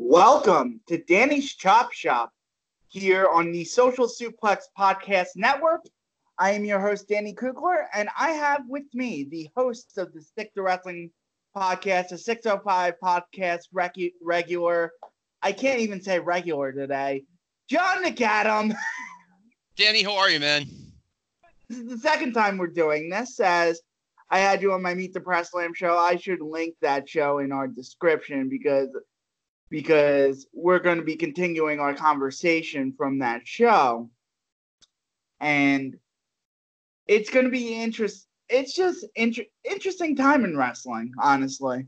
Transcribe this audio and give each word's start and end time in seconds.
Welcome 0.00 0.80
to 0.86 1.02
Danny's 1.02 1.56
Chop 1.56 1.92
Shop 1.92 2.32
here 2.86 3.26
on 3.26 3.50
the 3.50 3.64
Social 3.64 4.06
Suplex 4.06 4.62
Podcast 4.78 5.30
Network. 5.34 5.80
I 6.38 6.52
am 6.52 6.64
your 6.64 6.78
host, 6.78 7.08
Danny 7.08 7.34
Kugler, 7.34 7.88
and 7.92 8.08
I 8.16 8.30
have 8.30 8.62
with 8.68 8.84
me 8.94 9.26
the 9.28 9.50
host 9.56 9.98
of 9.98 10.12
the 10.12 10.22
Stick 10.22 10.54
to 10.54 10.62
Wrestling 10.62 11.10
podcast, 11.54 12.10
the 12.10 12.18
605 12.18 12.94
podcast 13.02 13.62
regu- 13.74 14.12
regular. 14.22 14.92
I 15.42 15.50
can't 15.50 15.80
even 15.80 16.00
say 16.00 16.20
regular 16.20 16.70
today. 16.70 17.24
John 17.68 18.04
McAdam. 18.04 18.76
Danny, 19.76 20.04
how 20.04 20.16
are 20.16 20.30
you, 20.30 20.38
man? 20.38 20.68
This 21.68 21.78
is 21.78 21.88
the 21.88 21.98
second 21.98 22.34
time 22.34 22.56
we're 22.56 22.68
doing 22.68 23.10
this. 23.10 23.40
As 23.40 23.82
I 24.30 24.38
had 24.38 24.62
you 24.62 24.72
on 24.72 24.80
my 24.80 24.94
Meet 24.94 25.12
the 25.12 25.20
Press 25.20 25.50
Slam 25.50 25.74
show, 25.74 25.98
I 25.98 26.14
should 26.14 26.40
link 26.40 26.76
that 26.82 27.08
show 27.08 27.40
in 27.40 27.50
our 27.50 27.66
description 27.66 28.48
because 28.48 28.90
because 29.70 30.46
we're 30.52 30.78
going 30.78 30.98
to 30.98 31.04
be 31.04 31.16
continuing 31.16 31.80
our 31.80 31.94
conversation 31.94 32.92
from 32.96 33.18
that 33.18 33.46
show. 33.46 34.08
And 35.40 35.96
it's 37.06 37.30
going 37.30 37.44
to 37.44 37.50
be 37.50 37.74
interest 37.74 38.28
it's 38.48 38.74
just 38.74 39.04
inter- 39.14 39.44
interesting 39.64 40.16
time 40.16 40.44
in 40.44 40.56
wrestling, 40.56 41.12
honestly. 41.20 41.86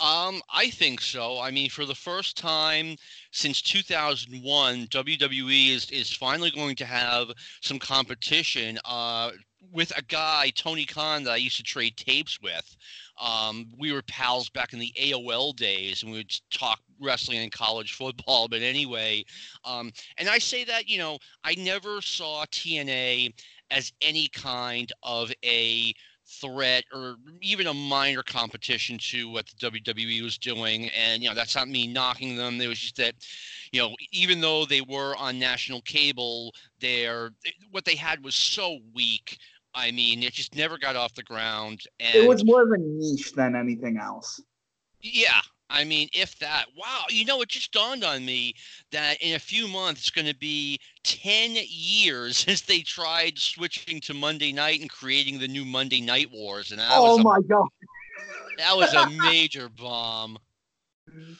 Um, 0.00 0.42
I 0.52 0.70
think 0.70 1.00
so. 1.00 1.40
I 1.40 1.50
mean, 1.50 1.70
for 1.70 1.86
the 1.86 1.94
first 1.94 2.36
time 2.36 2.96
since 3.30 3.62
2001, 3.62 4.86
WWE 4.88 5.70
is 5.70 5.90
is 5.90 6.12
finally 6.12 6.50
going 6.50 6.76
to 6.76 6.84
have 6.84 7.30
some 7.62 7.78
competition. 7.78 8.78
Uh, 8.84 9.30
with 9.72 9.96
a 9.96 10.02
guy, 10.02 10.50
Tony 10.54 10.84
Khan, 10.84 11.24
that 11.24 11.32
I 11.32 11.36
used 11.36 11.56
to 11.56 11.62
trade 11.62 11.96
tapes 11.96 12.40
with. 12.40 12.76
Um, 13.20 13.66
we 13.78 13.92
were 13.92 14.02
pals 14.02 14.50
back 14.50 14.72
in 14.72 14.78
the 14.78 14.92
AOL 15.00 15.54
days, 15.54 16.02
and 16.02 16.12
we 16.12 16.18
would 16.18 16.34
talk 16.50 16.80
wrestling 17.00 17.38
and 17.38 17.52
college 17.52 17.94
football. 17.94 18.48
But 18.48 18.62
anyway, 18.62 19.24
um, 19.64 19.92
and 20.18 20.28
I 20.28 20.38
say 20.38 20.64
that 20.64 20.88
you 20.88 20.98
know 20.98 21.18
I 21.44 21.54
never 21.56 22.00
saw 22.00 22.44
TNA 22.46 23.32
as 23.70 23.92
any 24.00 24.28
kind 24.28 24.92
of 25.02 25.32
a 25.44 25.94
threat 26.26 26.84
or 26.92 27.16
even 27.40 27.66
a 27.66 27.74
minor 27.74 28.22
competition 28.22 28.98
to 28.98 29.28
what 29.28 29.46
the 29.46 29.70
WWE 29.70 30.22
was 30.22 30.38
doing. 30.38 30.88
And, 30.90 31.22
you 31.22 31.28
know, 31.28 31.34
that's 31.34 31.54
not 31.54 31.68
me 31.68 31.86
knocking 31.86 32.36
them. 32.36 32.60
It 32.60 32.66
was 32.66 32.78
just 32.78 32.96
that, 32.96 33.14
you 33.72 33.80
know, 33.80 33.94
even 34.12 34.40
though 34.40 34.64
they 34.64 34.80
were 34.80 35.14
on 35.16 35.38
national 35.38 35.82
cable, 35.82 36.54
their 36.80 37.30
what 37.70 37.84
they 37.84 37.96
had 37.96 38.24
was 38.24 38.34
so 38.34 38.78
weak. 38.94 39.38
I 39.74 39.90
mean, 39.90 40.22
it 40.22 40.32
just 40.32 40.54
never 40.54 40.78
got 40.78 40.96
off 40.96 41.14
the 41.14 41.22
ground. 41.22 41.82
And 41.98 42.14
it 42.14 42.28
was 42.28 42.44
more 42.44 42.62
of 42.62 42.70
a 42.70 42.78
niche 42.78 43.32
than 43.32 43.56
anything 43.56 43.98
else. 43.98 44.40
Yeah, 45.00 45.40
I 45.68 45.84
mean, 45.84 46.08
if 46.12 46.38
that, 46.38 46.66
wow, 46.76 47.04
you 47.10 47.24
know, 47.24 47.42
it 47.42 47.48
just 47.48 47.72
dawned 47.72 48.04
on 48.04 48.24
me 48.24 48.54
that 48.92 49.20
in 49.20 49.34
a 49.34 49.38
few 49.38 49.66
months 49.66 50.02
it's 50.02 50.10
going 50.10 50.26
to 50.26 50.36
be 50.36 50.78
10 51.02 51.56
years 51.68 52.36
since 52.46 52.60
they 52.60 52.80
tried 52.80 53.38
switching 53.38 54.00
to 54.02 54.14
Monday 54.14 54.52
night 54.52 54.80
and 54.80 54.90
creating 54.90 55.38
the 55.38 55.48
new 55.48 55.64
Monday 55.64 56.00
Night 56.00 56.30
Wars. 56.32 56.70
And 56.70 56.80
that 56.80 56.90
oh 56.92 57.16
was 57.16 57.18
a, 57.18 57.22
my 57.22 57.40
god, 57.48 57.66
that 58.58 58.76
was 58.76 58.94
a 58.94 59.10
major 59.10 59.68
bomb. 59.68 60.38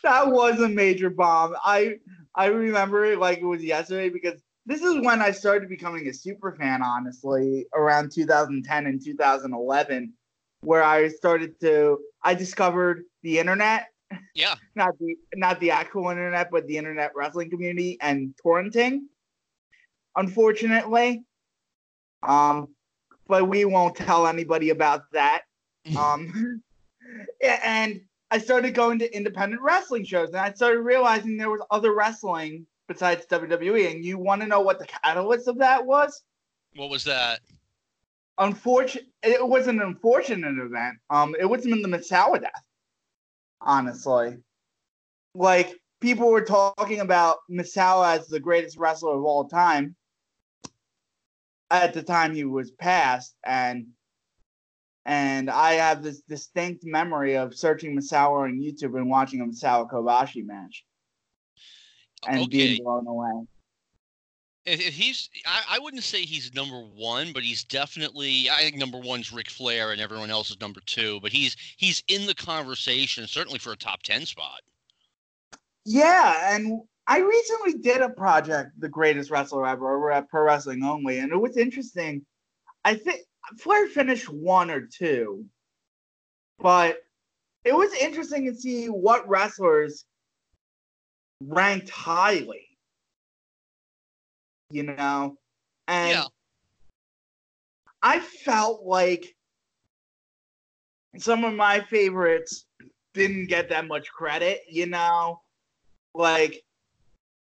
that 0.03 0.27
was 0.29 0.61
a 0.61 0.69
major 0.69 1.11
bomb. 1.11 1.55
I 1.65 1.99
I 2.35 2.47
remember 2.47 3.05
it 3.05 3.19
like 3.19 3.39
it 3.39 3.45
was 3.45 3.63
yesterday 3.63 4.09
because 4.09 4.43
this 4.67 4.83
is 4.83 4.95
when 5.01 5.21
I 5.21 5.31
started 5.31 5.69
becoming 5.69 6.07
a 6.09 6.13
super 6.13 6.53
fan. 6.53 6.83
Honestly, 6.83 7.67
around 7.75 8.13
2010 8.13 8.87
and 8.87 9.05
2011, 9.05 10.13
where 10.63 10.83
I 10.83 11.09
started 11.09 11.61
to 11.61 11.99
I 12.23 12.35
discovered 12.35 13.05
the 13.23 13.39
internet 13.39 13.89
Yeah. 14.35 14.55
not 14.75 14.99
the 14.99 15.17
not 15.35 15.61
the 15.61 15.71
actual 15.71 16.11
internet, 16.11 16.51
but 16.51 16.67
the 16.67 16.79
internet 16.79 17.13
wrestling 17.15 17.51
community 17.51 17.99
and 18.01 18.35
torrenting. 18.45 19.03
Unfortunately, 20.17 21.25
um, 22.23 22.69
but 23.27 23.49
we 23.49 23.65
won't 23.65 23.97
tell 23.97 24.27
anybody 24.27 24.71
about 24.71 25.11
that. 25.13 25.43
Um, 25.99 26.63
yeah, 27.43 27.61
and 27.63 28.01
I 28.31 28.39
started 28.39 28.73
going 28.73 28.99
to 29.01 29.15
independent 29.15 29.61
wrestling 29.61 30.05
shows, 30.05 30.31
and 30.31 30.39
I 30.39 30.51
started 30.55 30.81
realizing 30.81 31.37
there 31.37 31.51
was 31.51 31.61
other 31.71 31.95
wrestling 31.95 32.67
besides 32.89 33.27
WWE. 33.27 33.91
And 33.91 34.05
you 34.05 34.19
want 34.19 34.41
to 34.43 34.47
know 34.47 34.61
what 34.61 34.79
the 34.79 34.87
catalyst 34.87 35.49
of 35.49 35.59
that 35.59 35.85
was? 35.85 36.23
What 36.77 36.91
was 36.91 37.05
that? 37.05 37.41
Unfortunate. 38.39 39.07
It 39.23 39.47
was 39.47 39.69
an 39.69 39.81
unfortunate 39.81 40.59
event. 40.59 40.97
Um, 41.11 41.35
it 41.39 41.45
was 41.45 41.67
in 41.67 41.83
the 41.83 41.89
Misawa 41.89 42.41
death 42.41 42.65
honestly. 43.65 44.37
Like 45.35 45.75
people 46.01 46.31
were 46.31 46.45
talking 46.45 47.01
about 47.01 47.39
Misawa 47.51 48.19
as 48.19 48.29
the 48.29 48.41
greatest 48.41 48.77
wrestler 48.77 49.17
of 49.17 49.25
all 49.25 49.49
time 49.49 49.97
at 51.71 51.95
the 51.95 52.03
time 52.03 52.35
he 52.35 52.45
was 52.45 52.71
passed 52.71 53.35
and 53.45 53.87
and 55.07 55.51
I 55.51 55.73
have 55.73 56.03
this 56.03 56.23
distinct 56.23 56.83
memory 56.85 57.37
of 57.37 57.55
searching 57.55 57.95
Misawa 57.95 58.45
on 58.45 58.59
YouTube 58.59 58.97
and 58.97 59.11
watching 59.11 59.43
a 59.43 59.45
Misawa 59.45 59.91
Kobashi 59.91 60.47
match 60.47 60.85
and 62.29 62.43
Okay. 62.43 62.49
being 62.49 62.83
blown 62.83 63.07
away. 63.07 63.47
If, 64.67 64.81
if 64.81 64.95
he's, 64.95 65.29
I, 65.47 65.63
I 65.73 65.79
wouldn't 65.79 66.05
say 66.05 66.23
he's 66.23 66.55
number 66.55 66.81
one, 66.81 67.33
but 67.33 67.43
he's 67.43 67.65
definitely. 67.65 68.49
I 68.51 68.61
think 68.61 68.77
number 68.77 68.99
one's 68.99 69.33
Ric 69.33 69.51
Flair, 69.51 69.93
and 69.93 70.01
everyone 70.01 70.31
else 70.31 70.51
is 70.51 70.61
number 70.61 70.81
two. 70.87 71.21
But 71.21 71.33
he's 71.33 71.57
he's 71.77 72.03
in 72.09 72.27
the 72.27 72.35
conversation, 72.35 73.27
certainly 73.27 73.59
for 73.59 73.73
a 73.73 73.77
top 73.77 74.03
ten 74.03 74.25
spot. 74.25 74.61
Yeah, 75.85 76.55
and 76.55 76.81
I 77.07 77.19
recently 77.21 77.75
did 77.75 78.01
a 78.01 78.09
project, 78.09 78.71
The 78.79 78.89
Greatest 78.89 79.31
Wrestler 79.31 79.67
Ever, 79.67 79.95
over 79.95 80.11
at 80.11 80.31
Pro 80.31 80.43
Wrestling 80.45 80.83
Only, 80.83 81.19
and 81.19 81.31
it 81.31 81.37
was 81.37 81.59
interesting. 81.59 82.25
I 82.87 82.95
think 82.95 83.21
Flair 83.59 83.87
finished 83.89 84.31
one 84.31 84.71
or 84.71 84.81
two, 84.81 85.45
but 86.59 86.99
it 87.65 87.75
was 87.75 87.93
interesting 87.95 88.47
to 88.47 88.55
see 88.55 88.87
what 88.87 89.29
wrestlers 89.29 90.07
ranked 91.41 91.91
highly. 91.91 92.67
You 94.71 94.85
know, 94.85 95.39
and 95.89 96.11
Yeah. 96.11 96.25
I 98.03 98.21
felt 98.21 98.85
like 98.85 99.35
some 101.17 101.45
of 101.45 101.55
my 101.55 101.81
favorites 101.81 102.67
didn't 103.13 103.47
get 103.47 103.69
that 103.69 103.87
much 103.87 104.11
credit, 104.11 104.63
you 104.69 104.87
know, 104.87 105.41
like 106.15 106.63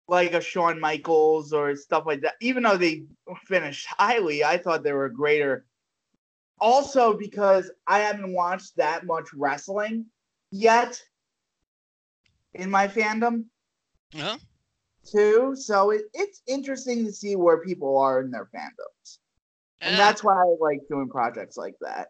like 0.07 0.35
a 0.35 0.41
Shawn 0.41 0.79
Michaels 0.79 1.53
or 1.53 1.75
stuff 1.77 2.05
like 2.07 2.21
that. 2.23 2.35
Even 2.41 2.63
though 2.63 2.77
they 2.77 3.05
finished 3.47 3.87
highly, 3.87 4.45
I 4.45 4.59
thought 4.59 4.83
they 4.83 4.93
were 4.93 5.09
greater. 5.09 5.65
Also, 6.61 7.17
because 7.17 7.71
I 7.87 8.01
haven't 8.01 8.33
watched 8.33 8.77
that 8.77 9.07
much 9.07 9.29
wrestling 9.35 10.07
yet 10.51 11.03
in 12.55 12.71
my 12.71 12.87
fandom 12.87 13.45
Huh? 14.15 14.39
too, 15.05 15.55
so 15.57 15.91
it, 15.91 16.03
it's 16.15 16.43
interesting 16.47 17.05
to 17.05 17.13
see 17.13 17.37
where 17.37 17.59
people 17.59 17.99
are 17.99 18.21
in 18.21 18.31
their 18.31 18.47
fandoms, 18.47 19.19
and 19.81 19.99
that's 19.99 20.25
why 20.25 20.35
I 20.35 20.57
like 20.61 20.81
doing 20.89 21.09
projects 21.09 21.57
like 21.57 21.75
that. 21.81 22.09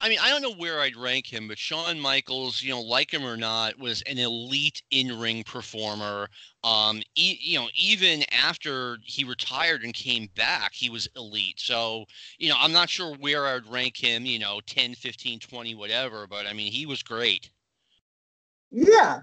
I 0.00 0.08
mean, 0.10 0.18
I 0.20 0.28
don't 0.28 0.42
know 0.42 0.52
where 0.52 0.80
I'd 0.80 0.96
rank 0.96 1.32
him, 1.32 1.48
but 1.48 1.56
Shawn 1.56 1.98
Michaels, 1.98 2.60
you 2.60 2.70
know, 2.70 2.82
like 2.82 3.10
him 3.10 3.24
or 3.24 3.38
not, 3.38 3.78
was 3.78 4.02
an 4.02 4.18
elite 4.18 4.82
in-ring 4.90 5.44
performer. 5.44 6.28
Um, 6.62 7.00
e- 7.14 7.38
you 7.40 7.58
know, 7.58 7.68
even 7.74 8.22
after 8.30 8.98
he 9.02 9.24
retired 9.24 9.82
and 9.82 9.94
came 9.94 10.28
back, 10.36 10.74
he 10.74 10.90
was 10.90 11.08
elite. 11.16 11.58
So, 11.58 12.04
you 12.38 12.50
know, 12.50 12.56
I'm 12.58 12.72
not 12.72 12.90
sure 12.90 13.14
where 13.16 13.46
I'd 13.46 13.66
rank 13.66 13.96
him, 13.96 14.26
you 14.26 14.38
know, 14.38 14.60
10, 14.66 14.94
15, 14.94 15.38
20, 15.38 15.74
whatever, 15.74 16.26
but 16.26 16.46
I 16.46 16.52
mean, 16.52 16.70
he 16.70 16.84
was 16.84 17.02
great. 17.02 17.48
Yeah, 18.70 19.20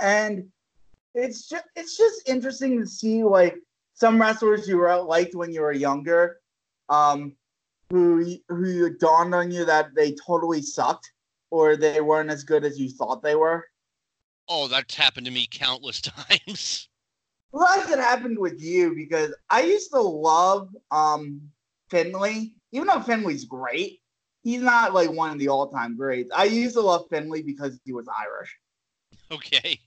and 0.00 0.50
it's 1.14 1.48
just 1.48 1.64
it's 1.76 1.96
just 1.96 2.28
interesting 2.28 2.80
to 2.80 2.86
see 2.86 3.22
like 3.22 3.56
some 3.94 4.20
wrestlers 4.20 4.66
you 4.66 4.78
were 4.78 4.96
liked 5.02 5.34
when 5.34 5.52
you 5.52 5.60
were 5.60 5.72
younger, 5.72 6.38
um, 6.88 7.34
who 7.90 8.36
who 8.48 8.96
dawned 8.96 9.34
on 9.34 9.50
you 9.50 9.64
that 9.64 9.94
they 9.94 10.14
totally 10.26 10.62
sucked 10.62 11.12
or 11.50 11.76
they 11.76 12.00
weren't 12.00 12.30
as 12.30 12.44
good 12.44 12.64
as 12.64 12.78
you 12.78 12.88
thought 12.90 13.22
they 13.22 13.34
were. 13.34 13.64
Oh, 14.48 14.68
that's 14.68 14.94
happened 14.94 15.26
to 15.26 15.32
me 15.32 15.46
countless 15.50 16.00
times. 16.00 16.88
Well, 17.52 17.68
that's 17.74 17.90
what 17.90 17.98
happened 17.98 18.38
with 18.38 18.62
you 18.62 18.94
because 18.94 19.34
I 19.50 19.62
used 19.62 19.90
to 19.92 20.00
love 20.00 20.70
um 20.90 21.42
Finlay, 21.90 22.54
even 22.72 22.86
though 22.86 23.00
Finlay's 23.00 23.44
great. 23.44 24.00
He's 24.42 24.62
not 24.62 24.92
like 24.92 25.10
one 25.10 25.30
of 25.30 25.38
the 25.38 25.48
all-time 25.48 25.96
greats. 25.96 26.32
I 26.34 26.44
used 26.44 26.74
to 26.74 26.80
love 26.80 27.04
Finlay 27.10 27.42
because 27.42 27.78
he 27.84 27.92
was 27.92 28.08
Irish. 28.08 28.58
Okay. 29.30 29.78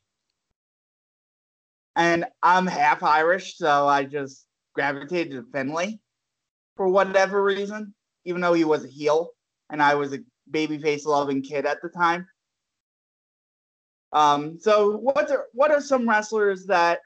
And 1.95 2.25
I'm 2.43 2.67
half 2.67 3.03
Irish, 3.03 3.57
so 3.57 3.87
I 3.87 4.03
just 4.03 4.45
gravitated 4.73 5.31
to 5.33 5.45
Finlay 5.51 5.99
for 6.75 6.87
whatever 6.87 7.43
reason, 7.43 7.93
even 8.25 8.41
though 8.41 8.53
he 8.53 8.65
was 8.65 8.83
a 8.83 8.89
heel 8.89 9.29
and 9.69 9.81
I 9.81 9.95
was 9.95 10.13
a 10.13 10.19
babyface 10.51 11.05
loving 11.05 11.41
kid 11.41 11.65
at 11.65 11.81
the 11.81 11.89
time. 11.89 12.27
Um, 14.11 14.59
so 14.59 14.97
what 14.97 15.29
are 15.31 15.45
what 15.53 15.71
are 15.71 15.81
some 15.81 16.07
wrestlers 16.07 16.65
that 16.67 16.99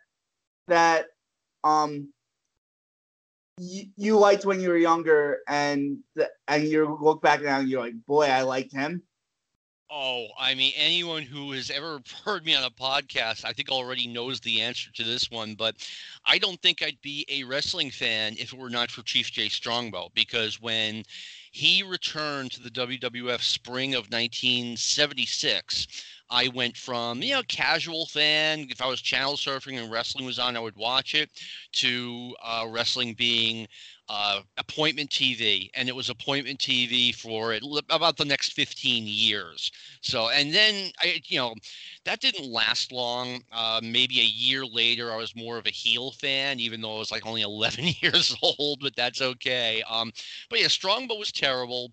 that 0.68 1.08
um 1.64 2.10
you, 3.60 4.18
liked 4.18 4.46
when 4.46 4.62
you 4.62 4.70
were 4.70 4.78
younger 4.78 5.40
and 5.48 5.98
and 6.48 6.64
you 6.64 6.98
look 7.02 7.22
back 7.22 7.42
now 7.42 7.60
and 7.60 7.68
you're 7.68 7.82
like, 7.82 8.06
boy, 8.08 8.26
I 8.26 8.44
liked 8.44 8.72
him. 8.72 9.04
Oh, 9.92 10.28
I 10.38 10.54
mean, 10.54 10.72
anyone 10.76 11.24
who 11.24 11.52
has 11.54 11.72
ever 11.72 12.00
heard 12.24 12.46
me 12.46 12.56
on 12.56 12.64
a 12.64 12.70
podcast, 12.70 13.44
I 13.44 13.54
think 13.54 13.70
already 13.70 14.08
knows 14.08 14.40
the 14.40 14.62
answer 14.62 14.92
to 14.94 15.04
this 15.04 15.32
one. 15.32 15.56
But 15.56 15.78
I 16.26 16.38
don't 16.38 16.62
think 16.62 16.84
I'd 16.84 17.02
be 17.02 17.26
a 17.28 17.44
wrestling 17.44 17.90
fan 17.90 18.36
if 18.38 18.54
it 18.54 18.60
were 18.60 18.70
not 18.70 18.92
for 18.92 19.02
Chief 19.02 19.32
Jay 19.32 19.50
Strongbow, 19.50 20.10
because 20.14 20.62
when 20.62 21.04
he 21.52 21.82
returned 21.82 22.52
to 22.52 22.62
the 22.62 22.70
WWF 22.70 23.42
spring 23.42 23.96
of 23.96 24.12
1976, 24.12 25.88
I 26.30 26.50
went 26.50 26.78
from, 26.78 27.24
you 27.24 27.34
know, 27.34 27.42
casual 27.48 28.06
fan, 28.06 28.68
if 28.70 28.82
I 28.82 28.88
was 28.88 29.02
channel 29.02 29.34
surfing 29.34 29.82
and 29.82 29.92
wrestling 29.92 30.26
was 30.26 30.38
on, 30.38 30.56
I 30.56 30.60
would 30.60 30.76
watch 30.76 31.16
it, 31.16 31.32
to 31.74 32.36
uh, 32.44 32.68
wrestling 32.70 33.16
being 33.16 33.68
uh, 34.10 34.42
appointment 34.58 35.10
TV, 35.12 35.70
and 35.76 35.88
it 35.88 35.96
was 35.96 36.10
appointment 36.10 36.60
TV 36.60 37.12
for 37.12 37.54
it, 37.54 37.64
about 37.90 38.18
the 38.18 38.26
next 38.26 38.54
15 38.54 39.06
years. 39.08 39.72
So, 40.02 40.30
and 40.30 40.54
then 40.54 40.92
I, 41.00 41.22
you 41.28 41.38
know, 41.38 41.54
that 42.06 42.20
didn't 42.20 42.52
last 42.52 42.92
long. 42.92 43.42
Uh, 43.52 43.80
maybe 43.84 44.20
a 44.20 44.24
year 44.24 44.66
later, 44.66 45.12
I 45.12 45.18
was 45.18 45.36
more 45.36 45.58
of 45.58 45.68
a 45.68 45.72
heel 45.72 46.12
fan, 46.12 46.60
even 46.60 46.82
though 46.82 46.96
I 46.96 47.00
was 47.00 47.12
like 47.12 47.26
only 47.26 47.42
11 47.44 47.86
years 48.02 48.36
old, 48.42 48.80
but 48.82 48.96
that's 48.96 49.22
okay. 49.22 49.84
Um, 49.90 50.12
but 50.50 50.60
yeah, 50.60 50.68
Strongbow 50.68 51.16
was 51.16 51.32
terrible 51.32 51.92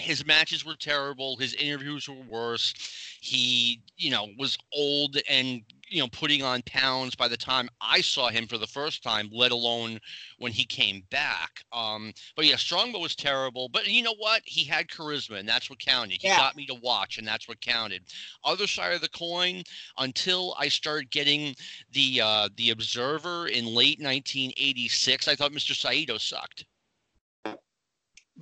his 0.00 0.24
matches 0.24 0.64
were 0.64 0.76
terrible 0.76 1.36
his 1.36 1.54
interviews 1.54 2.08
were 2.08 2.14
worse 2.28 2.72
he 3.20 3.82
you 3.96 4.10
know 4.10 4.28
was 4.38 4.56
old 4.74 5.18
and 5.28 5.62
you 5.90 6.00
know 6.00 6.08
putting 6.08 6.42
on 6.42 6.62
pounds 6.62 7.14
by 7.14 7.28
the 7.28 7.36
time 7.36 7.68
i 7.80 8.00
saw 8.00 8.28
him 8.28 8.46
for 8.46 8.58
the 8.58 8.66
first 8.66 9.02
time 9.02 9.28
let 9.32 9.52
alone 9.52 9.98
when 10.38 10.52
he 10.52 10.64
came 10.64 11.02
back. 11.10 11.62
Um 11.72 12.12
but 12.36 12.46
yeah 12.46 12.56
strongbow 12.56 13.00
was 13.00 13.14
terrible 13.14 13.68
but 13.68 13.86
you 13.86 14.02
know 14.02 14.14
what? 14.18 14.42
He 14.44 14.64
had 14.64 14.88
charisma 14.88 15.38
and 15.38 15.48
that's 15.48 15.68
what 15.68 15.78
counted. 15.78 16.20
He 16.20 16.28
yeah. 16.28 16.36
got 16.36 16.56
me 16.56 16.66
to 16.66 16.74
watch 16.74 17.18
and 17.18 17.26
that's 17.26 17.48
what 17.48 17.60
counted. 17.60 18.02
Other 18.44 18.66
side 18.66 18.94
of 18.94 19.00
the 19.00 19.08
coin 19.08 19.62
until 19.98 20.54
i 20.58 20.68
started 20.68 21.10
getting 21.10 21.54
the 21.92 22.20
uh 22.22 22.48
the 22.56 22.70
observer 22.70 23.48
in 23.48 23.66
late 23.66 24.00
1986 24.00 25.28
i 25.28 25.34
thought 25.34 25.52
mr 25.52 25.74
saito 25.74 26.18
sucked 26.18 26.64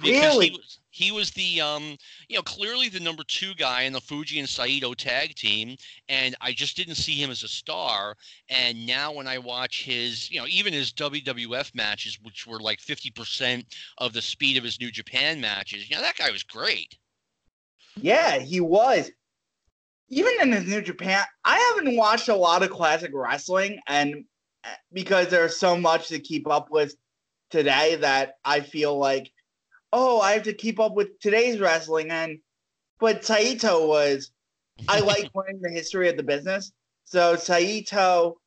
really? 0.00 0.48
he 0.48 0.56
was 0.56 0.78
he 0.90 1.12
was 1.12 1.30
the 1.32 1.60
um 1.60 1.96
you 2.28 2.36
know 2.36 2.42
clearly 2.42 2.88
the 2.88 3.00
number 3.00 3.22
two 3.24 3.54
guy 3.54 3.82
in 3.82 3.92
the 3.92 4.00
Fuji 4.00 4.38
and 4.38 4.48
Saito 4.48 4.94
tag 4.94 5.34
team, 5.34 5.76
and 6.08 6.34
I 6.40 6.52
just 6.52 6.76
didn't 6.76 6.96
see 6.96 7.14
him 7.14 7.30
as 7.30 7.42
a 7.42 7.48
star. 7.48 8.16
And 8.48 8.86
now 8.86 9.12
when 9.12 9.26
I 9.26 9.38
watch 9.38 9.84
his 9.84 10.30
you 10.30 10.40
know 10.40 10.46
even 10.48 10.72
his 10.72 10.92
WWF 10.92 11.74
matches, 11.74 12.18
which 12.22 12.46
were 12.46 12.60
like 12.60 12.80
fifty 12.80 13.10
percent 13.10 13.66
of 13.98 14.12
the 14.12 14.22
speed 14.22 14.56
of 14.56 14.64
his 14.64 14.80
New 14.80 14.90
Japan 14.90 15.40
matches, 15.40 15.88
you 15.88 15.96
know 15.96 16.02
that 16.02 16.16
guy 16.16 16.30
was 16.30 16.42
great. 16.42 16.96
Yeah, 18.00 18.38
he 18.38 18.60
was. 18.60 19.10
Even 20.10 20.40
in 20.40 20.52
his 20.52 20.64
New 20.64 20.80
Japan, 20.80 21.22
I 21.44 21.58
haven't 21.58 21.96
watched 21.96 22.28
a 22.28 22.34
lot 22.34 22.62
of 22.62 22.70
classic 22.70 23.10
wrestling, 23.12 23.78
and 23.86 24.24
eh, 24.64 24.74
because 24.92 25.28
there's 25.28 25.56
so 25.56 25.76
much 25.76 26.08
to 26.08 26.18
keep 26.18 26.48
up 26.48 26.70
with 26.70 26.94
today 27.50 27.96
that 27.96 28.34
I 28.44 28.60
feel 28.60 28.96
like 28.98 29.30
oh, 29.92 30.20
I 30.20 30.32
have 30.32 30.44
to 30.44 30.52
keep 30.52 30.80
up 30.80 30.94
with 30.94 31.18
today's 31.20 31.60
wrestling. 31.60 32.10
And 32.10 32.38
but 32.98 33.24
Saito 33.24 33.86
was, 33.86 34.30
I 34.88 35.00
like 35.00 35.30
learning 35.34 35.60
the 35.62 35.70
history 35.70 36.08
of 36.08 36.16
the 36.16 36.22
business. 36.22 36.72
So 37.04 37.36
Saito 37.36 38.38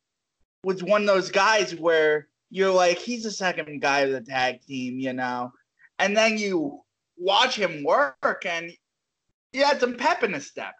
was 0.63 0.83
one 0.83 1.01
of 1.01 1.07
those 1.07 1.31
guys 1.31 1.75
where 1.75 2.27
you're 2.49 2.71
like, 2.71 2.99
he's 2.99 3.23
the 3.23 3.31
second 3.31 3.81
guy 3.81 4.01
of 4.01 4.11
the 4.11 4.21
tag 4.21 4.61
team, 4.61 4.99
you 4.99 5.13
know, 5.13 5.51
and 5.99 6.15
then 6.15 6.37
you 6.37 6.81
watch 7.17 7.55
him 7.55 7.83
work 7.83 8.45
and 8.45 8.71
he 9.51 9.59
had 9.59 9.79
some 9.79 9.95
pep 9.95 10.23
in 10.23 10.33
his 10.33 10.47
step 10.47 10.73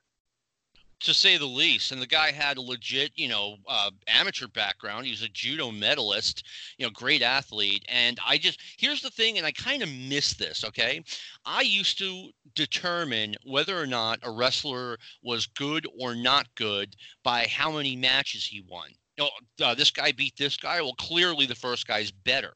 to 1.01 1.13
say 1.13 1.37
the 1.37 1.45
least. 1.45 1.91
And 1.91 2.01
the 2.01 2.07
guy 2.07 2.31
had 2.31 2.57
a 2.57 2.61
legit, 2.61 3.11
you 3.15 3.27
know, 3.27 3.57
uh, 3.67 3.91
amateur 4.07 4.47
background. 4.47 5.05
He 5.05 5.11
was 5.11 5.23
a 5.23 5.29
judo 5.29 5.71
medalist, 5.71 6.45
you 6.77 6.85
know, 6.85 6.91
great 6.91 7.21
athlete. 7.21 7.85
And 7.89 8.19
I 8.25 8.37
just, 8.37 8.59
here's 8.77 9.01
the 9.01 9.09
thing, 9.09 9.37
and 9.37 9.45
I 9.45 9.51
kind 9.51 9.83
of 9.83 9.89
miss 9.89 10.33
this, 10.33 10.63
okay? 10.63 11.03
I 11.45 11.61
used 11.61 11.97
to 11.99 12.29
determine 12.55 13.35
whether 13.43 13.79
or 13.79 13.87
not 13.87 14.19
a 14.23 14.31
wrestler 14.31 14.97
was 15.23 15.47
good 15.47 15.85
or 15.99 16.15
not 16.15 16.47
good 16.55 16.95
by 17.23 17.47
how 17.49 17.71
many 17.71 17.95
matches 17.95 18.45
he 18.45 18.63
won. 18.69 18.89
You 19.17 19.25
know, 19.25 19.65
uh, 19.65 19.75
this 19.75 19.91
guy 19.91 20.11
beat 20.11 20.37
this 20.37 20.57
guy. 20.57 20.81
Well, 20.81 20.93
clearly 20.93 21.45
the 21.45 21.55
first 21.55 21.87
guy's 21.87 22.11
better. 22.11 22.53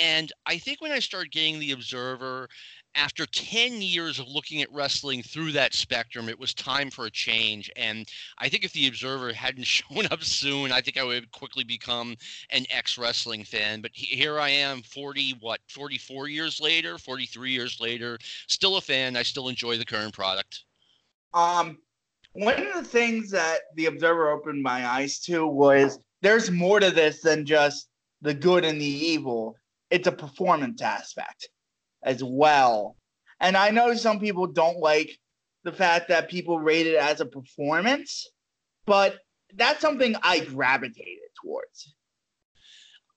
And 0.00 0.32
I 0.46 0.58
think 0.58 0.80
when 0.80 0.92
I 0.92 1.00
started 1.00 1.32
getting 1.32 1.58
the 1.58 1.72
Observer 1.72 2.48
after 2.94 3.26
10 3.26 3.80
years 3.80 4.18
of 4.18 4.28
looking 4.28 4.62
at 4.62 4.72
wrestling 4.72 5.22
through 5.22 5.52
that 5.52 5.74
spectrum, 5.74 6.28
it 6.28 6.38
was 6.38 6.52
time 6.54 6.90
for 6.90 7.06
a 7.06 7.10
change. 7.10 7.70
And 7.76 8.08
I 8.38 8.48
think 8.48 8.64
if 8.64 8.72
the 8.72 8.88
Observer 8.88 9.32
hadn't 9.32 9.64
shown 9.66 10.06
up 10.10 10.22
soon, 10.22 10.72
I 10.72 10.80
think 10.80 10.98
I 10.98 11.04
would 11.04 11.30
quickly 11.32 11.64
become 11.64 12.16
an 12.50 12.66
ex 12.70 12.98
wrestling 12.98 13.44
fan. 13.44 13.80
But 13.80 13.92
here 13.94 14.38
I 14.38 14.50
am, 14.50 14.82
40, 14.82 15.36
what, 15.40 15.60
44 15.68 16.28
years 16.28 16.60
later, 16.60 16.98
43 16.98 17.50
years 17.50 17.80
later, 17.80 18.18
still 18.46 18.76
a 18.76 18.80
fan. 18.80 19.16
I 19.16 19.22
still 19.22 19.48
enjoy 19.48 19.78
the 19.78 19.84
current 19.84 20.12
product. 20.12 20.64
Um, 21.34 21.78
one 22.34 22.66
of 22.66 22.74
the 22.74 22.84
things 22.84 23.30
that 23.30 23.60
the 23.76 23.86
Observer 23.86 24.30
opened 24.30 24.62
my 24.62 24.86
eyes 24.86 25.18
to 25.20 25.46
was 25.46 25.98
there's 26.20 26.50
more 26.50 26.80
to 26.80 26.90
this 26.90 27.20
than 27.20 27.44
just 27.44 27.88
the 28.20 28.34
good 28.34 28.64
and 28.64 28.80
the 28.80 28.84
evil. 28.84 29.56
It's 29.90 30.08
a 30.08 30.12
performance 30.12 30.80
aspect 30.80 31.48
as 32.02 32.22
well. 32.22 32.96
And 33.40 33.56
I 33.56 33.70
know 33.70 33.94
some 33.94 34.20
people 34.20 34.46
don't 34.46 34.78
like 34.78 35.18
the 35.64 35.72
fact 35.72 36.08
that 36.08 36.28
people 36.28 36.58
rate 36.58 36.86
it 36.86 36.96
as 36.96 37.20
a 37.20 37.26
performance, 37.26 38.28
but 38.86 39.18
that's 39.54 39.80
something 39.80 40.16
I 40.22 40.40
gravitated 40.40 41.18
towards. 41.42 41.94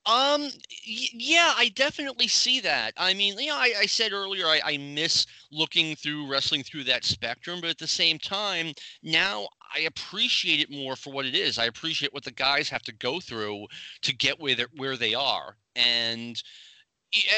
Um, 0.07 0.49
yeah, 0.85 1.53
I 1.57 1.69
definitely 1.69 2.27
see 2.27 2.59
that. 2.59 2.93
I 2.95 3.15
mean, 3.15 3.39
you 3.39 3.47
know, 3.47 3.55
I, 3.55 3.73
I 3.79 3.85
said 3.87 4.11
earlier 4.11 4.45
I, 4.45 4.61
I 4.63 4.77
miss 4.77 5.25
looking 5.51 5.95
through 5.95 6.29
wrestling 6.29 6.61
through 6.61 6.83
that 6.83 7.03
spectrum, 7.03 7.59
but 7.59 7.71
at 7.71 7.79
the 7.79 7.87
same 7.87 8.19
time, 8.19 8.73
now 9.01 9.47
I 9.75 9.81
appreciate 9.81 10.59
it 10.59 10.69
more 10.69 10.95
for 10.95 11.11
what 11.11 11.25
it 11.25 11.33
is. 11.33 11.57
I 11.57 11.65
appreciate 11.65 12.13
what 12.13 12.23
the 12.23 12.31
guys 12.31 12.69
have 12.69 12.83
to 12.83 12.93
go 12.93 13.19
through 13.19 13.65
to 14.03 14.15
get 14.15 14.39
where 14.39 14.55
where 14.75 14.95
they 14.95 15.15
are, 15.15 15.57
and 15.75 16.41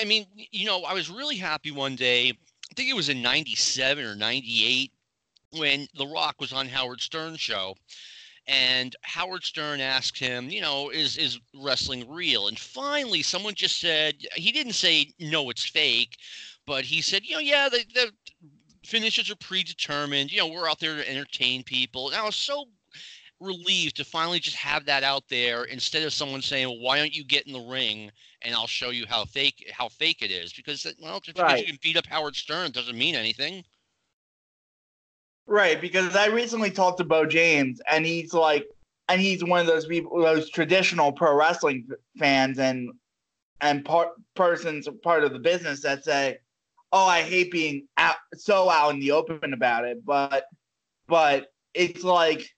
I 0.02 0.06
mean, 0.06 0.26
you 0.52 0.66
know, 0.66 0.84
I 0.84 0.94
was 0.94 1.10
really 1.10 1.38
happy 1.38 1.72
one 1.72 1.96
day. 1.96 2.30
I 2.30 2.74
think 2.76 2.90
it 2.90 2.96
was 2.96 3.10
in 3.10 3.22
97 3.22 4.04
or 4.04 4.16
98 4.16 4.92
when 5.52 5.88
The 5.96 6.08
Rock 6.08 6.36
was 6.40 6.54
on 6.54 6.68
Howard 6.68 7.02
Stern's 7.02 7.40
show. 7.40 7.76
And 8.48 8.96
Howard 9.02 9.44
Stern 9.44 9.82
asked 9.82 10.18
him, 10.18 10.50
you 10.50 10.62
know, 10.62 10.90
is 10.90 11.18
is 11.18 11.40
wrestling 11.54 12.10
real? 12.10 12.48
And 12.48 12.58
finally, 12.58 13.22
someone 13.22 13.56
just 13.56 13.80
said 13.80 14.16
he 14.36 14.54
didn't 14.54 14.74
say 14.74 15.12
no, 15.20 15.50
it's 15.50 15.66
fake, 15.68 16.18
but 16.66 16.86
he 16.86 17.02
said, 17.02 17.26
you 17.26 17.36
know, 17.36 17.42
yeah, 17.42 17.68
the, 17.68 17.84
the 17.94 18.12
finishes 18.86 19.30
are 19.30 19.36
predetermined. 19.36 20.32
You 20.32 20.40
know, 20.40 20.48
we're 20.48 20.70
out 20.70 20.80
there 20.80 20.96
to 20.96 21.10
entertain 21.12 21.64
people. 21.64 22.08
And 22.08 22.18
I 22.18 22.24
was 22.24 22.38
so 22.38 22.66
relieved 23.40 23.98
to 23.98 24.06
finally 24.06 24.40
just 24.40 24.56
have 24.58 24.86
that 24.86 25.04
out 25.04 25.24
there 25.30 25.66
instead 25.66 26.04
of 26.04 26.14
someone 26.14 26.42
saying, 26.42 26.68
well, 26.68 26.80
"Why 26.80 26.98
don't 26.98 27.16
you 27.16 27.24
get 27.24 27.46
in 27.46 27.54
the 27.54 27.60
ring 27.60 28.12
and 28.42 28.56
I'll 28.56 28.68
show 28.68 28.90
you 28.90 29.06
how 29.08 29.26
fake 29.26 29.70
how 29.72 29.90
fake 29.90 30.22
it 30.22 30.32
is?" 30.32 30.54
Because 30.54 30.86
uh, 30.86 30.92
well, 31.02 31.20
just 31.20 31.38
right. 31.38 31.48
because 31.48 31.62
you 31.62 31.68
can 31.68 31.80
beat 31.82 31.98
up 31.98 32.06
Howard 32.06 32.36
Stern 32.36 32.72
doesn't 32.72 32.98
mean 32.98 33.16
anything. 33.16 33.64
Right, 35.46 35.80
because 35.80 36.16
I 36.16 36.28
recently 36.28 36.72
talked 36.72 36.98
to 36.98 37.06
Bo 37.06 37.26
James, 37.26 37.80
and 37.90 38.06
he's 38.06 38.34
like, 38.34 38.68
and 39.08 39.22
he's 39.22 39.44
one 39.46 39.62
of 39.62 39.68
those 39.68 39.86
people, 39.86 40.22
those 40.22 40.50
traditional 40.50 41.12
pro 41.12 41.34
wrestling 41.36 41.88
fans, 42.18 42.60
and 42.60 42.92
and 43.62 43.86
part 43.86 44.10
persons 44.36 44.88
part 45.04 45.24
of 45.24 45.32
the 45.32 45.40
business 45.40 45.82
that 45.84 46.04
say, 46.04 46.40
"Oh, 46.92 47.06
I 47.06 47.22
hate 47.22 47.52
being 47.52 47.88
out 47.98 48.18
so 48.36 48.70
out 48.70 48.94
in 48.94 49.00
the 49.00 49.12
open 49.12 49.54
about 49.54 49.86
it," 49.86 50.04
but 50.06 50.46
but 51.08 51.54
it's 51.74 52.04
like 52.04 52.50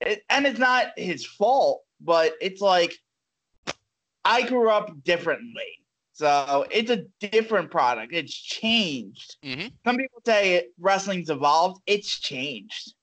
it, 0.00 0.22
and 0.28 0.46
it's 0.46 0.58
not 0.58 0.88
his 0.96 1.24
fault, 1.24 1.82
but 2.00 2.34
it's 2.40 2.60
like 2.60 2.94
I 4.24 4.42
grew 4.42 4.70
up 4.70 4.90
differently. 5.04 5.80
So 6.12 6.64
it's 6.70 6.90
a 6.90 7.04
different 7.20 7.70
product. 7.70 8.14
It's 8.14 8.34
changed. 8.34 9.36
Mm-hmm. 9.44 9.68
Some 9.84 9.96
people 9.96 10.22
say 10.24 10.68
wrestling's 10.80 11.28
evolved. 11.28 11.82
It's 11.86 12.20
changed. 12.20 12.94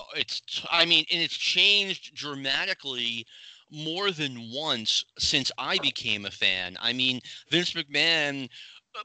Oh, 0.00 0.04
it's, 0.16 0.42
I 0.70 0.84
mean, 0.84 1.04
and 1.12 1.22
it's 1.22 1.36
changed 1.36 2.14
dramatically 2.14 3.24
more 3.70 4.10
than 4.10 4.50
once 4.52 5.04
since 5.18 5.52
I 5.56 5.78
became 5.78 6.24
a 6.24 6.30
fan. 6.30 6.76
I 6.80 6.92
mean, 6.92 7.20
Vince 7.50 7.74
McMahon 7.74 8.48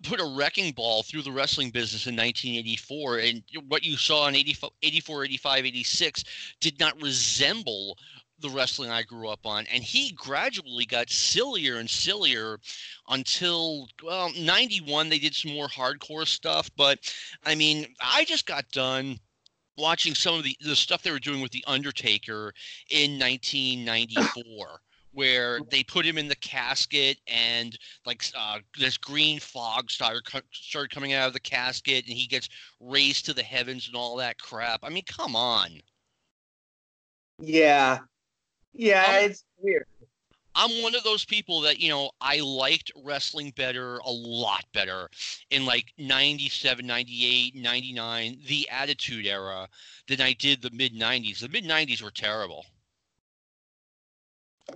put 0.03 0.19
a 0.19 0.35
wrecking 0.35 0.71
ball 0.71 1.03
through 1.03 1.21
the 1.21 1.31
wrestling 1.31 1.69
business 1.69 2.07
in 2.07 2.15
1984 2.15 3.19
and 3.19 3.43
what 3.67 3.83
you 3.83 3.97
saw 3.97 4.27
in 4.27 4.35
84 4.35 5.25
85 5.25 5.65
86 5.65 6.23
did 6.59 6.79
not 6.79 7.01
resemble 7.01 7.97
the 8.39 8.49
wrestling 8.49 8.91
I 8.91 9.03
grew 9.03 9.29
up 9.29 9.45
on. 9.45 9.65
And 9.67 9.83
he 9.83 10.11
gradually 10.11 10.85
got 10.85 11.09
sillier 11.09 11.77
and 11.77 11.89
sillier 11.89 12.59
until, 13.09 13.87
well, 14.03 14.31
91, 14.37 15.09
they 15.09 15.19
did 15.19 15.33
some 15.33 15.53
more 15.53 15.67
hardcore 15.67 16.27
stuff. 16.27 16.69
But 16.75 16.99
I 17.43 17.55
mean, 17.55 17.87
I 18.01 18.25
just 18.25 18.45
got 18.45 18.69
done 18.71 19.17
watching 19.77 20.13
some 20.13 20.35
of 20.35 20.43
the, 20.43 20.55
the 20.61 20.75
stuff 20.75 21.01
they 21.01 21.11
were 21.11 21.19
doing 21.19 21.41
with 21.41 21.51
The 21.51 21.63
Undertaker 21.65 22.53
in 22.91 23.17
1994. 23.19 24.81
Where 25.13 25.59
they 25.69 25.83
put 25.83 26.05
him 26.05 26.17
in 26.17 26.27
the 26.27 26.35
casket 26.35 27.17
and 27.27 27.77
like 28.05 28.23
uh, 28.37 28.59
this 28.77 28.97
green 28.97 29.39
fog 29.39 29.89
started, 29.89 30.23
started 30.51 30.91
coming 30.91 31.13
out 31.13 31.27
of 31.27 31.33
the 31.33 31.39
casket 31.39 32.05
and 32.05 32.17
he 32.17 32.27
gets 32.27 32.49
raised 32.79 33.25
to 33.25 33.33
the 33.33 33.43
heavens 33.43 33.87
and 33.87 33.95
all 33.95 34.17
that 34.17 34.39
crap. 34.39 34.79
I 34.83 34.89
mean, 34.89 35.03
come 35.05 35.35
on. 35.35 35.69
Yeah, 37.39 37.99
yeah, 38.73 39.05
um, 39.07 39.29
it's 39.29 39.45
weird. 39.59 39.85
I'm 40.55 40.83
one 40.83 40.93
of 40.93 41.03
those 41.03 41.25
people 41.25 41.61
that, 41.61 41.79
you 41.79 41.89
know, 41.89 42.11
I 42.21 42.39
liked 42.39 42.91
wrestling 43.03 43.51
better, 43.55 43.97
a 43.97 44.11
lot 44.11 44.63
better 44.71 45.09
in 45.49 45.65
like 45.65 45.91
97, 45.97 46.85
98, 46.85 47.55
99, 47.55 48.37
the 48.47 48.69
Attitude 48.69 49.25
Era 49.25 49.67
than 50.07 50.21
I 50.21 50.33
did 50.33 50.61
the 50.61 50.69
mid 50.71 50.93
90s. 50.93 51.39
The 51.39 51.49
mid 51.49 51.65
90s 51.65 52.03
were 52.03 52.11
terrible. 52.11 52.65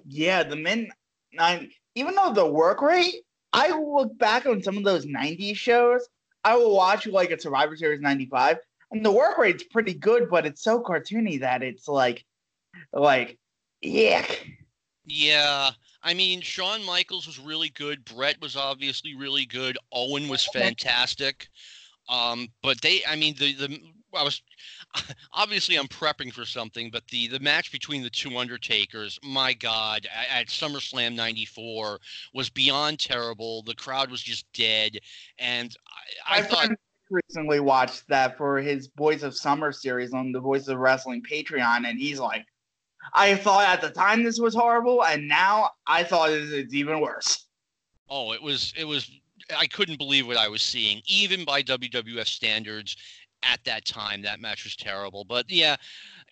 Yeah, 0.05 0.43
the 0.43 0.55
mid 0.55 0.89
90s, 1.37 1.71
even 1.95 2.15
though 2.15 2.33
the 2.33 2.45
work 2.45 2.81
rate, 2.81 3.23
I 3.53 3.71
look 3.77 4.17
back 4.17 4.45
on 4.45 4.61
some 4.61 4.77
of 4.77 4.83
those 4.83 5.05
90s 5.05 5.55
shows. 5.55 6.07
I 6.43 6.55
will 6.55 6.75
watch 6.75 7.07
like 7.07 7.31
a 7.31 7.39
Survivor 7.39 7.75
Series 7.75 8.01
95, 8.01 8.57
and 8.91 9.05
the 9.05 9.11
work 9.11 9.37
rate's 9.37 9.63
pretty 9.63 9.93
good, 9.93 10.29
but 10.29 10.45
it's 10.45 10.63
so 10.63 10.81
cartoony 10.81 11.39
that 11.41 11.63
it's 11.63 11.87
like, 11.87 12.25
like 12.93 13.37
Yuck. 13.83 14.37
Yeah. 15.05 15.71
I 16.03 16.13
mean, 16.13 16.41
Shawn 16.41 16.85
Michaels 16.85 17.27
was 17.27 17.39
really 17.39 17.69
good. 17.69 18.05
Bret 18.05 18.39
was 18.41 18.55
obviously 18.55 19.15
really 19.15 19.45
good. 19.45 19.77
Owen 19.91 20.27
was 20.27 20.45
fantastic. 20.45 21.49
Um, 22.09 22.47
but 22.61 22.79
they, 22.81 23.01
I 23.05 23.15
mean, 23.15 23.35
the 23.37 23.53
the 23.53 23.79
I 24.13 24.23
was 24.23 24.41
obviously 25.33 25.75
I'm 25.75 25.87
prepping 25.87 26.31
for 26.31 26.45
something, 26.45 26.89
but 26.91 27.07
the 27.07 27.27
the 27.27 27.39
match 27.39 27.71
between 27.71 28.03
the 28.03 28.09
two 28.09 28.37
Undertakers, 28.37 29.19
my 29.23 29.53
God, 29.53 30.07
at, 30.13 30.41
at 30.41 30.47
SummerSlam 30.47 31.15
'94 31.15 31.99
was 32.33 32.49
beyond 32.49 32.99
terrible. 32.99 33.63
The 33.63 33.75
crowd 33.75 34.11
was 34.11 34.21
just 34.21 34.45
dead, 34.53 34.97
and 35.39 35.75
I, 36.27 36.39
I 36.39 36.41
thought 36.41 36.71
recently 37.09 37.59
watched 37.59 38.07
that 38.09 38.37
for 38.37 38.57
his 38.57 38.87
Boys 38.87 39.23
of 39.23 39.35
Summer 39.35 39.71
series 39.71 40.13
on 40.13 40.31
the 40.31 40.39
Voice 40.39 40.67
of 40.67 40.77
Wrestling 40.77 41.23
Patreon, 41.23 41.87
and 41.87 41.99
he's 41.99 42.19
like, 42.19 42.45
I 43.13 43.35
thought 43.35 43.67
at 43.67 43.81
the 43.81 43.89
time 43.89 44.23
this 44.23 44.39
was 44.39 44.53
horrible, 44.53 45.03
and 45.03 45.27
now 45.27 45.71
I 45.85 46.03
thought 46.03 46.31
it's 46.31 46.73
even 46.73 46.99
worse. 46.99 47.45
Oh, 48.09 48.31
it 48.33 48.41
was 48.41 48.73
it 48.77 48.85
was 48.85 49.09
I 49.55 49.67
couldn't 49.67 49.97
believe 49.97 50.27
what 50.27 50.37
I 50.37 50.49
was 50.49 50.61
seeing, 50.61 51.01
even 51.05 51.45
by 51.45 51.61
WWF 51.63 52.27
standards. 52.27 52.95
At 53.43 53.63
that 53.65 53.85
time, 53.85 54.21
that 54.23 54.39
match 54.39 54.63
was 54.63 54.75
terrible. 54.75 55.23
But 55.23 55.49
yeah, 55.49 55.75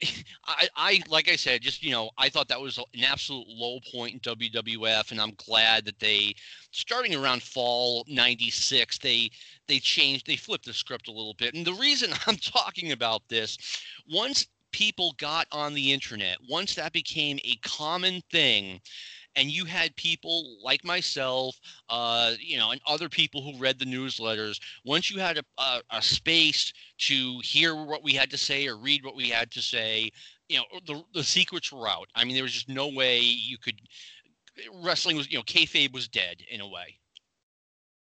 I, 0.45 0.67
I 0.75 1.01
like 1.07 1.29
I 1.29 1.35
said, 1.35 1.61
just 1.61 1.83
you 1.83 1.91
know, 1.91 2.09
I 2.17 2.29
thought 2.29 2.47
that 2.47 2.59
was 2.59 2.77
an 2.77 3.03
absolute 3.03 3.47
low 3.47 3.79
point 3.91 4.13
in 4.13 4.19
WWF, 4.19 5.11
and 5.11 5.21
I'm 5.21 5.33
glad 5.37 5.85
that 5.85 5.99
they, 5.99 6.33
starting 6.71 7.15
around 7.15 7.43
fall 7.43 8.05
'96, 8.07 8.97
they 8.99 9.29
they 9.67 9.79
changed, 9.79 10.25
they 10.27 10.35
flipped 10.35 10.65
the 10.65 10.73
script 10.73 11.07
a 11.07 11.11
little 11.11 11.35
bit. 11.37 11.53
And 11.53 11.65
the 11.65 11.73
reason 11.73 12.11
I'm 12.27 12.37
talking 12.37 12.91
about 12.91 13.27
this, 13.29 13.57
once 14.11 14.47
people 14.71 15.13
got 15.17 15.47
on 15.51 15.73
the 15.73 15.93
internet, 15.93 16.37
once 16.49 16.75
that 16.75 16.91
became 16.91 17.39
a 17.45 17.55
common 17.63 18.21
thing, 18.29 18.81
and 19.35 19.51
you 19.51 19.65
had 19.65 19.95
people 19.95 20.57
like 20.63 20.83
myself, 20.83 21.59
uh, 21.89 22.33
you 22.39 22.57
know, 22.57 22.71
and 22.71 22.81
other 22.87 23.09
people 23.09 23.41
who 23.41 23.59
read 23.59 23.79
the 23.79 23.85
newsletters. 23.85 24.59
Once 24.85 25.11
you 25.11 25.19
had 25.19 25.37
a, 25.37 25.43
a, 25.57 25.81
a, 25.91 26.01
space 26.01 26.71
to 26.99 27.39
hear 27.43 27.75
what 27.75 28.03
we 28.03 28.13
had 28.13 28.29
to 28.31 28.37
say 28.37 28.67
or 28.67 28.77
read 28.77 29.03
what 29.03 29.15
we 29.15 29.29
had 29.29 29.51
to 29.51 29.61
say, 29.61 30.09
you 30.47 30.57
know, 30.57 30.65
the 30.85 31.03
the 31.13 31.23
secrets 31.23 31.71
were 31.71 31.87
out. 31.87 32.07
I 32.15 32.23
mean, 32.23 32.35
there 32.35 32.43
was 32.43 32.53
just 32.53 32.69
no 32.69 32.87
way 32.87 33.19
you 33.19 33.57
could. 33.57 33.75
Wrestling 34.83 35.17
was, 35.17 35.29
you 35.29 35.37
know, 35.37 35.43
kayfabe 35.43 35.93
was 35.93 36.07
dead 36.07 36.37
in 36.49 36.61
a 36.61 36.67
way. 36.67 36.97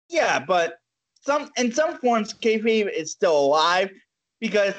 Yeah, 0.09 0.39
but 0.39 0.79
some 1.21 1.51
in 1.57 1.71
some 1.71 1.97
forms, 1.99 2.33
kayfabe 2.33 2.91
is 2.91 3.11
still 3.11 3.37
alive 3.37 3.91
because 4.39 4.73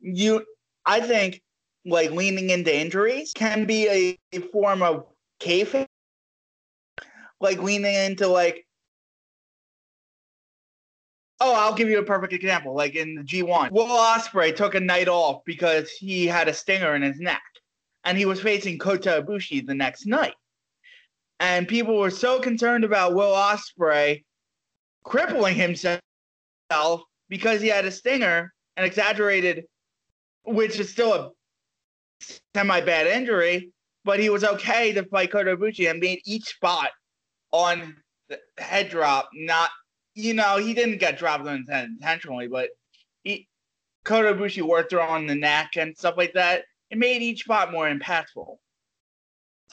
you 0.00 0.44
I 0.86 1.00
think 1.00 1.42
like 1.84 2.10
leaning 2.10 2.50
into 2.50 2.74
injuries 2.74 3.32
can 3.34 3.64
be 3.64 4.18
a, 4.32 4.38
form 4.52 4.82
of 4.82 5.06
kayfabe. 5.40 5.86
Like 7.40 7.60
leaning 7.62 7.94
into 7.94 8.28
like 8.28 8.66
Oh, 11.44 11.54
I'll 11.54 11.74
give 11.74 11.88
you 11.88 11.98
a 11.98 12.04
perfect 12.04 12.32
example. 12.32 12.72
Like 12.72 12.94
in 12.94 13.16
the 13.16 13.22
G1, 13.22 13.72
Will 13.72 13.88
Ospreay 13.88 14.54
took 14.54 14.76
a 14.76 14.80
night 14.80 15.08
off 15.08 15.42
because 15.44 15.90
he 15.90 16.24
had 16.24 16.46
a 16.46 16.54
stinger 16.54 16.94
in 16.94 17.02
his 17.02 17.18
neck, 17.18 17.42
and 18.04 18.16
he 18.16 18.26
was 18.26 18.40
facing 18.40 18.78
Kota 18.78 19.24
Ibushi 19.26 19.66
the 19.66 19.74
next 19.74 20.06
night. 20.06 20.34
And 21.40 21.66
people 21.66 21.98
were 21.98 22.12
so 22.12 22.38
concerned 22.38 22.84
about 22.84 23.14
Will 23.14 23.32
Ospreay 23.32 24.22
crippling 25.02 25.56
himself 25.56 26.00
because 27.28 27.60
he 27.60 27.66
had 27.66 27.86
a 27.86 27.90
stinger 27.90 28.52
and 28.76 28.86
exaggerated 28.86 29.64
which 30.44 30.78
is 30.78 30.90
still 30.90 31.12
a 31.12 31.30
semi 32.54 32.80
bad 32.80 33.06
injury, 33.06 33.70
but 34.04 34.20
he 34.20 34.30
was 34.30 34.44
okay 34.44 34.92
to 34.92 35.04
fight 35.04 35.32
Kota 35.32 35.56
Ibushi 35.56 35.90
and 35.90 36.00
made 36.00 36.20
each 36.24 36.44
spot 36.44 36.90
on 37.52 37.96
the 38.28 38.38
head 38.58 38.88
drop. 38.88 39.28
Not, 39.34 39.70
you 40.14 40.34
know, 40.34 40.58
he 40.58 40.74
didn't 40.74 40.98
get 40.98 41.18
dropped 41.18 41.46
intentionally, 41.46 42.48
but 42.48 42.70
he 43.22 43.48
Kota 44.04 44.34
Ibushi 44.34 44.62
worked 44.62 44.94
on 44.94 45.26
the 45.26 45.34
neck 45.34 45.76
and 45.76 45.96
stuff 45.96 46.14
like 46.16 46.32
that. 46.34 46.64
It 46.90 46.98
made 46.98 47.22
each 47.22 47.44
spot 47.44 47.72
more 47.72 47.88
impactful. 47.88 48.56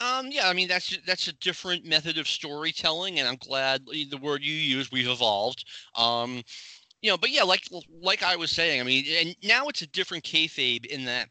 Um, 0.00 0.28
yeah, 0.30 0.48
I 0.48 0.54
mean 0.54 0.66
that's 0.66 0.96
that's 1.06 1.28
a 1.28 1.34
different 1.34 1.84
method 1.84 2.16
of 2.16 2.26
storytelling, 2.26 3.18
and 3.18 3.28
I'm 3.28 3.36
glad 3.36 3.84
the 3.86 4.18
word 4.22 4.42
you 4.42 4.54
use 4.54 4.90
we've 4.90 5.08
evolved. 5.08 5.66
Um, 5.94 6.42
you 7.02 7.10
know, 7.10 7.18
but 7.18 7.30
yeah, 7.30 7.42
like 7.42 7.64
like 8.00 8.22
I 8.22 8.36
was 8.36 8.50
saying, 8.50 8.80
I 8.80 8.84
mean, 8.84 9.04
and 9.18 9.36
now 9.42 9.68
it's 9.68 9.82
a 9.82 9.86
different 9.86 10.24
kayfabe 10.24 10.86
in 10.86 11.04
that 11.04 11.28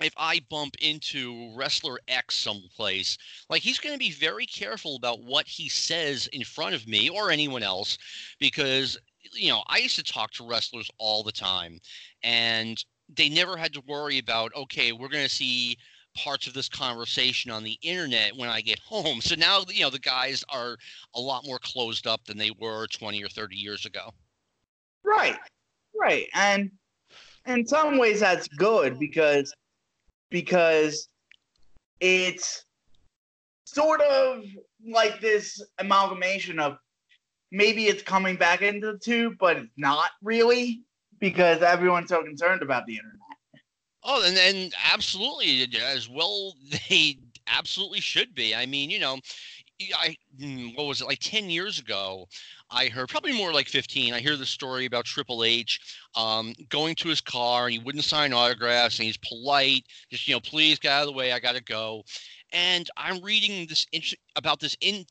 if 0.00 0.14
I 0.16 0.40
bump 0.50 0.76
into 0.80 1.52
wrestler 1.54 1.98
X 2.08 2.36
someplace, 2.36 3.18
like 3.48 3.62
he's 3.62 3.78
going 3.78 3.94
to 3.94 3.98
be 3.98 4.12
very 4.12 4.46
careful 4.46 4.96
about 4.96 5.22
what 5.22 5.46
he 5.46 5.68
says 5.68 6.26
in 6.28 6.44
front 6.44 6.74
of 6.74 6.86
me 6.86 7.08
or 7.08 7.30
anyone 7.30 7.62
else, 7.62 7.98
because 8.38 8.98
you 9.32 9.50
know 9.50 9.62
I 9.68 9.78
used 9.78 9.96
to 9.96 10.02
talk 10.02 10.32
to 10.32 10.46
wrestlers 10.46 10.90
all 10.98 11.22
the 11.22 11.32
time, 11.32 11.78
and 12.22 12.82
they 13.14 13.28
never 13.28 13.56
had 13.56 13.72
to 13.74 13.82
worry 13.86 14.18
about 14.18 14.54
okay, 14.56 14.92
we're 14.92 15.08
going 15.08 15.24
to 15.24 15.34
see 15.34 15.76
parts 16.16 16.46
of 16.46 16.54
this 16.54 16.68
conversation 16.68 17.50
on 17.50 17.62
the 17.62 17.78
internet 17.82 18.36
when 18.36 18.48
I 18.48 18.60
get 18.60 18.78
home. 18.84 19.20
So 19.20 19.34
now 19.34 19.64
you 19.68 19.82
know 19.82 19.90
the 19.90 19.98
guys 19.98 20.44
are 20.48 20.76
a 21.14 21.20
lot 21.20 21.46
more 21.46 21.58
closed 21.58 22.06
up 22.06 22.24
than 22.24 22.38
they 22.38 22.52
were 22.58 22.86
20 22.86 23.22
or 23.22 23.28
30 23.28 23.56
years 23.56 23.86
ago. 23.86 24.10
Right, 25.04 25.38
right, 25.98 26.26
and 26.34 26.70
in 27.46 27.66
some 27.66 27.98
ways 27.98 28.20
that's 28.20 28.48
good 28.48 28.98
because 28.98 29.52
because 30.30 31.08
it's 32.00 32.64
sort 33.64 34.00
of 34.00 34.44
like 34.88 35.20
this 35.20 35.62
amalgamation 35.78 36.58
of 36.58 36.78
maybe 37.52 37.86
it's 37.86 38.02
coming 38.02 38.36
back 38.36 38.62
into 38.62 38.92
the 38.92 38.98
tube, 38.98 39.34
but 39.38 39.56
it's 39.56 39.72
not 39.76 40.10
really 40.22 40.82
because 41.18 41.62
everyone's 41.62 42.08
so 42.08 42.22
concerned 42.22 42.62
about 42.62 42.86
the 42.86 42.94
internet. 42.94 43.16
Oh, 44.02 44.24
and 44.24 44.36
then 44.36 44.70
absolutely 44.92 45.68
as 45.84 46.08
well 46.08 46.54
they 46.88 47.18
absolutely 47.46 48.00
should 48.00 48.34
be. 48.34 48.54
I 48.54 48.66
mean, 48.66 48.90
you 48.90 48.98
know, 48.98 49.18
I 49.96 50.16
hmm, 50.38 50.68
what 50.74 50.86
was 50.86 51.00
it 51.00 51.06
like 51.06 51.18
10 51.20 51.50
years 51.50 51.78
ago 51.78 52.26
I 52.70 52.86
heard 52.88 53.08
probably 53.08 53.32
more 53.32 53.52
like 53.52 53.68
15. 53.68 54.14
I 54.14 54.20
hear 54.20 54.36
the 54.36 54.46
story 54.46 54.84
about 54.86 55.04
Triple 55.04 55.42
H 55.44 55.80
um, 56.14 56.54
going 56.68 56.94
to 56.96 57.08
his 57.08 57.20
car 57.20 57.64
and 57.66 57.72
he 57.72 57.78
wouldn't 57.78 58.04
sign 58.04 58.32
autographs 58.32 58.98
and 58.98 59.06
he's 59.06 59.16
polite, 59.16 59.84
just 60.10 60.28
you 60.28 60.34
know, 60.34 60.40
please 60.40 60.78
get 60.78 60.92
out 60.92 61.02
of 61.02 61.06
the 61.08 61.12
way, 61.12 61.32
I 61.32 61.40
gotta 61.40 61.62
go. 61.62 62.04
And 62.52 62.88
I'm 62.96 63.20
reading 63.22 63.66
this 63.66 63.86
in- 63.92 64.02
about 64.36 64.60
this 64.60 64.76
in- 64.80 65.06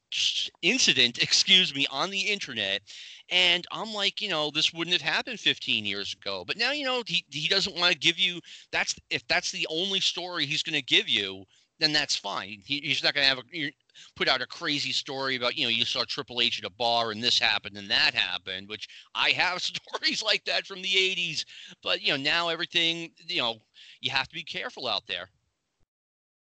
incident, 0.61 1.17
excuse 1.21 1.73
me, 1.73 1.87
on 1.91 2.09
the 2.09 2.19
internet, 2.19 2.81
and 3.29 3.65
I'm 3.71 3.93
like, 3.93 4.21
you 4.21 4.29
know, 4.29 4.51
this 4.51 4.73
wouldn't 4.73 4.93
have 4.99 5.01
happened 5.13 5.39
15 5.39 5.85
years 5.85 6.13
ago. 6.13 6.43
But 6.45 6.57
now, 6.57 6.71
you 6.71 6.85
know, 6.85 7.03
he 7.05 7.25
he 7.31 7.47
doesn't 7.47 7.75
want 7.75 7.93
to 7.93 7.99
give 7.99 8.19
you. 8.19 8.39
That's 8.71 8.95
if 9.09 9.27
that's 9.27 9.51
the 9.51 9.67
only 9.69 9.99
story 9.99 10.45
he's 10.45 10.63
going 10.63 10.75
to 10.75 10.81
give 10.81 11.09
you, 11.09 11.45
then 11.79 11.93
that's 11.93 12.15
fine. 12.15 12.61
He, 12.65 12.81
he's 12.81 13.03
not 13.03 13.13
going 13.13 13.23
to 13.23 13.29
have 13.29 13.39
a 13.39 13.71
put 14.15 14.27
out 14.27 14.41
a 14.41 14.47
crazy 14.47 14.91
story 14.91 15.35
about 15.35 15.57
you 15.57 15.65
know 15.65 15.69
you 15.69 15.85
saw 15.85 16.03
Triple 16.05 16.41
H 16.41 16.59
at 16.59 16.65
a 16.65 16.73
bar 16.73 17.11
and 17.11 17.23
this 17.23 17.39
happened 17.39 17.77
and 17.77 17.89
that 17.89 18.13
happened, 18.13 18.69
which 18.69 18.87
I 19.15 19.29
have 19.31 19.61
stories 19.61 20.23
like 20.23 20.45
that 20.45 20.65
from 20.65 20.81
the 20.81 20.89
'80s. 20.89 21.45
But 21.83 22.01
you 22.01 22.09
know 22.09 22.21
now 22.21 22.49
everything 22.49 23.11
you 23.27 23.41
know 23.41 23.55
you 24.01 24.11
have 24.11 24.27
to 24.27 24.35
be 24.35 24.43
careful 24.43 24.87
out 24.87 25.03
there. 25.07 25.29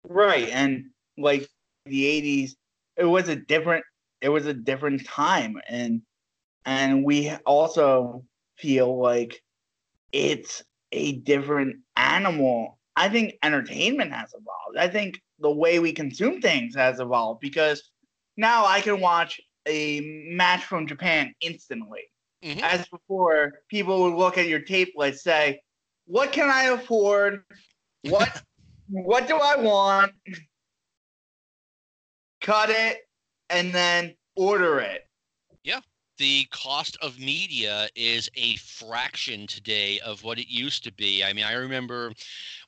Right, 0.05 0.49
and 0.49 0.87
like 1.17 1.49
the 1.87 2.05
'80s, 2.05 2.53
it 2.97 3.05
was 3.05 3.29
a 3.29 3.37
different 3.37 3.85
it 4.21 4.29
was 4.29 4.47
a 4.47 4.55
different 4.55 5.07
time, 5.07 5.61
and 5.69 6.03
and 6.65 7.05
we 7.05 7.31
also 7.47 8.25
feel 8.57 8.99
like 9.01 9.43
it's 10.13 10.63
a 10.93 11.13
different 11.13 11.77
animal. 11.97 12.78
I 12.99 13.09
think 13.09 13.35
entertainment 13.45 14.13
has 14.13 14.35
evolved. 14.35 14.77
I 14.77 14.89
think 14.89 15.23
the 15.39 15.51
way 15.51 15.79
we 15.79 15.93
consume 15.93 16.41
things 16.41 16.75
has 16.75 16.99
evolved 16.99 17.41
because 17.41 17.91
now 18.37 18.67
I 18.67 18.81
can 18.81 19.01
watch 19.01 19.41
a 19.67 20.01
match 20.29 20.65
from 20.65 20.87
Japan 20.87 21.33
instantly. 21.41 22.03
Mm-hmm. 22.45 22.61
As 22.65 22.89
before, 22.89 23.61
people 23.69 24.03
would 24.03 24.15
look 24.15 24.37
at 24.37 24.49
your 24.49 24.61
tape 24.61 24.95
list, 24.97 25.23
say, 25.23 25.61
"What 26.07 26.33
can 26.33 26.51
I 26.51 26.65
afford? 26.65 27.45
What 28.03 28.43
what 28.89 29.29
do 29.29 29.37
I 29.37 29.57
want? 29.57 30.13
Cut 32.41 32.71
it, 32.71 32.99
and 33.49 33.73
then 33.73 34.15
order 34.37 34.81
it." 34.81 35.07
Yeah 35.63 35.81
the 36.19 36.45
cost 36.51 36.97
of 37.01 37.19
media 37.19 37.89
is 37.95 38.29
a 38.35 38.57
fraction 38.57 39.47
today 39.47 40.01
of 40.01 40.23
what 40.25 40.39
it 40.39 40.49
used 40.49 40.85
to 40.85 40.93
be. 40.93 41.25
I 41.25 41.33
mean, 41.33 41.45
I 41.45 41.53
remember 41.53 42.13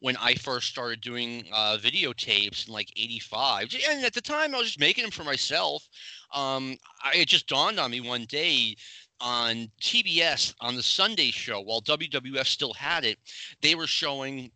when 0.01 0.17
I 0.17 0.35
first 0.35 0.69
started 0.69 1.01
doing 1.01 1.45
uh, 1.53 1.77
videotapes 1.81 2.67
in 2.67 2.73
like 2.73 2.91
85, 2.97 3.75
and 3.89 4.05
at 4.05 4.15
the 4.15 4.21
time 4.21 4.55
I 4.55 4.59
was 4.59 4.69
just 4.69 4.81
making 4.81 5.03
them 5.03 5.11
for 5.11 5.25
myself. 5.25 5.89
Um, 6.33 6.77
I, 7.03 7.17
it 7.17 7.29
just 7.29 7.49
dawned 7.49 7.81
on 7.81 7.91
me 7.91 8.01
one 8.01 8.25
day 8.25 8.77
on 9.21 9.71
TBS 9.81 10.55
on 10.61 10.77
the 10.77 10.83
Sunday 10.83 11.31
show 11.31 11.61
while 11.61 11.83
WWF 11.83 12.47
still 12.47 12.73
had 12.73 13.05
it, 13.05 13.19
they 13.61 13.75
were 13.75 13.87
showing 13.87 14.51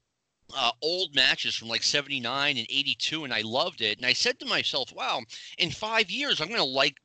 uh, 0.57 0.71
old 0.83 1.15
matches 1.15 1.55
from 1.55 1.69
like 1.69 1.83
79 1.83 2.57
and 2.57 2.67
82 2.71 3.25
and 3.25 3.33
I 3.33 3.41
loved 3.41 3.81
it 3.81 3.97
and 3.97 4.07
I 4.07 4.13
said 4.13 4.39
to 4.41 4.47
myself 4.47 4.93
wow 4.95 5.21
in 5.59 5.71
5 5.71 6.11
years 6.11 6.41
I'm 6.41 6.49
going 6.49 6.59
to 6.59 6.65
like 6.65 6.97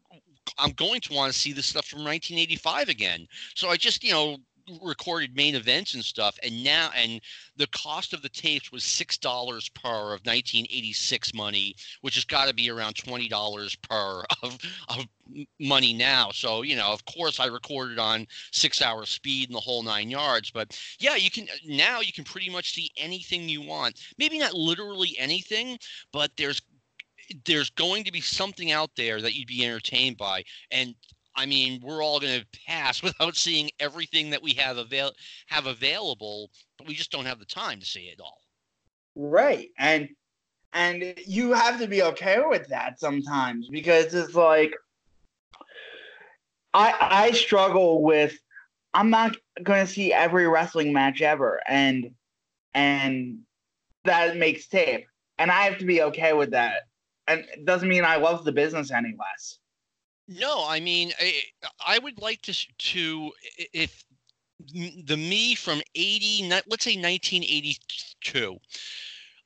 I'm 0.57 0.71
going 0.71 1.01
to 1.01 1.13
want 1.13 1.31
to 1.31 1.37
see 1.37 1.53
this 1.53 1.67
stuff 1.67 1.85
from 1.85 1.99
1985 1.99 2.89
again. 2.89 3.27
So 3.55 3.69
I 3.69 3.77
just, 3.77 4.03
you 4.03 4.11
know, 4.11 4.37
recorded 4.81 5.35
main 5.35 5.55
events 5.55 5.93
and 5.93 6.03
stuff 6.03 6.37
and 6.43 6.63
now 6.63 6.91
and 6.95 7.21
the 7.57 7.67
cost 7.67 8.13
of 8.13 8.21
the 8.21 8.29
tapes 8.29 8.71
was 8.71 8.83
six 8.83 9.17
dollars 9.17 9.69
per 9.69 10.13
of 10.13 10.25
1986 10.25 11.33
money 11.33 11.75
which 12.01 12.15
has 12.15 12.25
got 12.25 12.47
to 12.47 12.53
be 12.53 12.69
around 12.69 12.93
twenty 12.93 13.27
dollars 13.27 13.75
per 13.77 14.23
of, 14.43 14.57
of 14.89 15.05
money 15.59 15.93
now 15.93 16.29
so 16.31 16.61
you 16.61 16.75
know 16.75 16.91
of 16.91 17.03
course 17.05 17.39
i 17.39 17.45
recorded 17.45 17.99
on 17.99 18.25
six 18.51 18.81
hour 18.81 19.05
speed 19.05 19.49
and 19.49 19.55
the 19.55 19.59
whole 19.61 19.83
nine 19.83 20.09
yards 20.09 20.51
but 20.51 20.79
yeah 20.99 21.15
you 21.15 21.29
can 21.29 21.47
now 21.65 21.99
you 21.99 22.11
can 22.13 22.23
pretty 22.23 22.49
much 22.49 22.73
see 22.73 22.89
anything 22.97 23.47
you 23.47 23.61
want 23.61 23.99
maybe 24.17 24.39
not 24.39 24.53
literally 24.53 25.15
anything 25.19 25.77
but 26.11 26.31
there's 26.37 26.61
there's 27.45 27.69
going 27.71 28.03
to 28.03 28.11
be 28.11 28.21
something 28.21 28.71
out 28.71 28.91
there 28.95 29.21
that 29.21 29.35
you'd 29.35 29.47
be 29.47 29.65
entertained 29.65 30.17
by. 30.17 30.43
And 30.71 30.95
I 31.35 31.45
mean, 31.45 31.79
we're 31.83 32.03
all 32.03 32.19
going 32.19 32.41
to 32.41 32.59
pass 32.67 33.01
without 33.03 33.35
seeing 33.35 33.69
everything 33.79 34.29
that 34.31 34.41
we 34.41 34.53
have 34.53 34.77
avail- 34.77 35.13
have 35.47 35.65
available, 35.65 36.49
but 36.77 36.87
we 36.87 36.93
just 36.93 37.11
don't 37.11 37.25
have 37.25 37.39
the 37.39 37.45
time 37.45 37.79
to 37.79 37.85
see 37.85 38.05
it 38.05 38.19
all. 38.19 38.41
Right. 39.15 39.69
And 39.77 40.09
and 40.73 41.15
you 41.25 41.51
have 41.53 41.79
to 41.79 41.87
be 41.87 42.03
okay 42.03 42.41
with 42.45 42.67
that 42.67 42.99
sometimes 42.99 43.67
because 43.69 44.13
it's 44.13 44.35
like 44.35 44.71
I 46.73 46.93
I 46.99 47.31
struggle 47.31 48.03
with 48.03 48.37
I'm 48.93 49.09
not 49.09 49.35
going 49.63 49.85
to 49.85 49.91
see 49.91 50.13
every 50.13 50.47
wrestling 50.47 50.93
match 50.93 51.21
ever 51.21 51.59
and 51.67 52.11
and 52.75 53.39
that 54.05 54.37
makes 54.37 54.67
tape 54.67 55.07
and 55.39 55.51
I 55.51 55.63
have 55.63 55.79
to 55.79 55.85
be 55.85 56.03
okay 56.03 56.33
with 56.33 56.51
that 56.51 56.83
and 57.29 57.45
it 57.53 57.63
doesn't 57.63 57.87
mean 57.87 58.03
I 58.03 58.17
love 58.17 58.43
the 58.43 58.51
business 58.51 58.91
any 58.91 59.15
less. 59.17 59.59
No, 60.27 60.65
I 60.67 60.79
mean, 60.79 61.11
I, 61.19 61.33
I 61.85 61.99
would 61.99 62.19
like 62.21 62.41
to 62.43 62.53
to 62.53 63.31
if 63.73 64.03
the 65.05 65.15
me 65.15 65.55
from 65.55 65.81
80 65.95 66.49
let's 66.67 66.83
say 66.83 66.97
1982 66.97 68.59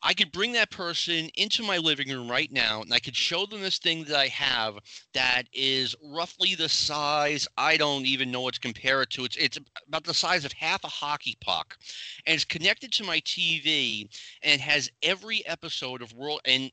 I 0.06 0.13
could 0.13 0.34
bring 0.34 0.52
that 0.54 0.69
person 0.69 1.30
into 1.36 1.63
my 1.63 1.78
living 1.78 2.10
room 2.10 2.30
right 2.30 2.52
now 2.52 2.82
and 2.82 2.93
I 2.93 3.00
could 3.00 3.15
show 3.15 3.46
them 3.46 3.62
this 3.62 3.78
thing 3.78 4.04
that 4.06 4.17
I 4.17 4.28
have 4.28 4.78
that 5.13 5.43
is 5.54 5.96
roughly 6.04 6.56
the 6.56 6.67
size 6.67 7.48
I 7.58 7.78
don't 7.78 8.06
even 8.06 8.30
know 8.30 8.41
what 8.41 8.56
to 8.56 8.60
compare 8.60 9.02
it 9.04 9.12
to. 9.12 9.24
It's 9.24 9.38
it's 9.38 9.60
about 9.88 10.04
the 10.04 10.13
size 10.13 10.43
of 10.43 10.52
half 10.52 10.84
a 10.84 10.89
hockey 10.89 11.38
puck. 11.39 11.78
And 12.26 12.36
it's 12.36 12.43
connected 12.43 12.91
to 12.93 13.06
my 13.06 13.22
TV 13.22 14.10
and 14.41 14.60
has 14.60 14.91
every 15.04 15.46
episode 15.46 16.02
of 16.02 16.12
World 16.12 16.41
and 16.43 16.69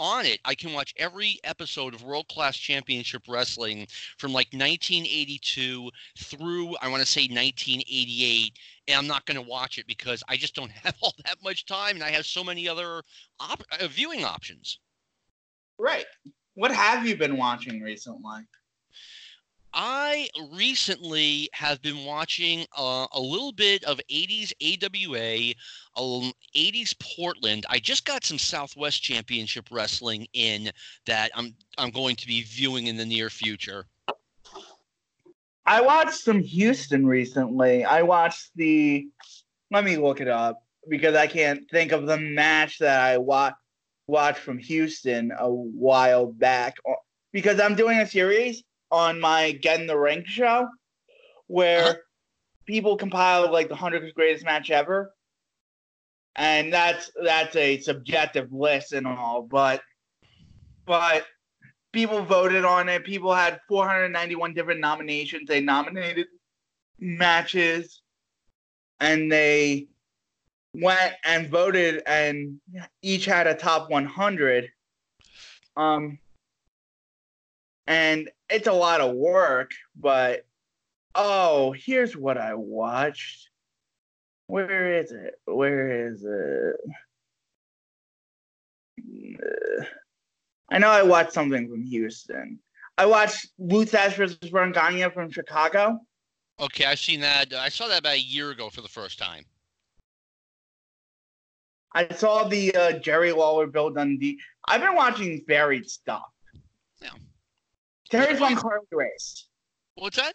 on 0.00 0.24
it, 0.24 0.40
I 0.44 0.54
can 0.54 0.72
watch 0.72 0.94
every 0.96 1.38
episode 1.44 1.94
of 1.94 2.02
World 2.02 2.26
Class 2.28 2.56
Championship 2.56 3.22
Wrestling 3.28 3.86
from 4.18 4.32
like 4.32 4.48
1982 4.52 5.90
through, 6.18 6.74
I 6.80 6.88
want 6.88 7.02
to 7.02 7.06
say 7.06 7.22
1988. 7.22 8.58
And 8.88 8.98
I'm 8.98 9.06
not 9.06 9.26
going 9.26 9.36
to 9.36 9.48
watch 9.48 9.78
it 9.78 9.86
because 9.86 10.22
I 10.28 10.36
just 10.36 10.54
don't 10.54 10.70
have 10.84 10.96
all 11.02 11.14
that 11.24 11.36
much 11.44 11.66
time 11.66 11.94
and 11.94 12.02
I 12.02 12.10
have 12.10 12.26
so 12.26 12.42
many 12.42 12.68
other 12.68 13.02
op- 13.38 13.62
uh, 13.78 13.86
viewing 13.86 14.24
options. 14.24 14.80
Right. 15.78 16.06
What 16.54 16.72
have 16.72 17.06
you 17.06 17.16
been 17.16 17.36
watching 17.36 17.80
recently? 17.82 18.40
I 19.72 20.28
recently 20.52 21.48
have 21.52 21.80
been 21.80 22.04
watching 22.04 22.66
uh, 22.76 23.06
a 23.12 23.20
little 23.20 23.52
bit 23.52 23.84
of 23.84 24.00
80s 24.10 24.52
AWA, 24.60 25.54
um, 25.96 26.32
80s 26.56 26.94
Portland. 26.98 27.66
I 27.68 27.78
just 27.78 28.04
got 28.04 28.24
some 28.24 28.38
Southwest 28.38 29.02
Championship 29.02 29.68
Wrestling 29.70 30.26
in 30.32 30.70
that 31.06 31.30
I'm 31.34 31.54
I'm 31.78 31.90
going 31.90 32.16
to 32.16 32.26
be 32.26 32.42
viewing 32.42 32.88
in 32.88 32.96
the 32.96 33.06
near 33.06 33.30
future. 33.30 33.86
I 35.66 35.80
watched 35.80 36.14
some 36.14 36.40
Houston 36.40 37.06
recently. 37.06 37.84
I 37.84 38.02
watched 38.02 38.50
the. 38.56 39.06
Let 39.70 39.84
me 39.84 39.96
look 39.96 40.20
it 40.20 40.28
up 40.28 40.64
because 40.88 41.14
I 41.14 41.28
can't 41.28 41.70
think 41.70 41.92
of 41.92 42.06
the 42.06 42.18
match 42.18 42.78
that 42.80 43.00
I 43.00 43.18
wa- 43.18 43.52
watched 44.08 44.40
from 44.40 44.58
Houston 44.58 45.30
a 45.38 45.48
while 45.48 46.26
back. 46.26 46.74
Because 47.32 47.60
I'm 47.60 47.76
doing 47.76 48.00
a 48.00 48.06
series 48.06 48.64
on 48.90 49.20
my 49.20 49.52
Get 49.52 49.80
in 49.80 49.86
the 49.86 49.98
Ring 49.98 50.24
show 50.26 50.68
where 51.46 51.82
uh-huh. 51.82 51.94
people 52.66 52.96
compile 52.96 53.50
like 53.50 53.68
the 53.68 53.76
hundred 53.76 54.12
greatest 54.14 54.44
match 54.44 54.70
ever. 54.70 55.12
And 56.36 56.72
that's 56.72 57.10
that's 57.22 57.56
a 57.56 57.80
subjective 57.80 58.52
list 58.52 58.92
and 58.92 59.06
all, 59.06 59.42
but 59.42 59.82
but 60.86 61.24
people 61.92 62.22
voted 62.22 62.64
on 62.64 62.88
it. 62.88 63.04
People 63.04 63.34
had 63.34 63.60
491 63.68 64.54
different 64.54 64.80
nominations. 64.80 65.48
They 65.48 65.60
nominated 65.60 66.26
matches 67.00 68.02
and 69.00 69.30
they 69.30 69.88
went 70.74 71.14
and 71.24 71.48
voted 71.48 72.02
and 72.06 72.60
each 73.02 73.24
had 73.24 73.46
a 73.46 73.54
top 73.54 73.90
100 73.90 74.68
um 75.76 76.18
and 77.86 78.30
it's 78.50 78.66
a 78.66 78.72
lot 78.72 79.00
of 79.00 79.14
work, 79.14 79.72
but 79.96 80.44
oh, 81.14 81.72
here's 81.72 82.16
what 82.16 82.38
I 82.38 82.54
watched. 82.54 83.48
Where 84.46 84.98
is 84.98 85.12
it? 85.12 85.34
Where 85.44 86.08
is 86.08 86.24
it? 86.24 86.76
I 90.70 90.78
know 90.78 90.90
I 90.90 91.02
watched 91.02 91.32
something 91.32 91.68
from 91.68 91.84
Houston. 91.84 92.58
I 92.98 93.06
watched 93.06 93.48
Lou 93.58 93.84
Thesz 93.84 94.14
versus 94.14 94.38
Gagne 94.42 95.10
from 95.10 95.30
Chicago. 95.30 96.00
Okay, 96.60 96.84
I've 96.84 96.98
seen 96.98 97.20
that. 97.20 97.54
I 97.54 97.68
saw 97.70 97.88
that 97.88 98.00
about 98.00 98.16
a 98.16 98.20
year 98.20 98.50
ago 98.50 98.68
for 98.68 98.82
the 98.82 98.88
first 98.88 99.18
time. 99.18 99.44
I 101.94 102.12
saw 102.14 102.44
the 102.44 102.74
uh, 102.74 102.92
Jerry 102.98 103.32
Lawler 103.32 103.66
Bill 103.66 103.90
Dundee. 103.90 104.38
I've 104.68 104.80
been 104.80 104.94
watching 104.94 105.42
varied 105.46 105.88
stuff. 105.88 106.28
Yeah. 107.00 107.10
Terry 108.10 108.34
Von 108.34 108.54
Harley 108.54 108.86
race. 108.92 109.46
What's 109.94 110.16
that? 110.16 110.34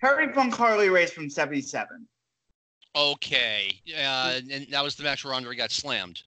Terry 0.00 0.32
Von 0.32 0.50
Harley 0.50 0.88
race 0.88 1.10
from 1.10 1.28
'77. 1.28 2.06
Okay, 2.96 3.80
uh, 3.96 4.40
and 4.50 4.66
that 4.70 4.82
was 4.82 4.96
the 4.96 5.02
match 5.02 5.24
where 5.24 5.34
Andre 5.34 5.56
got 5.56 5.70
slammed. 5.70 6.22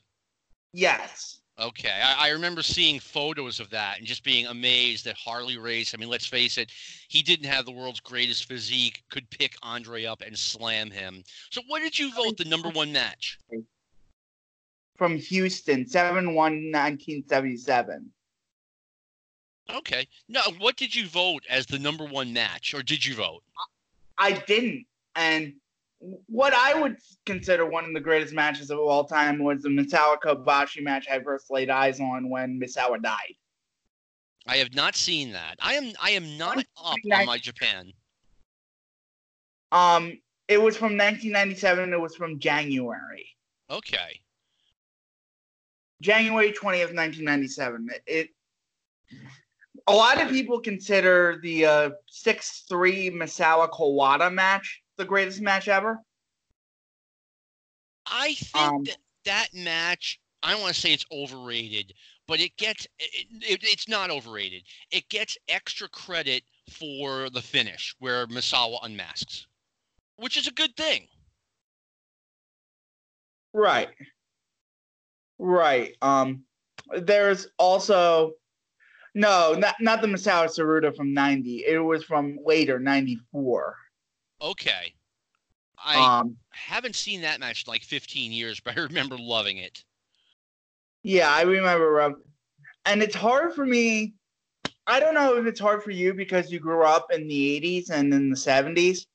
Yes. 0.74 1.40
Okay, 1.60 2.02
I, 2.04 2.28
I, 2.28 2.30
remember 2.30 2.64
seeing 2.64 3.00
photos 3.00 3.60
of 3.60 3.70
that 3.70 4.00
and 4.00 4.08
just 4.08 4.24
being 4.24 4.48
amazed 4.48 5.06
that 5.06 5.16
Harley 5.16 5.58
Race. 5.58 5.94
I 5.94 5.98
mean, 5.98 6.10
let's 6.10 6.26
face 6.26 6.58
it, 6.58 6.72
he 7.10 7.22
didn't 7.22 7.46
have 7.46 7.66
the 7.66 7.72
world's 7.72 8.00
greatest 8.00 8.46
physique, 8.46 9.04
could 9.12 9.30
pick 9.30 9.56
Andre 9.62 10.06
up 10.06 10.22
and 10.22 10.36
slam 10.36 10.90
him. 10.90 11.24
So, 11.52 11.62
what 11.68 11.82
did 11.82 12.00
you 12.00 12.12
vote 12.16 12.38
the 12.38 12.46
number 12.46 12.70
one 12.70 12.92
match? 12.92 13.38
From 14.96 15.16
Houston, 15.18 15.86
7 15.86 16.34
1 16.34 16.34
1977. 16.34 18.12
Okay. 19.74 20.08
No, 20.30 20.42
what 20.60 20.78
did 20.78 20.96
you 20.96 21.08
vote 21.08 21.44
as 21.50 21.66
the 21.66 21.80
number 21.80 22.06
one 22.06 22.32
match, 22.32 22.74
or 22.74 22.84
did 22.84 23.06
you 23.06 23.16
vote? 23.16 23.44
I 24.18 24.34
didn't. 24.34 24.86
And 25.16 25.54
what 26.28 26.54
I 26.54 26.80
would 26.80 26.98
consider 27.26 27.66
one 27.66 27.86
of 27.86 27.94
the 27.94 28.00
greatest 28.00 28.34
matches 28.34 28.70
of 28.70 28.80
all 28.80 29.06
time 29.06 29.40
was 29.40 29.64
the 29.64 29.70
Misawa 29.70 30.18
Kobashi 30.24 30.84
match 30.84 31.08
I 31.10 31.20
first 31.22 31.50
laid 31.50 31.70
eyes 31.70 32.00
on 32.00 32.30
when 32.30 32.60
Misawa 32.60 33.02
died. 33.02 33.36
I 34.46 34.58
have 34.58 34.76
not 34.76 34.96
seen 34.96 35.32
that. 35.32 35.56
I 35.60 35.76
am 35.76 35.94
I 36.02 36.12
am 36.12 36.38
not 36.38 36.58
up 36.58 36.66
on 36.78 37.26
my 37.26 37.38
Japan. 37.38 37.94
Um, 39.72 40.20
it 40.48 40.62
was 40.62 40.76
from 40.76 40.98
1997. 40.98 41.94
It 41.94 42.00
was 42.00 42.16
from 42.16 42.40
January. 42.40 43.26
Okay. 43.70 44.20
January 46.02 46.52
20th, 46.52 46.94
1997. 46.94 47.90
It, 48.06 48.30
a 49.88 49.94
lot 49.94 50.22
of 50.22 50.30
people 50.30 50.60
consider 50.60 51.40
the 51.42 51.66
uh, 51.66 51.90
6-3 52.12 53.12
Misawa 53.14 53.70
Kawada 53.70 54.34
match 54.34 54.82
the 54.98 55.06
greatest 55.06 55.42
match 55.42 55.68
ever. 55.68 56.00
I 58.06 58.34
think 58.36 58.56
um, 58.58 58.84
that 58.84 58.98
that 59.26 59.48
match, 59.54 60.20
I 60.42 60.52
don't 60.52 60.62
want 60.62 60.76
to 60.76 60.80
say 60.80 60.94
it's 60.94 61.06
overrated, 61.12 61.94
but 62.28 62.40
it 62.40 62.56
gets 62.58 62.86
it, 63.00 63.28
it, 63.42 63.60
it's 63.64 63.88
not 63.88 64.10
overrated. 64.10 64.64
It 64.92 65.08
gets 65.10 65.38
extra 65.48 65.88
credit 65.90 66.44
for 66.70 67.30
the 67.30 67.42
finish 67.42 67.96
where 68.00 68.28
Misawa 68.28 68.80
unmasks, 68.84 69.48
which 70.18 70.38
is 70.38 70.48
a 70.48 70.52
good 70.52 70.76
thing. 70.76 71.08
Right. 73.54 73.90
Right. 75.40 75.96
Um 76.02 76.44
there's 76.98 77.48
also 77.58 78.34
no, 79.14 79.54
not 79.54 79.76
not 79.80 80.02
the 80.02 80.08
Misawa 80.08 80.46
Tsuruta 80.46 80.96
from 80.96 81.14
90. 81.14 81.66
It 81.68 81.80
was 81.80 82.04
from 82.04 82.40
later 82.44 82.80
94. 82.80 83.76
Okay. 84.42 84.94
I 85.86 86.20
um, 86.20 86.38
haven't 86.52 86.96
seen 86.96 87.22
that 87.22 87.40
match 87.40 87.66
in 87.68 87.72
like 87.72 87.84
15 87.84 88.32
years, 88.32 88.60
but 88.64 88.78
I 88.78 88.82
remember 88.82 89.18
loving 89.18 89.58
it. 89.58 89.84
Yeah, 91.04 91.30
I 91.30 91.42
remember. 91.42 92.02
Um, 92.02 92.24
and 92.86 93.04
it's 93.04 93.16
hard 93.16 93.54
for 93.54 93.66
me. 93.66 94.14
I 94.86 95.00
don't 95.00 95.14
know 95.14 95.38
if 95.38 95.46
it's 95.46 95.60
hard 95.60 95.84
for 95.84 95.92
you 95.92 96.14
because 96.14 96.52
you 96.52 96.60
grew 96.60 96.84
up 96.84 97.08
in 97.14 97.28
the 97.28 97.62
80s 97.62 97.90
and 97.90 98.14
in 98.14 98.30
the 98.30 98.36
70s, 98.36 99.06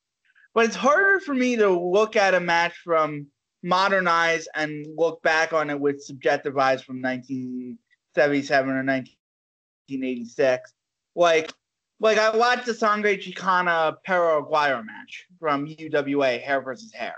but 0.55 0.65
it's 0.65 0.77
harder 0.77 1.21
for 1.21 1.35
me 1.35 1.57
to 1.57 1.69
look 1.69 2.17
at 2.17 2.35
a 2.35 2.41
match 2.41 2.75
from 2.83 3.27
modern 3.63 4.09
eyes 4.09 4.49
and 4.55 4.87
look 4.97 5.23
back 5.23 5.53
on 5.53 5.69
it 5.69 5.79
with 5.79 6.03
subjective 6.03 6.57
eyes 6.57 6.83
from 6.83 7.03
1977 7.03 8.71
or 8.71 8.83
1986. 9.89 10.73
Like, 11.15 11.53
like 12.01 12.19
I 12.19 12.37
watched 12.37 12.67
the 12.67 12.75
Sangre 12.75 13.17
Chicana 13.17 13.97
Perro 14.05 14.45
Aguirre 14.45 14.83
match 14.85 15.27
from 15.39 15.67
UWA, 15.67 16.41
hair 16.41 16.61
versus 16.61 16.93
hair. 16.93 17.17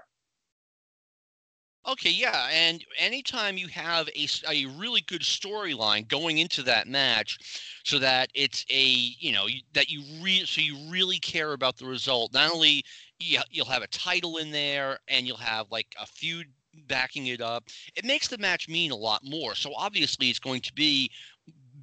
Okay, 1.89 2.11
yeah, 2.11 2.49
and 2.53 2.85
anytime 2.99 3.57
you 3.57 3.67
have 3.69 4.07
a, 4.09 4.29
a 4.49 4.67
really 4.79 5.01
good 5.01 5.23
storyline 5.23 6.07
going 6.07 6.39
into 6.39 6.63
that 6.65 6.87
match, 6.87 7.39
so 7.85 7.99
that 7.99 8.31
it's 8.35 8.67
a 8.69 8.85
you 8.85 9.33
know 9.33 9.47
that 9.73 9.89
you 9.89 10.03
re 10.23 10.45
so 10.45 10.61
you 10.61 10.77
really 10.91 11.19
care 11.19 11.53
about 11.53 11.79
the 11.79 11.87
result. 11.87 12.35
Not 12.35 12.53
only 12.53 12.85
you, 13.19 13.41
you'll 13.51 13.65
have 13.65 13.83
a 13.83 13.87
title 13.89 14.37
in 14.37 14.51
there, 14.51 14.99
and 15.09 15.27
you'll 15.27 15.39
have 15.39 15.71
like 15.71 15.87
a 15.99 16.07
feud 16.07 16.49
backing 16.87 17.29
it 17.29 17.41
up. 17.41 17.65
It 17.97 18.05
makes 18.05 18.29
the 18.29 18.39
match 18.39 18.69
mean 18.69 18.91
a 18.91 18.97
lot 18.97 19.23
more. 19.25 19.55
So 19.55 19.73
obviously, 19.75 20.29
it's 20.29 20.39
going 20.39 20.61
to 20.61 20.73
be 20.75 21.11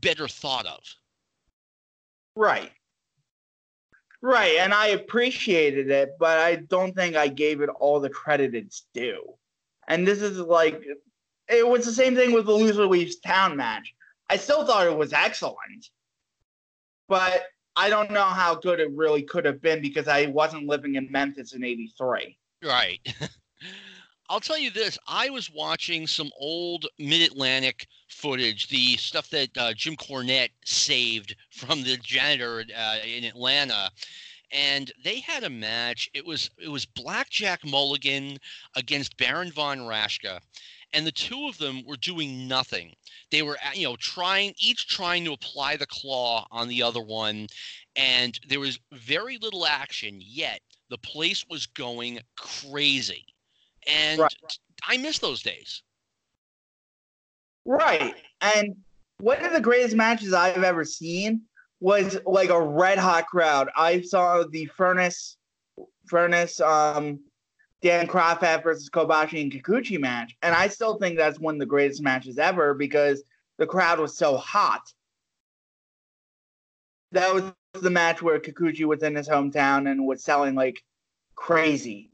better 0.02 0.28
thought 0.28 0.66
of. 0.66 0.84
Right. 2.36 2.72
Right, 4.22 4.58
and 4.60 4.74
I 4.74 4.88
appreciated 4.88 5.92
it, 5.92 6.16
but 6.20 6.40
I 6.40 6.56
don't 6.56 6.96
think 6.96 7.16
I 7.16 7.28
gave 7.28 7.62
it 7.62 7.70
all 7.70 8.00
the 8.00 8.10
credit 8.10 8.56
it's 8.56 8.88
due. 8.94 9.36
And 9.88 10.08
this 10.08 10.22
is 10.22 10.40
like, 10.40 10.84
it 11.48 11.68
was 11.68 11.86
the 11.86 11.92
same 11.92 12.16
thing 12.16 12.32
with 12.34 12.48
the 12.48 12.52
loser 12.52 12.88
leaves 12.88 13.18
town 13.20 13.56
match. 13.56 13.94
I 14.30 14.38
still 14.38 14.66
thought 14.66 14.88
it 14.88 14.98
was 14.98 15.14
excellent, 15.14 15.90
but 17.08 17.44
I 17.76 17.90
don't 17.90 18.12
know 18.12 18.24
how 18.24 18.56
good 18.56 18.80
it 18.80 18.92
really 18.94 19.22
could 19.22 19.46
have 19.46 19.62
been 19.62 19.82
because 19.82 20.08
I 20.08 20.26
wasn't 20.26 20.68
living 20.68 20.96
in 20.96 21.12
Memphis 21.12 21.54
in 21.54 21.64
'83. 21.64 22.38
Right. 22.64 23.00
I'll 24.30 24.42
tell 24.42 24.58
you 24.58 24.72
this: 24.72 24.98
I 25.08 25.30
was 25.30 25.50
watching 25.50 26.06
some 26.06 26.32
old 26.38 26.86
Mid 27.00 27.22
Atlantic 27.22 27.88
footage, 28.10 28.68
the 28.68 28.98
stuff 28.98 29.30
that 29.30 29.58
uh, 29.58 29.74
Jim 29.74 29.96
Cornette 29.96 30.52
saved 30.66 31.34
from 31.50 31.84
the 31.84 31.96
janitor 31.96 32.66
uh, 32.76 32.98
in 33.06 33.24
Atlanta, 33.24 33.90
and 34.52 34.92
they 35.02 35.22
had 35.22 35.46
a 35.46 35.50
match. 35.50 36.10
It 36.14 36.26
was 36.26 36.50
it 36.58 36.68
was 36.68 36.86
Blackjack 36.86 37.64
Mulligan 37.64 38.38
against 38.76 39.16
Baron 39.16 39.50
von 39.50 39.80
Raschke, 39.80 40.42
and 40.92 41.08
the 41.08 41.12
two 41.14 41.48
of 41.48 41.58
them 41.58 41.86
were 41.86 41.96
doing 41.96 42.50
nothing. 42.50 42.94
They 43.32 43.44
were 43.44 43.58
you 43.74 43.88
know 43.88 43.96
trying 43.96 44.56
each 44.60 44.88
trying 44.90 45.24
to 45.24 45.34
apply 45.34 45.78
the 45.78 45.88
claw 45.88 46.46
on 46.52 46.68
the 46.68 46.84
other 46.84 47.02
one, 47.02 47.48
and 47.96 48.38
there 48.50 48.60
was 48.60 48.78
very 48.92 49.38
little 49.38 49.66
action. 49.66 50.20
Yet 50.20 50.60
the 50.90 50.98
place 50.98 51.46
was 51.50 51.66
going 51.66 52.20
crazy, 52.36 53.26
and 53.88 54.20
right. 54.20 54.58
I 54.88 54.98
miss 54.98 55.20
those 55.20 55.42
days. 55.42 55.82
Right, 57.66 58.16
and 58.42 58.76
one 59.20 59.44
of 59.44 59.52
the 59.52 59.62
greatest 59.62 59.96
matches 59.96 60.34
I've 60.34 60.64
ever 60.64 60.86
seen 60.86 61.42
was 61.80 62.18
like 62.26 62.50
a 62.50 62.62
red 62.62 62.98
hot 62.98 63.28
crowd. 63.28 63.70
I 63.76 64.02
saw 64.02 64.44
the 64.44 64.70
Furnas, 64.78 65.36
Furnas, 66.10 66.62
um, 66.62 67.20
Dan 67.82 68.08
Kroffat 68.08 68.64
versus 68.64 68.90
Kobashi 68.90 69.42
and 69.42 69.52
Kikuchi 69.52 70.00
match, 70.00 70.36
and 70.42 70.56
I 70.56 70.68
still 70.68 70.98
think 70.98 71.18
that's 71.18 71.40
one 71.40 71.56
of 71.56 71.60
the 71.60 71.66
greatest 71.66 72.02
matches 72.02 72.38
ever 72.38 72.74
because 72.74 73.24
the 73.58 73.68
crowd 73.68 74.00
was 74.00 74.18
so 74.18 74.38
hot. 74.38 74.82
That 77.12 77.34
was 77.34 77.44
the 77.74 77.90
match 77.90 78.22
where 78.22 78.40
Kikuchi 78.40 78.86
was 78.86 79.04
in 79.04 79.16
his 79.16 79.30
hometown 79.30 79.90
and 79.90 80.06
was 80.06 80.24
selling 80.24 80.56
like 80.56 80.82
crazy. 81.36 82.12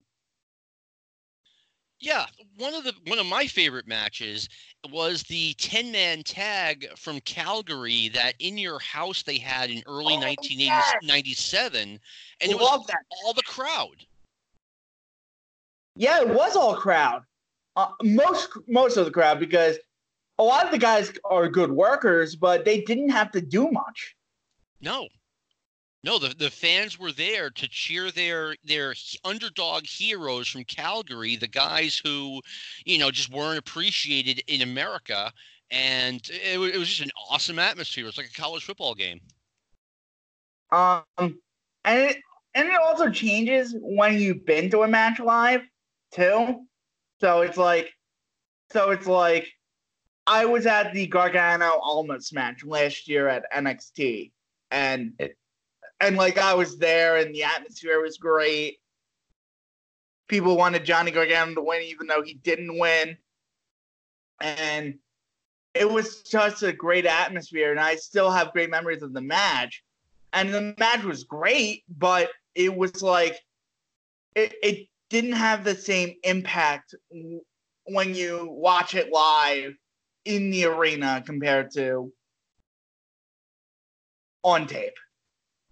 Yeah, 2.03 2.25
one 2.57 2.73
of 2.73 2.83
the 2.83 2.93
one 3.07 3.17
of 3.17 3.25
my 3.25 3.47
favorite 3.47 3.87
matches 3.87 4.49
was 4.91 5.23
the 5.23 5.53
10 5.53 5.89
man 5.89 6.21
tag 6.21 6.85
from 6.97 7.21
Calgary 7.21 8.09
that 8.09 8.33
in 8.39 8.57
your 8.57 8.77
house 8.79 9.23
they 9.23 9.37
had 9.37 9.69
in 9.69 9.81
early 9.87 10.15
oh, 10.15 10.19
1997 10.19 11.89
yes. 11.91 11.99
and 12.41 12.51
it 12.51 12.59
was 12.59 12.85
that. 12.87 12.97
all 13.23 13.33
the 13.33 13.41
crowd. 13.43 14.05
Yeah, 15.95 16.19
it 16.19 16.27
was 16.27 16.57
all 16.57 16.75
crowd. 16.75 17.21
Uh, 17.77 17.87
most 18.03 18.49
most 18.67 18.97
of 18.97 19.05
the 19.05 19.11
crowd 19.11 19.39
because 19.39 19.77
a 20.39 20.43
lot 20.43 20.65
of 20.65 20.71
the 20.71 20.77
guys 20.77 21.13
are 21.23 21.47
good 21.47 21.71
workers, 21.71 22.35
but 22.35 22.65
they 22.65 22.81
didn't 22.81 23.11
have 23.11 23.31
to 23.31 23.39
do 23.39 23.71
much. 23.71 24.13
No, 24.81 25.07
no, 26.03 26.19
the, 26.19 26.35
the 26.37 26.49
fans 26.49 26.99
were 26.99 27.11
there 27.11 27.49
to 27.49 27.67
cheer 27.69 28.11
their 28.11 28.55
their 28.63 28.93
underdog 29.23 29.85
heroes 29.85 30.47
from 30.47 30.65
Calgary, 30.65 31.35
the 31.35 31.47
guys 31.47 32.01
who, 32.03 32.41
you 32.85 32.97
know, 32.97 33.09
just 33.09 33.31
weren't 33.31 33.59
appreciated 33.59 34.43
in 34.47 34.61
America, 34.61 35.31
and 35.71 36.21
it, 36.29 36.59
it 36.59 36.77
was 36.77 36.89
just 36.89 37.01
an 37.01 37.11
awesome 37.29 37.57
atmosphere. 37.57 38.03
It 38.03 38.07
was 38.07 38.17
like 38.17 38.29
a 38.35 38.41
college 38.41 38.65
football 38.65 38.95
game. 38.95 39.21
Um, 40.71 41.03
and 41.17 41.39
it 41.85 42.17
and 42.53 42.67
it 42.67 42.79
also 42.79 43.09
changes 43.09 43.75
when 43.79 44.19
you've 44.19 44.45
been 44.45 44.69
to 44.71 44.83
a 44.83 44.87
match 44.87 45.19
live, 45.19 45.61
too. 46.13 46.65
So 47.19 47.41
it's 47.41 47.57
like, 47.57 47.91
so 48.71 48.91
it's 48.91 49.07
like, 49.07 49.47
I 50.27 50.45
was 50.45 50.65
at 50.65 50.93
the 50.93 51.07
Gargano 51.07 51.79
Almas 51.81 52.31
match 52.33 52.63
last 52.63 53.07
year 53.07 53.27
at 53.27 53.51
NXT, 53.51 54.31
and 54.71 55.13
it, 55.19 55.37
and 56.03 56.17
like 56.17 56.37
I 56.37 56.53
was 56.53 56.77
there, 56.77 57.17
and 57.17 57.33
the 57.33 57.43
atmosphere 57.43 58.01
was 58.01 58.17
great. 58.17 58.77
People 60.27 60.57
wanted 60.57 60.85
Johnny 60.85 61.11
Gargano 61.11 61.55
to 61.55 61.61
win, 61.61 61.83
even 61.83 62.07
though 62.07 62.21
he 62.21 62.35
didn't 62.35 62.77
win, 62.77 63.17
and 64.41 64.95
it 65.73 65.89
was 65.89 66.21
just 66.23 66.63
a 66.63 66.73
great 66.73 67.05
atmosphere. 67.05 67.71
And 67.71 67.79
I 67.79 67.95
still 67.95 68.29
have 68.29 68.53
great 68.53 68.69
memories 68.69 69.01
of 69.01 69.13
the 69.13 69.21
match. 69.21 69.83
And 70.33 70.53
the 70.53 70.75
match 70.77 71.03
was 71.03 71.23
great, 71.23 71.83
but 71.87 72.29
it 72.55 72.75
was 72.75 73.01
like 73.01 73.39
it, 74.35 74.53
it 74.63 74.87
didn't 75.09 75.33
have 75.33 75.63
the 75.63 75.75
same 75.75 76.15
impact 76.23 76.95
when 77.85 78.15
you 78.15 78.47
watch 78.49 78.95
it 78.95 79.11
live 79.11 79.73
in 80.25 80.49
the 80.49 80.65
arena 80.65 81.23
compared 81.25 81.71
to 81.71 82.11
on 84.43 84.67
tape. 84.67 84.93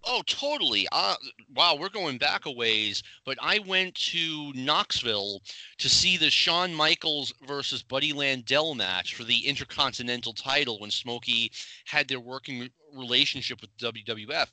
Oh, 0.04 0.22
totally. 0.26 0.88
Uh, 0.90 1.14
wow, 1.54 1.76
we're 1.78 1.88
going 1.88 2.18
back 2.18 2.46
a 2.46 2.50
ways. 2.50 3.02
But 3.24 3.38
I 3.40 3.60
went 3.60 3.94
to 3.94 4.52
Knoxville 4.54 5.40
to 5.78 5.88
see 5.88 6.16
the 6.16 6.30
Shawn 6.30 6.74
Michaels 6.74 7.32
versus 7.46 7.82
Buddy 7.82 8.12
Landel 8.12 8.76
match 8.76 9.14
for 9.14 9.22
the 9.24 9.46
Intercontinental 9.46 10.32
title 10.32 10.80
when 10.80 10.90
Smoky 10.90 11.52
had 11.86 12.08
their 12.08 12.20
working 12.20 12.68
relationship 12.92 13.60
with 13.60 13.76
WWF. 13.78 14.48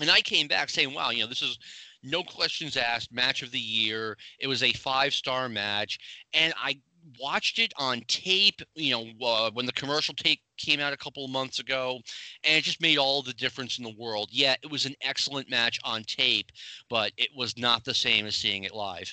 And 0.00 0.10
I 0.10 0.22
came 0.22 0.48
back 0.48 0.70
saying, 0.70 0.94
wow, 0.94 1.10
you 1.10 1.20
know, 1.20 1.26
this 1.28 1.42
is 1.42 1.58
no 2.02 2.22
questions 2.22 2.76
asked 2.76 3.12
match 3.12 3.42
of 3.42 3.50
the 3.50 3.60
year. 3.60 4.16
It 4.38 4.46
was 4.46 4.62
a 4.62 4.72
five 4.72 5.12
star 5.12 5.48
match. 5.50 5.98
And 6.32 6.54
I 6.56 6.80
watched 7.18 7.58
it 7.58 7.72
on 7.76 8.02
tape, 8.06 8.60
you 8.74 8.92
know, 8.92 9.26
uh, 9.26 9.50
when 9.52 9.66
the 9.66 9.72
commercial 9.72 10.14
tape 10.14 10.40
came 10.58 10.80
out 10.80 10.92
a 10.92 10.96
couple 10.96 11.24
of 11.24 11.30
months 11.30 11.58
ago, 11.58 12.00
and 12.44 12.56
it 12.56 12.64
just 12.64 12.80
made 12.80 12.98
all 12.98 13.22
the 13.22 13.32
difference 13.32 13.78
in 13.78 13.84
the 13.84 13.94
world. 13.98 14.28
Yeah, 14.30 14.56
it 14.62 14.70
was 14.70 14.86
an 14.86 14.94
excellent 15.00 15.50
match 15.50 15.78
on 15.84 16.02
tape, 16.04 16.50
but 16.88 17.12
it 17.16 17.30
was 17.36 17.56
not 17.56 17.84
the 17.84 17.94
same 17.94 18.26
as 18.26 18.36
seeing 18.36 18.64
it 18.64 18.74
live. 18.74 19.12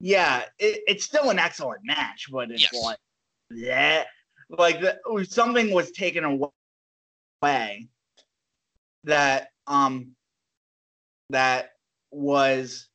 Yeah, 0.00 0.42
it, 0.58 0.82
it's 0.86 1.04
still 1.04 1.30
an 1.30 1.38
excellent 1.38 1.80
match, 1.84 2.26
but 2.30 2.50
it's 2.50 2.72
Yes. 2.72 2.82
like 2.82 2.98
that, 3.50 4.06
like 4.50 4.80
the, 4.80 4.98
something 5.28 5.70
was 5.72 5.92
taken 5.92 6.24
away 6.24 7.88
that 9.04 9.48
um 9.66 10.14
that 11.30 11.70
was 12.10 12.88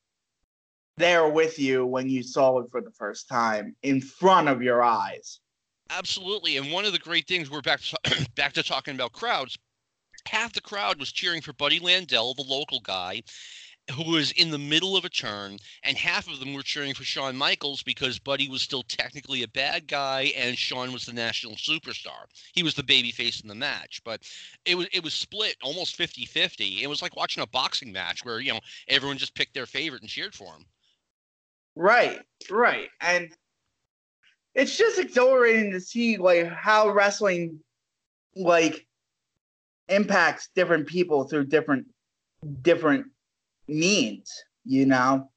there 0.97 1.29
with 1.29 1.59
you 1.59 1.85
when 1.85 2.09
you 2.09 2.23
saw 2.23 2.59
it 2.59 2.69
for 2.71 2.81
the 2.81 2.91
first 2.91 3.29
time 3.29 3.75
in 3.83 4.01
front 4.01 4.49
of 4.49 4.61
your 4.61 4.83
eyes. 4.83 5.39
Absolutely, 5.89 6.57
and 6.57 6.71
one 6.71 6.85
of 6.85 6.91
the 6.91 6.99
great 6.99 7.27
things 7.27 7.49
we're 7.49 7.61
back 7.61 7.79
to, 7.81 8.27
back 8.35 8.53
to 8.53 8.63
talking 8.63 8.95
about 8.95 9.13
crowds. 9.13 9.57
Half 10.25 10.53
the 10.53 10.61
crowd 10.61 10.99
was 10.99 11.11
cheering 11.11 11.41
for 11.41 11.53
Buddy 11.53 11.79
Landel, 11.79 12.35
the 12.35 12.43
local 12.43 12.81
guy, 12.81 13.23
who 13.93 14.11
was 14.11 14.31
in 14.33 14.51
the 14.51 14.57
middle 14.57 14.97
of 14.97 15.05
a 15.05 15.09
turn, 15.09 15.57
and 15.83 15.97
half 15.97 16.27
of 16.27 16.39
them 16.39 16.53
were 16.53 16.63
cheering 16.63 16.93
for 16.93 17.05
Shawn 17.05 17.37
Michaels 17.37 17.83
because 17.83 18.19
Buddy 18.19 18.49
was 18.49 18.61
still 18.61 18.83
technically 18.83 19.43
a 19.43 19.47
bad 19.47 19.87
guy 19.87 20.33
and 20.35 20.57
Shawn 20.57 20.91
was 20.91 21.05
the 21.05 21.13
national 21.13 21.55
superstar. 21.55 22.25
He 22.53 22.63
was 22.63 22.73
the 22.73 22.83
baby 22.83 23.11
face 23.11 23.39
in 23.39 23.47
the 23.47 23.55
match, 23.55 24.01
but 24.03 24.21
it 24.65 24.75
was 24.75 24.87
it 24.91 25.03
was 25.03 25.13
split 25.13 25.55
almost 25.61 25.97
50-50. 25.97 26.81
It 26.81 26.87
was 26.87 27.01
like 27.01 27.15
watching 27.15 27.43
a 27.43 27.47
boxing 27.47 27.91
match 27.93 28.25
where, 28.25 28.41
you 28.41 28.53
know, 28.53 28.59
everyone 28.89 29.17
just 29.17 29.35
picked 29.35 29.53
their 29.53 29.65
favorite 29.65 30.01
and 30.01 30.09
cheered 30.09 30.35
for 30.35 30.53
him. 30.53 30.65
Right, 31.77 32.19
right. 32.49 32.89
And 33.01 33.29
it's 34.55 34.75
just 34.75 34.97
exhilarating 34.97 35.71
to 35.73 35.79
see 35.79 36.17
like 36.17 36.47
how 36.47 36.89
wrestling 36.89 37.59
like 38.35 38.87
impacts 39.87 40.49
different 40.55 40.87
people 40.87 41.25
through 41.25 41.45
different 41.45 41.85
different 42.63 43.05
means, 43.67 44.33
you 44.65 44.87
know? 44.87 45.29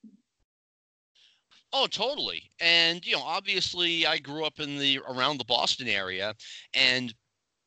Oh, 1.75 1.87
totally. 1.87 2.45
And 2.59 3.07
you 3.07 3.17
know, 3.17 3.23
obviously, 3.23 4.07
I 4.07 4.17
grew 4.17 4.47
up 4.47 4.61
in 4.61 4.79
the 4.79 4.99
around 5.07 5.37
the 5.37 5.45
Boston 5.45 5.89
area, 5.89 6.35
and 6.73 7.13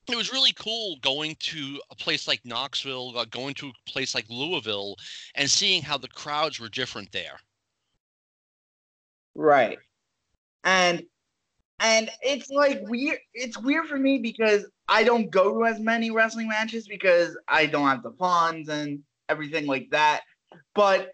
it 0.09 0.15
was 0.15 0.33
really 0.33 0.53
cool 0.53 0.97
going 1.03 1.36
to 1.41 1.79
a 1.91 1.95
place 1.95 2.27
like 2.27 2.41
Knoxville, 2.43 3.15
uh, 3.15 3.25
going 3.25 3.53
to 3.55 3.67
a 3.67 3.91
place 3.91 4.15
like 4.15 4.25
Louisville, 4.29 4.95
and 5.36 5.47
seeing 5.47 5.83
how 5.83 5.99
the 5.99 6.07
crowds 6.07 6.59
were 6.59 6.69
different 6.69 7.12
there. 7.12 7.39
Right. 9.36 9.80
And 10.63 11.04
and 11.80 12.10
it's 12.22 12.50
like 12.50 12.82
weird 12.84 13.19
it's 13.34 13.58
weird 13.58 13.88
for 13.88 13.98
me 13.98 14.19
because 14.19 14.65
I 14.88 15.04
don't 15.04 15.30
go 15.30 15.54
to 15.54 15.65
as 15.65 15.80
many 15.80 16.12
wrestling 16.12 16.48
matches 16.48 16.88
because 16.88 17.38
I 17.48 17.65
don't 17.65 17.88
have 17.88 18.04
the 18.04 18.12
funds 18.12 18.69
and 18.69 19.00
everything 19.30 19.65
like 19.65 19.89
that. 19.91 20.22
But 20.76 21.12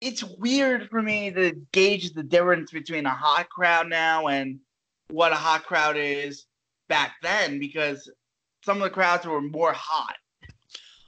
it's 0.00 0.24
weird 0.24 0.88
for 0.88 1.02
me 1.02 1.30
to 1.30 1.52
gauge 1.72 2.12
the 2.12 2.22
difference 2.22 2.70
between 2.70 3.06
a 3.06 3.10
hot 3.10 3.48
crowd 3.50 3.88
now 3.88 4.28
and 4.28 4.58
what 5.08 5.32
a 5.32 5.36
hot 5.36 5.64
crowd 5.64 5.96
is 5.96 6.46
back 6.88 7.14
then 7.22 7.58
because 7.58 8.10
some 8.64 8.78
of 8.78 8.82
the 8.82 8.90
crowds 8.90 9.26
were 9.26 9.40
more 9.40 9.72
hot 9.72 10.16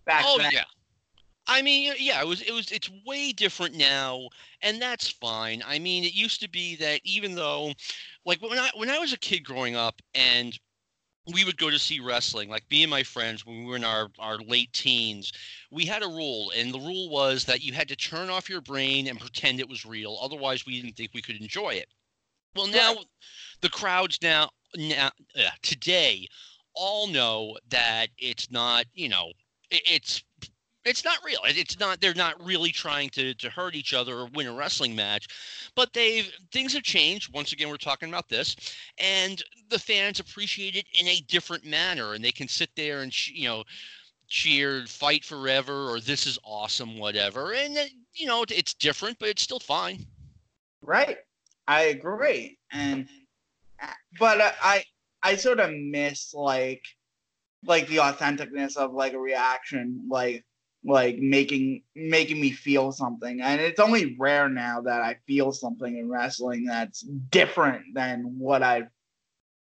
back 0.04 0.24
oh 0.26 0.38
then. 0.38 0.52
yeah. 0.52 0.64
I 1.46 1.62
mean, 1.62 1.92
yeah, 1.98 2.20
it 2.20 2.26
was 2.26 2.42
it 2.42 2.52
was 2.52 2.70
it's 2.70 2.90
way 3.04 3.32
different 3.32 3.74
now, 3.74 4.28
and 4.62 4.80
that's 4.80 5.08
fine. 5.08 5.62
I 5.66 5.78
mean, 5.78 6.04
it 6.04 6.14
used 6.14 6.40
to 6.42 6.48
be 6.48 6.76
that 6.76 7.00
even 7.04 7.34
though, 7.34 7.72
like 8.24 8.40
when 8.40 8.58
I 8.58 8.70
when 8.76 8.90
I 8.90 8.98
was 8.98 9.12
a 9.12 9.18
kid 9.18 9.40
growing 9.40 9.74
up, 9.74 10.00
and 10.14 10.58
we 11.32 11.44
would 11.44 11.56
go 11.56 11.70
to 11.70 11.78
see 11.78 12.00
wrestling, 12.00 12.48
like 12.48 12.64
me 12.70 12.82
and 12.82 12.90
my 12.90 13.02
friends 13.02 13.44
when 13.44 13.58
we 13.58 13.64
were 13.64 13.76
in 13.76 13.84
our 13.84 14.08
our 14.20 14.38
late 14.38 14.72
teens, 14.72 15.32
we 15.70 15.84
had 15.84 16.02
a 16.02 16.08
rule, 16.08 16.52
and 16.56 16.72
the 16.72 16.78
rule 16.78 17.10
was 17.10 17.44
that 17.44 17.62
you 17.62 17.72
had 17.72 17.88
to 17.88 17.96
turn 17.96 18.30
off 18.30 18.48
your 18.48 18.60
brain 18.60 19.08
and 19.08 19.18
pretend 19.18 19.58
it 19.58 19.68
was 19.68 19.84
real. 19.84 20.18
Otherwise, 20.22 20.64
we 20.64 20.80
didn't 20.80 20.96
think 20.96 21.10
we 21.12 21.22
could 21.22 21.40
enjoy 21.40 21.70
it. 21.70 21.88
Well, 22.54 22.68
now 22.68 22.96
the 23.62 23.68
crowds 23.68 24.18
now 24.22 24.50
now 24.76 25.10
uh, 25.36 25.48
today 25.62 26.28
all 26.74 27.06
know 27.08 27.58
that 27.70 28.08
it's 28.18 28.50
not 28.50 28.86
you 28.94 29.08
know 29.08 29.32
it, 29.70 29.82
it's 29.86 30.22
it's 30.84 31.04
not 31.04 31.18
real 31.24 31.38
it's 31.44 31.78
not 31.78 32.00
they're 32.00 32.14
not 32.14 32.42
really 32.44 32.70
trying 32.70 33.08
to 33.08 33.34
to 33.34 33.48
hurt 33.50 33.74
each 33.74 33.94
other 33.94 34.18
or 34.18 34.26
win 34.34 34.46
a 34.46 34.52
wrestling 34.52 34.94
match 34.94 35.28
but 35.74 35.92
they've 35.92 36.32
things 36.50 36.72
have 36.72 36.82
changed 36.82 37.32
once 37.32 37.52
again 37.52 37.68
we're 37.68 37.76
talking 37.76 38.08
about 38.08 38.28
this 38.28 38.56
and 38.98 39.42
the 39.70 39.78
fans 39.78 40.20
appreciate 40.20 40.76
it 40.76 40.86
in 41.00 41.06
a 41.08 41.20
different 41.28 41.64
manner 41.64 42.14
and 42.14 42.24
they 42.24 42.32
can 42.32 42.48
sit 42.48 42.70
there 42.76 43.02
and 43.02 43.28
you 43.28 43.46
know 43.48 43.62
cheer 44.28 44.84
fight 44.86 45.24
forever 45.24 45.90
or 45.90 46.00
this 46.00 46.26
is 46.26 46.38
awesome 46.44 46.98
whatever 46.98 47.52
and 47.52 47.76
you 48.14 48.26
know 48.26 48.44
it's 48.48 48.74
different 48.74 49.18
but 49.18 49.28
it's 49.28 49.42
still 49.42 49.60
fine 49.60 50.06
Right. 50.82 51.18
I 51.68 51.84
agree. 51.84 52.58
And 52.72 53.08
but 54.18 54.40
I 54.62 54.84
I 55.22 55.36
sort 55.36 55.60
of 55.60 55.70
miss 55.72 56.34
like 56.34 56.82
like 57.64 57.86
the 57.86 57.98
authenticness 57.98 58.76
of 58.76 58.92
like 58.92 59.12
a 59.12 59.18
reaction 59.18 60.06
like 60.08 60.44
like 60.84 61.18
making 61.18 61.82
making 61.94 62.40
me 62.40 62.50
feel 62.50 62.92
something 62.92 63.40
and 63.40 63.60
it's 63.60 63.80
only 63.80 64.16
rare 64.18 64.48
now 64.48 64.80
that 64.80 65.00
i 65.00 65.16
feel 65.26 65.52
something 65.52 65.96
in 65.96 66.08
wrestling 66.08 66.64
that's 66.64 67.02
different 67.02 67.82
than 67.94 68.22
what 68.38 68.62
i 68.62 68.82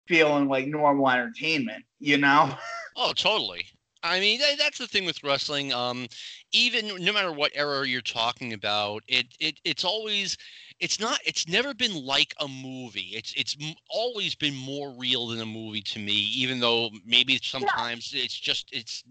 feel 0.07 0.37
in 0.37 0.47
like 0.47 0.67
normal 0.67 1.09
entertainment 1.09 1.83
you 1.99 2.17
know 2.17 2.53
Oh, 2.95 3.13
totally. 3.13 3.65
I 4.03 4.19
mean, 4.19 4.39
tha- 4.39 4.55
that's 4.57 4.77
the 4.77 4.87
thing 4.87 5.05
with 5.05 5.23
wrestling. 5.23 5.73
Um, 5.73 6.07
even 6.51 7.03
no 7.03 7.11
matter 7.11 7.31
what 7.31 7.51
era 7.55 7.87
you're 7.87 8.01
talking 8.01 8.53
about, 8.53 9.03
it 9.07 9.27
it 9.39 9.59
it's 9.63 9.83
always 9.83 10.37
it's 10.79 10.99
not 10.99 11.19
it's 11.25 11.47
never 11.47 11.73
been 11.73 12.05
like 12.05 12.33
a 12.39 12.47
movie. 12.47 13.11
It's 13.13 13.33
it's 13.35 13.55
always 13.89 14.35
been 14.35 14.55
more 14.55 14.91
real 14.91 15.27
than 15.27 15.41
a 15.41 15.45
movie 15.45 15.81
to 15.81 15.99
me. 15.99 16.13
Even 16.13 16.59
though 16.59 16.89
maybe 17.05 17.39
sometimes 17.41 18.11
it's 18.13 18.39
just 18.39 18.69
it's 18.71 19.03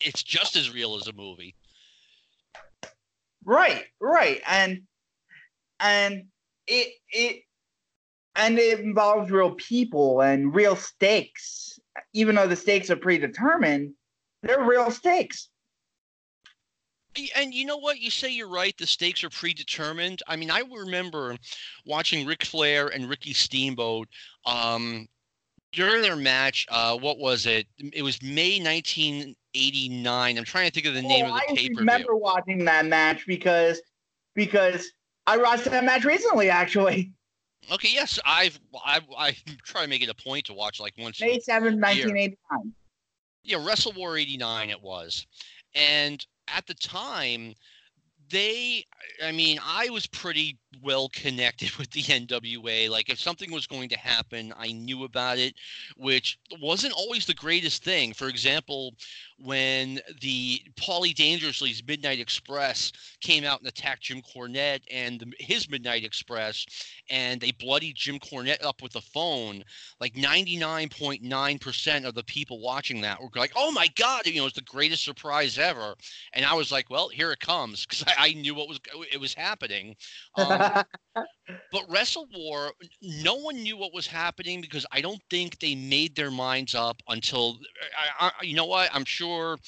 it's 0.00 0.22
just 0.22 0.56
as 0.56 0.72
real 0.72 0.96
as 0.96 1.06
a 1.06 1.12
movie. 1.12 1.54
right 3.44 3.84
right 4.00 4.40
and 4.46 4.82
and 5.80 6.24
it 6.66 6.92
it 7.10 7.42
and 8.36 8.58
it 8.58 8.80
involves 8.80 9.30
real 9.30 9.52
people 9.52 10.20
and 10.20 10.54
real 10.54 10.76
stakes 10.76 11.78
even 12.12 12.34
though 12.34 12.46
the 12.46 12.56
stakes 12.56 12.90
are 12.90 12.96
predetermined 12.96 13.92
they're 14.42 14.62
real 14.64 14.90
stakes 14.90 15.48
And 17.36 17.52
you 17.52 17.64
know 17.64 17.76
what? 17.76 17.98
You 17.98 18.10
say 18.10 18.30
you're 18.30 18.48
right. 18.48 18.76
The 18.78 18.86
stakes 18.86 19.24
are 19.24 19.30
predetermined. 19.30 20.22
I 20.28 20.36
mean, 20.36 20.50
I 20.50 20.60
remember 20.60 21.36
watching 21.84 22.26
Ric 22.26 22.44
Flair 22.44 22.88
and 22.88 23.08
Ricky 23.08 23.32
Steamboat 23.32 24.08
um, 24.46 25.08
during 25.72 26.02
their 26.02 26.16
match. 26.16 26.66
Uh, 26.68 26.96
what 26.96 27.18
was 27.18 27.46
it? 27.46 27.66
It 27.78 28.02
was 28.02 28.22
May 28.22 28.60
1989. 28.60 30.38
I'm 30.38 30.44
trying 30.44 30.66
to 30.66 30.72
think 30.72 30.86
of 30.86 30.94
the 30.94 31.02
name 31.02 31.26
Oh, 31.26 31.34
of 31.34 31.40
the 31.48 31.54
paper. 31.54 31.74
I 31.78 31.80
remember 31.80 32.16
watching 32.16 32.64
that 32.64 32.86
match 32.86 33.26
because 33.26 33.80
because 34.34 34.92
I 35.26 35.36
watched 35.36 35.64
that 35.64 35.84
match 35.84 36.04
recently 36.04 36.48
actually 36.50 37.12
Okay, 37.70 37.90
yes, 37.92 38.18
I've 38.24 38.58
I 38.84 39.00
I 39.16 39.36
try 39.64 39.82
to 39.82 39.88
make 39.88 40.02
it 40.02 40.08
a 40.08 40.14
point 40.14 40.46
to 40.46 40.54
watch 40.54 40.80
like 40.80 40.94
once. 40.98 41.20
May 41.20 41.38
7th, 41.38 41.78
1989 41.80 42.36
yeah, 43.42 43.64
Wrestle 43.64 43.92
War 43.92 44.16
89 44.16 44.70
it 44.70 44.80
was. 44.80 45.26
And 45.74 46.24
at 46.48 46.66
the 46.66 46.74
time, 46.74 47.54
they, 48.30 48.84
I 49.24 49.32
mean, 49.32 49.58
I 49.64 49.88
was 49.90 50.06
pretty 50.06 50.58
well 50.82 51.08
connected 51.10 51.70
with 51.78 51.90
the 51.90 52.02
NWA. 52.02 52.88
Like 52.88 53.08
if 53.10 53.20
something 53.20 53.50
was 53.52 53.66
going 53.66 53.88
to 53.90 53.98
happen, 53.98 54.52
I 54.58 54.72
knew 54.72 55.04
about 55.04 55.38
it, 55.38 55.54
which 55.96 56.38
wasn't 56.60 56.94
always 56.94 57.26
the 57.26 57.34
greatest 57.34 57.84
thing. 57.84 58.12
For 58.12 58.28
example, 58.28 58.94
when 59.38 60.00
the 60.20 60.60
Paulie 60.76 61.14
Dangerously's 61.14 61.82
Midnight 61.86 62.20
Express 62.20 62.92
came 63.20 63.44
out 63.44 63.60
and 63.60 63.68
attacked 63.68 64.02
Jim 64.02 64.22
Cornette 64.22 64.82
and 64.90 65.20
the, 65.20 65.32
his 65.38 65.70
Midnight 65.70 66.04
Express, 66.04 66.66
and 67.08 67.40
they 67.40 67.52
bloodied 67.52 67.96
Jim 67.96 68.18
Cornette 68.18 68.64
up 68.64 68.82
with 68.82 68.92
the 68.92 69.00
phone, 69.00 69.64
like 70.00 70.14
99.9% 70.14 72.04
of 72.04 72.14
the 72.14 72.24
people 72.24 72.60
watching 72.60 73.00
that 73.00 73.20
were 73.20 73.28
like, 73.34 73.52
oh 73.56 73.72
my 73.72 73.88
God, 73.96 74.26
you 74.26 74.40
know, 74.40 74.46
it's 74.46 74.54
the 74.54 74.62
greatest 74.62 75.04
surprise 75.04 75.58
ever. 75.58 75.94
And 76.32 76.44
I 76.44 76.54
was 76.54 76.70
like, 76.70 76.90
well, 76.90 77.08
here 77.08 77.32
it 77.32 77.40
comes, 77.40 77.86
because 77.90 78.04
I, 78.06 78.28
I, 78.28 78.32
knew 78.34 78.54
what 78.54 78.68
was 78.68 78.80
it 79.12 79.20
was 79.20 79.34
happening. 79.34 79.96
Um, 80.36 80.59
but 81.72 81.84
Wrestle 81.88 82.28
War, 82.34 82.72
no 83.02 83.34
one 83.36 83.62
knew 83.62 83.76
what 83.76 83.94
was 83.94 84.06
happening 84.06 84.60
because 84.60 84.86
I 84.92 85.00
don't 85.00 85.20
think 85.30 85.58
they 85.58 85.74
made 85.74 86.14
their 86.16 86.30
minds 86.30 86.74
up 86.74 87.02
until, 87.08 87.58
I, 88.20 88.32
I, 88.40 88.44
you 88.44 88.54
know 88.54 88.66
what, 88.66 88.90
I'm 88.92 89.04
sure 89.04 89.58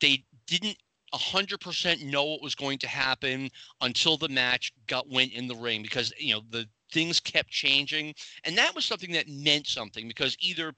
they 0.00 0.24
didn't 0.46 0.76
100% 1.12 2.02
know 2.04 2.24
what 2.24 2.42
was 2.42 2.54
going 2.54 2.78
to 2.78 2.88
happen 2.88 3.50
until 3.80 4.16
the 4.16 4.28
match 4.28 4.72
got 4.86 5.08
went 5.08 5.32
in 5.32 5.48
the 5.48 5.56
ring 5.56 5.82
because 5.82 6.12
you 6.18 6.34
know 6.34 6.42
the 6.50 6.66
things 6.92 7.20
kept 7.20 7.50
changing. 7.50 8.14
And 8.44 8.56
that 8.58 8.74
was 8.74 8.84
something 8.84 9.12
that 9.12 9.28
meant 9.28 9.66
something 9.66 10.08
because 10.08 10.36
either 10.40 10.72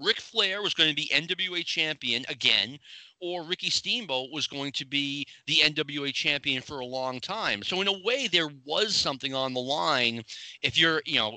Ric 0.00 0.20
Flair 0.20 0.62
was 0.62 0.74
going 0.74 0.88
to 0.88 0.96
be 0.96 1.10
NWA 1.12 1.64
champion 1.64 2.24
again 2.28 2.78
or 3.20 3.44
Ricky 3.44 3.70
Steamboat 3.70 4.30
was 4.32 4.46
going 4.46 4.72
to 4.72 4.84
be 4.84 5.26
the 5.46 5.58
NWA 5.62 6.12
champion 6.12 6.62
for 6.62 6.80
a 6.80 6.86
long 6.86 7.20
time. 7.20 7.62
So 7.62 7.80
in 7.80 7.88
a 7.88 8.02
way 8.02 8.26
there 8.26 8.48
was 8.64 8.96
something 8.96 9.34
on 9.34 9.54
the 9.54 9.60
line 9.60 10.22
if 10.62 10.78
you're, 10.78 11.02
you 11.06 11.18
know, 11.18 11.36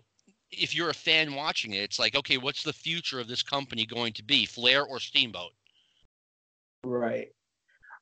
if 0.52 0.76
you're 0.76 0.90
a 0.90 0.94
fan 0.94 1.36
watching 1.36 1.74
it, 1.74 1.84
it's 1.84 2.00
like, 2.00 2.16
okay, 2.16 2.38
what's 2.38 2.64
the 2.64 2.74
future 2.74 3.20
of 3.20 3.28
this 3.28 3.44
company 3.44 3.86
going 3.86 4.14
to 4.14 4.24
be, 4.24 4.46
Flair 4.46 4.84
or 4.86 5.00
Steamboat? 5.00 5.52
Right. 6.84 7.30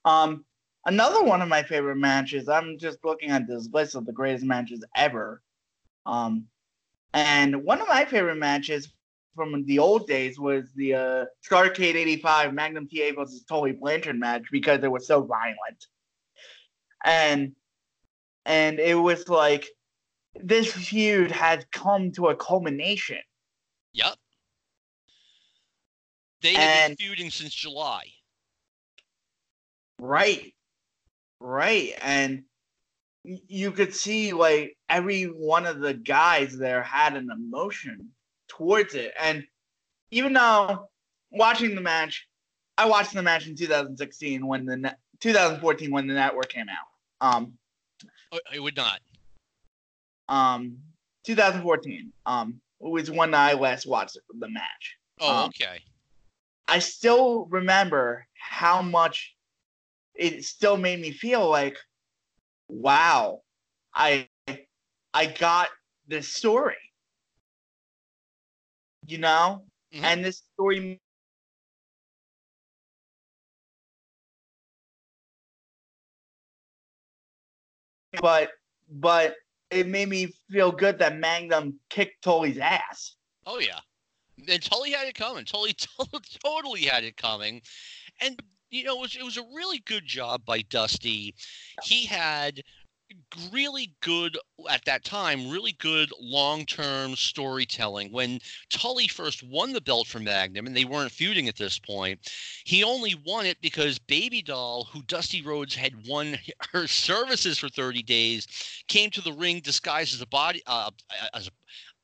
Um, 0.05 0.45
another 0.85 1.23
one 1.23 1.41
of 1.41 1.49
my 1.49 1.63
favorite 1.63 1.97
matches. 1.97 2.47
I'm 2.47 2.77
just 2.77 2.99
looking 3.03 3.29
at 3.29 3.47
this 3.47 3.69
list 3.73 3.95
of 3.95 4.05
the 4.05 4.11
greatest 4.11 4.45
matches 4.45 4.83
ever. 4.95 5.41
Um, 6.05 6.45
and 7.13 7.63
one 7.63 7.81
of 7.81 7.87
my 7.87 8.05
favorite 8.05 8.37
matches 8.37 8.91
from 9.35 9.65
the 9.65 9.79
old 9.79 10.07
days 10.07 10.39
was 10.39 10.65
the 10.75 10.93
uh, 10.93 11.25
Starcade 11.47 11.95
'85 11.95 12.53
Magnum 12.53 12.87
TA 12.87 13.11
versus 13.15 13.43
Tully 13.43 13.71
Blanchard 13.71 14.19
match 14.19 14.43
because 14.51 14.83
it 14.83 14.91
was 14.91 15.07
so 15.07 15.23
violent, 15.23 15.87
and 17.03 17.53
and 18.45 18.79
it 18.79 18.95
was 18.95 19.27
like 19.29 19.67
this 20.35 20.71
feud 20.71 21.31
had 21.31 21.69
come 21.71 22.11
to 22.13 22.27
a 22.27 22.35
culmination. 22.35 23.21
Yep. 23.93 24.15
They 26.41 26.55
have 26.55 26.89
been 26.89 26.97
feuding 26.97 27.29
since 27.29 27.53
July. 27.53 28.03
Right. 29.99 30.53
Right. 31.39 31.93
And 32.01 32.43
you 33.23 33.71
could 33.71 33.93
see 33.93 34.33
like 34.33 34.75
every 34.89 35.23
one 35.23 35.65
of 35.65 35.79
the 35.79 35.93
guys 35.93 36.57
there 36.57 36.83
had 36.83 37.15
an 37.15 37.29
emotion 37.31 38.09
towards 38.57 38.95
it. 38.95 39.13
And 39.19 39.43
even 40.11 40.33
though 40.33 40.89
watching 41.31 41.75
the 41.75 41.81
match, 41.81 42.27
I 42.77 42.85
watched 42.85 43.13
the 43.13 43.21
match 43.21 43.47
in 43.47 43.55
2016 43.55 44.45
when 44.45 44.65
the 44.65 44.77
ne- 44.77 44.95
2014 45.19 45.91
when 45.91 46.07
the 46.07 46.13
network 46.13 46.49
came 46.49 46.67
out. 46.69 47.27
Um, 47.27 47.53
oh, 48.31 48.39
it 48.53 48.59
would 48.59 48.75
not. 48.75 48.99
Um, 50.27 50.77
2014. 51.25 52.11
Um, 52.25 52.59
was 52.79 53.09
when 53.09 53.33
I 53.33 53.53
last 53.53 53.85
watched 53.85 54.17
the 54.37 54.49
match. 54.49 54.97
Oh, 55.21 55.43
um, 55.43 55.45
okay. 55.45 55.79
I 56.67 56.79
still 56.79 57.45
remember 57.45 58.27
how 58.33 58.81
much 58.81 59.35
it 60.15 60.43
still 60.43 60.77
made 60.77 60.99
me 60.99 61.11
feel 61.11 61.49
like, 61.49 61.77
wow, 62.67 63.41
I 63.93 64.27
I 65.13 65.25
got 65.27 65.69
this 66.07 66.27
story. 66.27 66.75
You 69.05 69.17
know? 69.19 69.63
Mm-hmm. 69.93 70.05
And 70.05 70.25
this 70.25 70.43
story 70.53 70.99
but 78.21 78.49
but 78.89 79.35
it 79.71 79.87
made 79.87 80.09
me 80.09 80.33
feel 80.51 80.71
good 80.71 80.99
that 80.99 81.17
Magnum 81.17 81.79
kicked 81.89 82.23
Tully's 82.23 82.57
ass. 82.57 83.15
Oh 83.45 83.59
yeah. 83.59 83.79
And 84.47 84.61
Tully 84.61 84.91
had 84.91 85.07
it 85.07 85.15
coming. 85.15 85.45
Tully 85.45 85.75
totally 86.43 86.81
had 86.81 87.03
it 87.03 87.17
coming. 87.17 87.61
And 88.21 88.41
you 88.69 88.83
know, 88.83 88.97
it 88.97 89.01
was 89.01 89.15
it 89.15 89.23
was 89.23 89.37
a 89.37 89.43
really 89.55 89.79
good 89.85 90.05
job 90.05 90.45
by 90.45 90.61
Dusty. 90.61 91.35
He 91.83 92.05
had 92.05 92.61
really 93.51 93.93
good 94.01 94.37
at 94.69 94.85
that 94.85 95.03
time, 95.03 95.49
really 95.49 95.73
good 95.73 96.11
long-term 96.19 97.15
storytelling. 97.15 98.11
When 98.11 98.39
Tully 98.69 99.07
first 99.07 99.43
won 99.43 99.73
the 99.73 99.81
belt 99.81 100.07
from 100.07 100.23
Magnum, 100.23 100.67
and 100.67 100.75
they 100.75 100.85
weren't 100.85 101.11
feuding 101.11 101.47
at 101.47 101.55
this 101.55 101.79
point, 101.79 102.19
he 102.65 102.83
only 102.83 103.15
won 103.25 103.45
it 103.45 103.57
because 103.61 103.99
Baby 103.99 104.41
Doll, 104.41 104.85
who 104.85 105.01
Dusty 105.03 105.41
Rhodes 105.41 105.75
had 105.75 105.93
won 106.07 106.37
her 106.71 106.87
services 106.87 107.57
for 107.59 107.69
30 107.69 108.03
days, 108.03 108.47
came 108.87 109.09
to 109.11 109.21
the 109.21 109.33
ring 109.33 109.59
disguised 109.59 110.13
as 110.13 110.21
a 110.21 110.27
body 110.27 110.61
uh, 110.67 110.91
as 111.33 111.47
a 111.47 111.51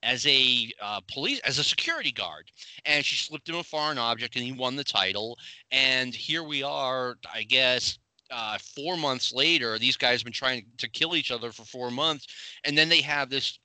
as 0.01 0.25
a 0.27 0.71
uh, 0.81 1.01
police 1.11 1.39
as 1.39 1.59
a 1.59 1.63
security 1.63 2.11
guard 2.11 2.49
and 2.85 3.03
she 3.03 3.17
slipped 3.17 3.49
him 3.49 3.55
a 3.55 3.63
foreign 3.63 3.97
object 3.97 4.35
and 4.37 4.45
he 4.45 4.51
won 4.53 4.77
the 4.77 4.83
title 4.83 5.37
and 5.71 6.15
here 6.15 6.41
we 6.41 6.63
are 6.63 7.17
i 7.33 7.43
guess 7.43 7.99
uh, 8.31 8.57
four 8.75 8.97
months 8.97 9.33
later 9.33 9.79
these 9.79 9.97
guys 9.97 10.19
have 10.19 10.23
been 10.25 10.33
trying 10.33 10.65
to 10.77 10.87
kill 10.87 11.15
each 11.15 11.31
other 11.31 11.51
for 11.51 11.63
four 11.63 11.89
months 11.89 12.27
and 12.63 12.77
then 12.77 12.89
they 12.89 13.01
have 13.01 13.29
this 13.29 13.59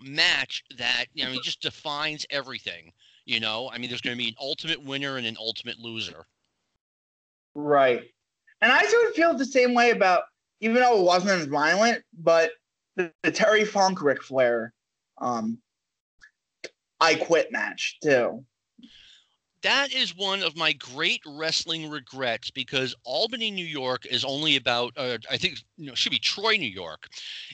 match 0.00 0.64
that 0.76 1.06
you 1.12 1.24
know 1.24 1.34
just 1.42 1.60
defines 1.60 2.24
everything 2.30 2.92
you 3.28 3.40
know? 3.40 3.70
I 3.72 3.78
mean 3.78 3.90
there's 3.90 4.00
going 4.00 4.16
to 4.16 4.22
be 4.22 4.28
an 4.28 4.34
ultimate 4.40 4.82
winner 4.82 5.18
and 5.18 5.26
an 5.26 5.36
ultimate 5.38 5.78
loser. 5.78 6.26
Right. 7.54 8.02
And 8.60 8.72
i 8.72 8.82
sort 8.84 9.08
of 9.08 9.14
feel 9.14 9.34
the 9.34 9.44
same 9.44 9.74
way 9.74 9.90
about 9.90 10.24
even 10.60 10.76
though 10.76 10.98
it 10.98 11.04
wasn't 11.04 11.40
as 11.40 11.46
violent 11.46 12.02
but 12.18 12.50
the, 12.96 13.12
the 13.22 13.30
terry 13.30 13.64
funk 13.64 14.02
Ric 14.02 14.20
flair 14.22 14.72
um, 15.20 15.58
I 17.00 17.14
quit 17.14 17.52
match 17.52 17.98
too. 18.02 18.44
That 19.62 19.92
is 19.92 20.16
one 20.16 20.42
of 20.42 20.56
my 20.56 20.72
great 20.72 21.20
wrestling 21.26 21.90
regrets 21.90 22.50
because 22.50 22.94
Albany, 23.02 23.50
New 23.50 23.64
York 23.64 24.06
is 24.06 24.24
only 24.24 24.54
about, 24.54 24.92
uh, 24.96 25.18
I 25.28 25.36
think, 25.36 25.58
you 25.76 25.86
know, 25.86 25.94
should 25.94 26.12
be 26.12 26.18
Troy, 26.18 26.56
New 26.56 26.68
York, 26.68 27.08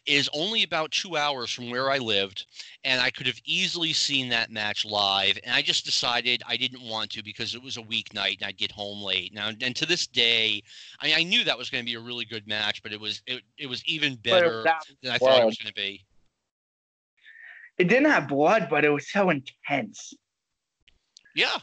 is 0.05 0.29
only 0.35 0.65
about 0.65 0.91
two 0.91 1.17
hours 1.17 1.51
from 1.51 1.71
where 1.71 1.91
I 1.91 1.97
lived. 1.97 2.47
And 2.85 3.01
I 3.01 3.11
could 3.11 3.27
have 3.27 3.41
easily 3.47 3.95
seen 3.95 4.29
that 4.29 4.51
match 4.51 4.85
live. 4.85 5.39
And 5.45 5.55
I 5.55 5.63
just 5.63 5.87
decided 5.87 6.43
I 6.47 6.59
didn't 6.59 6.83
want 6.83 7.11
to 7.13 7.23
because 7.23 7.55
it 7.55 7.63
was 7.63 7.79
a 7.79 7.83
weeknight 7.83 8.39
and 8.39 8.49
I'd 8.49 8.59
get 8.59 8.71
home 8.71 9.03
late. 9.03 9.33
Now, 9.33 9.49
and 9.49 9.75
to 9.77 9.87
this 9.87 10.07
day, 10.07 10.63
I, 11.01 11.07
mean, 11.07 11.15
I 11.17 11.23
knew 11.23 11.43
that 11.45 11.57
was 11.57 11.71
going 11.71 11.83
to 11.83 11.91
be 11.91 11.97
a 11.97 12.01
really 12.01 12.27
good 12.27 12.47
match, 12.47 12.83
but 12.83 12.93
it 12.93 13.01
was, 13.01 13.23
it, 13.27 13.43
it 13.57 13.67
was 13.67 13.83
even 13.87 14.17
better 14.17 14.63
than 15.03 15.13
I 15.13 15.19
thought 15.19 15.41
it 15.41 15.47
was 15.47 15.57
going 15.57 15.73
to 15.73 15.81
be 15.81 16.05
it 17.79 17.89
didn't 17.89 18.11
have 18.11 18.29
blood, 18.29 18.69
but 18.71 18.85
it 18.85 18.91
was 18.91 19.11
so 19.11 19.31
intense. 19.31 20.15
Yeah. 21.35 21.57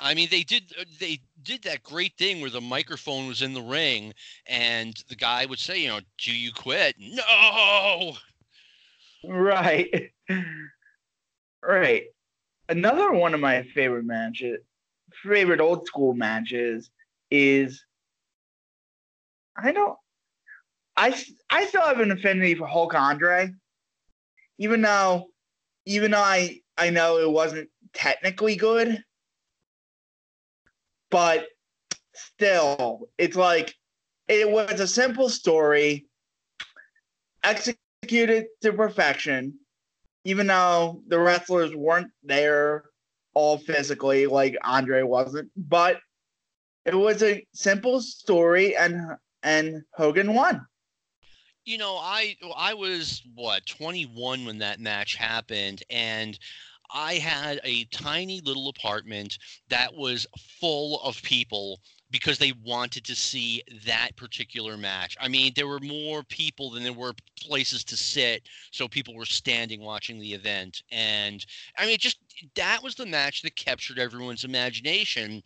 I 0.00 0.14
mean, 0.14 0.28
they 0.30 0.42
did 0.42 0.72
uh, 0.78 0.84
they 0.98 1.20
did 1.42 1.62
that 1.64 1.82
great 1.82 2.16
thing 2.16 2.40
where 2.40 2.50
the 2.50 2.60
microphone 2.60 3.26
was 3.26 3.42
in 3.42 3.52
the 3.52 3.62
ring, 3.62 4.14
and 4.46 4.94
the 5.08 5.16
guy 5.16 5.46
would 5.46 5.58
say, 5.58 5.78
you 5.82 5.88
know, 5.88 6.00
"Do 6.18 6.34
you 6.34 6.52
quit?" 6.52 6.96
No. 6.98 8.16
Right. 9.22 10.12
right. 11.62 12.04
Another 12.68 13.12
one 13.12 13.34
of 13.34 13.40
my 13.40 13.62
favorite 13.74 14.04
matches, 14.06 14.60
favorite 15.22 15.60
old 15.60 15.86
school 15.86 16.14
matches, 16.14 16.90
is 17.30 17.84
I 19.56 19.72
don't. 19.72 19.98
I 20.96 21.22
I 21.50 21.66
still 21.66 21.82
have 21.82 22.00
an 22.00 22.10
affinity 22.10 22.54
for 22.54 22.66
Hulk 22.66 22.94
Andre 22.94 23.52
even 24.60 24.82
though 24.82 25.28
even 25.86 26.12
though 26.12 26.18
I 26.20 26.60
I 26.76 26.90
know 26.90 27.18
it 27.18 27.30
wasn't 27.30 27.68
technically 27.92 28.54
good, 28.54 29.02
but 31.10 31.46
still, 32.14 33.08
it's 33.18 33.36
like 33.36 33.74
it 34.28 34.50
was 34.50 34.80
a 34.80 34.86
simple 34.86 35.28
story 35.28 36.06
executed 37.42 38.46
to 38.62 38.72
perfection, 38.72 39.54
even 40.24 40.46
though 40.46 41.02
the 41.08 41.18
wrestlers 41.18 41.74
weren't 41.74 42.10
there 42.22 42.84
all 43.34 43.58
physically 43.58 44.26
like 44.26 44.56
Andre 44.64 45.02
wasn't, 45.02 45.50
but 45.56 45.98
it 46.84 46.94
was 46.94 47.22
a 47.22 47.46
simple 47.52 48.00
story 48.00 48.76
and 48.76 49.16
and 49.42 49.82
Hogan 49.94 50.34
won. 50.34 50.66
You 51.64 51.78
know, 51.78 51.96
I 51.96 52.36
I 52.56 52.74
was 52.74 53.22
what 53.34 53.66
21 53.66 54.44
when 54.44 54.58
that 54.58 54.80
match 54.80 55.14
happened, 55.14 55.82
and 55.90 56.38
I 56.92 57.14
had 57.14 57.60
a 57.64 57.84
tiny 57.86 58.40
little 58.40 58.68
apartment 58.68 59.38
that 59.68 59.94
was 59.94 60.26
full 60.60 61.00
of 61.02 61.22
people 61.22 61.80
because 62.10 62.38
they 62.38 62.52
wanted 62.64 63.04
to 63.04 63.14
see 63.14 63.62
that 63.86 64.10
particular 64.16 64.76
match. 64.76 65.16
I 65.20 65.28
mean, 65.28 65.52
there 65.54 65.68
were 65.68 65.80
more 65.80 66.22
people 66.24 66.70
than 66.70 66.82
there 66.82 66.92
were 66.92 67.14
places 67.40 67.84
to 67.84 67.96
sit, 67.96 68.48
so 68.72 68.88
people 68.88 69.14
were 69.14 69.24
standing 69.24 69.80
watching 69.80 70.18
the 70.18 70.34
event. 70.34 70.82
And 70.90 71.44
I 71.78 71.84
mean, 71.84 71.94
it 71.94 72.00
just 72.00 72.18
that 72.54 72.82
was 72.82 72.94
the 72.94 73.06
match 73.06 73.42
that 73.42 73.56
captured 73.56 73.98
everyone's 73.98 74.44
imagination. 74.44 75.42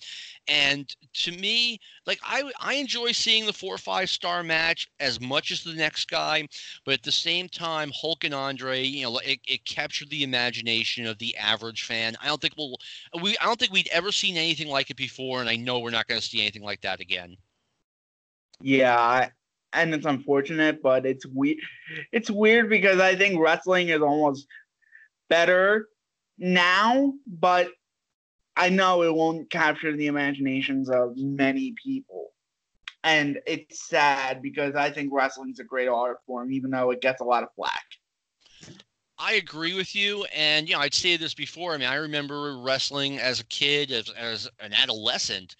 And 0.48 0.94
to 1.14 1.32
me, 1.32 1.80
like 2.06 2.20
I 2.22 2.50
I 2.60 2.74
enjoy 2.74 3.12
seeing 3.12 3.46
the 3.46 3.52
four 3.52 3.74
or 3.74 3.78
five 3.78 4.10
star 4.10 4.42
match 4.42 4.88
as 5.00 5.20
much 5.20 5.50
as 5.50 5.62
the 5.62 5.74
next 5.74 6.08
guy, 6.08 6.46
but 6.84 6.94
at 6.94 7.02
the 7.02 7.12
same 7.12 7.48
time, 7.48 7.92
Hulk 7.94 8.24
and 8.24 8.34
Andre, 8.34 8.82
you 8.82 9.04
know, 9.04 9.18
it, 9.18 9.40
it 9.46 9.64
captured 9.64 10.10
the 10.10 10.24
imagination 10.24 11.06
of 11.06 11.18
the 11.18 11.36
average 11.36 11.84
fan. 11.84 12.16
I 12.22 12.26
don't 12.26 12.40
think 12.40 12.54
we'll 12.56 12.76
we 13.22 13.36
I 13.38 13.44
don't 13.44 13.58
think 13.58 13.72
we'd 13.72 13.88
ever 13.92 14.12
seen 14.12 14.36
anything 14.36 14.68
like 14.68 14.90
it 14.90 14.96
before, 14.96 15.40
and 15.40 15.48
I 15.48 15.56
know 15.56 15.80
we're 15.80 15.90
not 15.90 16.06
going 16.06 16.20
to 16.20 16.26
see 16.26 16.40
anything 16.40 16.62
like 16.62 16.82
that 16.82 17.00
again. 17.00 17.36
Yeah, 18.60 18.98
I, 18.98 19.30
and 19.72 19.92
it's 19.94 20.06
unfortunate, 20.06 20.82
but 20.82 21.04
it's 21.04 21.26
weird. 21.26 21.58
It's 22.12 22.30
weird 22.30 22.70
because 22.70 23.00
I 23.00 23.16
think 23.16 23.40
wrestling 23.40 23.88
is 23.88 24.00
almost 24.00 24.46
better 25.28 25.88
now, 26.38 27.14
but 27.26 27.68
I 28.56 28.68
know 28.68 29.02
it 29.02 29.14
won't 29.14 29.50
capture 29.50 29.96
the 29.96 30.06
imaginations 30.06 30.88
of 30.88 31.16
many 31.16 31.74
people. 31.82 32.30
And 33.02 33.40
it's 33.46 33.86
sad 33.88 34.40
because 34.40 34.74
I 34.74 34.90
think 34.90 35.12
wrestling's 35.12 35.60
a 35.60 35.64
great 35.64 35.88
art 35.88 36.18
form, 36.26 36.52
even 36.52 36.70
though 36.70 36.90
it 36.90 37.02
gets 37.02 37.20
a 37.20 37.24
lot 37.24 37.42
of 37.42 37.50
flack. 37.54 37.84
I 39.18 39.34
agree 39.34 39.74
with 39.74 39.94
you, 39.94 40.24
and 40.34 40.68
you 40.68 40.74
know 40.74 40.80
I'd 40.80 40.94
say 40.94 41.16
this 41.16 41.34
before. 41.34 41.74
I 41.74 41.76
mean, 41.76 41.88
I 41.88 41.94
remember 41.96 42.58
wrestling 42.58 43.18
as 43.18 43.40
a 43.40 43.44
kid, 43.44 43.92
as 43.92 44.10
as 44.10 44.48
an 44.58 44.72
adolescent, 44.72 45.54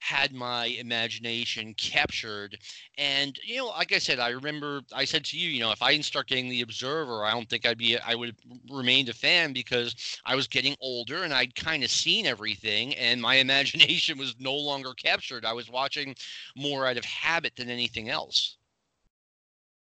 had 0.00 0.32
my 0.32 0.66
imagination 0.66 1.74
captured. 1.74 2.58
And 2.98 3.38
you 3.44 3.58
know, 3.58 3.66
like 3.66 3.92
I 3.92 3.98
said, 3.98 4.18
I 4.18 4.30
remember 4.30 4.80
I 4.92 5.04
said 5.04 5.24
to 5.26 5.38
you, 5.38 5.48
you 5.50 5.60
know, 5.60 5.70
if 5.70 5.82
I 5.82 5.92
didn't 5.92 6.06
start 6.06 6.26
getting 6.26 6.48
the 6.48 6.62
Observer, 6.62 7.24
I 7.24 7.30
don't 7.32 7.48
think 7.48 7.66
I'd 7.66 7.78
be 7.78 7.98
I 7.98 8.14
would 8.14 8.30
have 8.30 8.60
remained 8.70 9.08
a 9.08 9.14
fan 9.14 9.52
because 9.52 10.18
I 10.24 10.34
was 10.34 10.48
getting 10.48 10.74
older 10.80 11.22
and 11.22 11.32
I'd 11.32 11.54
kind 11.54 11.84
of 11.84 11.90
seen 11.90 12.26
everything, 12.26 12.94
and 12.96 13.20
my 13.20 13.34
imagination 13.50 14.18
was 14.18 14.34
no 14.40 14.54
longer 14.54 14.92
captured. 14.94 15.44
I 15.44 15.52
was 15.52 15.70
watching 15.70 16.16
more 16.56 16.86
out 16.86 16.96
of 16.96 17.04
habit 17.04 17.54
than 17.56 17.70
anything 17.70 18.08
else. 18.08 18.56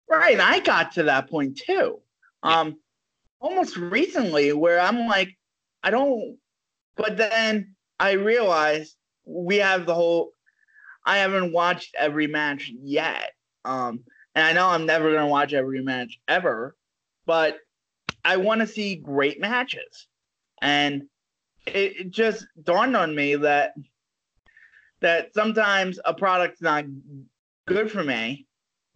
Right, 0.10 0.40
I 0.40 0.60
got 0.60 0.92
to 0.94 1.04
that 1.04 1.30
point 1.30 1.58
too. 1.58 2.00
Yeah. 2.44 2.60
Um, 2.60 2.80
almost 3.40 3.78
recently, 3.78 4.52
where 4.52 4.80
I'm 4.80 5.08
like, 5.08 5.38
I 5.84 5.92
don't. 5.92 6.38
But 6.98 7.18
then 7.18 7.76
I 8.00 8.12
realized 8.12 8.98
we 9.32 9.58
have 9.58 9.86
the 9.86 9.96
whole. 9.96 10.32
I 11.06 11.18
haven't 11.18 11.52
watched 11.52 11.96
every 11.98 12.28
match 12.28 12.72
yet, 12.82 13.32
um, 13.66 14.02
and 14.36 14.46
I 14.46 14.54
know 14.54 14.68
I'm 14.68 14.86
never 14.86 15.12
gonna 15.12 15.28
watch 15.28 15.54
every 15.54 15.82
match 15.82 16.20
ever, 16.28 16.76
but 17.26 17.58
I 18.24 18.38
want 18.38 18.62
to 18.62 18.68
see 18.68 18.96
great 18.96 19.42
matches, 19.42 20.08
and 20.62 21.04
it, 21.66 21.98
it 22.00 22.12
just 22.12 22.46
dawned 22.64 22.96
on 22.96 23.16
me 23.16 23.36
that 23.36 23.74
that 25.02 25.34
sometimes 25.34 26.00
a 26.06 26.14
product's 26.14 26.62
not 26.62 26.86
good 27.68 27.92
for 27.92 28.04
me, 28.04 28.46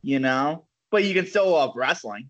you 0.02 0.20
know, 0.20 0.68
but 0.92 1.04
you 1.04 1.14
can 1.14 1.26
still 1.26 1.50
love 1.50 1.74
wrestling. 1.76 2.30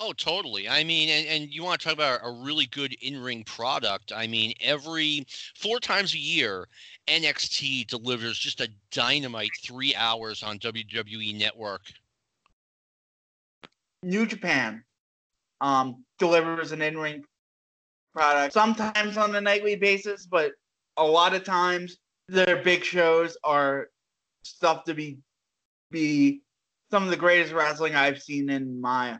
Oh, 0.00 0.12
totally. 0.14 0.68
I 0.68 0.84
mean, 0.84 1.08
and, 1.10 1.26
and 1.26 1.52
you 1.52 1.62
want 1.62 1.80
to 1.80 1.84
talk 1.84 1.94
about 1.94 2.20
a 2.24 2.30
really 2.30 2.66
good 2.66 2.94
in 3.02 3.20
ring 3.20 3.44
product. 3.44 4.12
I 4.14 4.26
mean, 4.26 4.54
every 4.60 5.26
four 5.54 5.80
times 5.80 6.14
a 6.14 6.18
year, 6.18 6.66
NXT 7.08 7.88
delivers 7.88 8.38
just 8.38 8.60
a 8.60 8.68
dynamite 8.90 9.50
three 9.62 9.94
hours 9.94 10.42
on 10.42 10.58
WWE 10.58 11.38
Network. 11.38 11.82
New 14.02 14.26
Japan 14.26 14.82
um, 15.60 16.04
delivers 16.18 16.72
an 16.72 16.82
in 16.82 16.96
ring 16.96 17.24
product, 18.14 18.54
sometimes 18.54 19.16
on 19.16 19.34
a 19.36 19.40
nightly 19.40 19.76
basis, 19.76 20.26
but 20.26 20.52
a 20.96 21.04
lot 21.04 21.34
of 21.34 21.44
times 21.44 21.98
their 22.28 22.62
big 22.62 22.82
shows 22.82 23.36
are 23.44 23.88
stuff 24.42 24.84
to 24.84 24.94
be 24.94 25.18
be 25.90 26.42
some 26.90 27.04
of 27.04 27.10
the 27.10 27.16
greatest 27.16 27.52
wrestling 27.52 27.94
I've 27.94 28.20
seen 28.20 28.50
in 28.50 28.80
my 28.80 29.18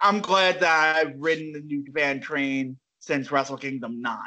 I'm 0.00 0.20
glad 0.20 0.60
that 0.60 0.96
I've 0.96 1.14
ridden 1.18 1.52
the 1.52 1.60
New 1.60 1.84
Japan 1.84 2.20
train 2.20 2.78
since 3.00 3.32
Wrestle 3.32 3.56
Kingdom 3.56 4.00
9. 4.00 4.18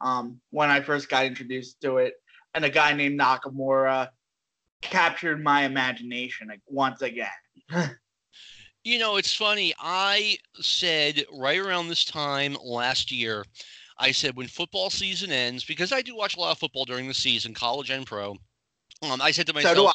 Um, 0.00 0.40
when 0.50 0.70
I 0.70 0.80
first 0.80 1.08
got 1.08 1.26
introduced 1.26 1.80
to 1.82 1.98
it, 1.98 2.14
and 2.54 2.64
a 2.64 2.70
guy 2.70 2.92
named 2.94 3.20
Nakamura 3.20 4.08
captured 4.82 5.42
my 5.42 5.62
imagination 5.62 6.48
like, 6.48 6.60
once 6.66 7.02
again. 7.02 7.28
you 8.84 8.98
know, 8.98 9.16
it's 9.16 9.34
funny. 9.34 9.74
I 9.78 10.38
said 10.54 11.24
right 11.32 11.58
around 11.58 11.88
this 11.88 12.04
time 12.04 12.56
last 12.64 13.12
year, 13.12 13.44
I 13.98 14.12
said 14.12 14.36
when 14.36 14.48
football 14.48 14.90
season 14.90 15.30
ends, 15.30 15.64
because 15.64 15.92
I 15.92 16.02
do 16.02 16.16
watch 16.16 16.36
a 16.36 16.40
lot 16.40 16.52
of 16.52 16.58
football 16.58 16.86
during 16.86 17.06
the 17.06 17.14
season, 17.14 17.52
college 17.52 17.90
and 17.90 18.06
pro. 18.06 18.36
Um, 19.02 19.20
I 19.20 19.30
said 19.30 19.46
to 19.46 19.52
myself, 19.52 19.94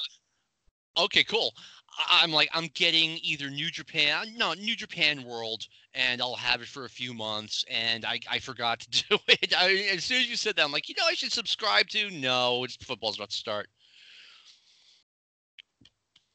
so 0.97 1.03
"Okay, 1.05 1.23
cool. 1.23 1.53
I'm 1.97 2.31
like, 2.31 2.49
I'm 2.53 2.67
getting 2.73 3.19
either 3.23 3.49
New 3.49 3.69
Japan, 3.69 4.17
uh, 4.17 4.25
no, 4.35 4.53
New 4.53 4.75
Japan 4.75 5.23
World, 5.23 5.63
and 5.93 6.21
I'll 6.21 6.35
have 6.35 6.61
it 6.61 6.67
for 6.67 6.85
a 6.85 6.89
few 6.89 7.13
months. 7.13 7.63
And 7.69 8.05
I, 8.05 8.19
I 8.29 8.39
forgot 8.39 8.81
to 8.81 9.03
do 9.09 9.17
it. 9.27 9.53
I, 9.57 9.89
as 9.93 10.03
soon 10.03 10.19
as 10.19 10.29
you 10.29 10.35
said 10.35 10.55
that, 10.55 10.65
I'm 10.65 10.71
like, 10.71 10.89
you 10.89 10.95
know, 10.97 11.05
I 11.07 11.13
should 11.13 11.31
subscribe 11.31 11.87
to. 11.89 12.11
No, 12.11 12.63
it's 12.63 12.75
football's 12.75 13.17
about 13.17 13.29
to 13.29 13.35
start. 13.35 13.67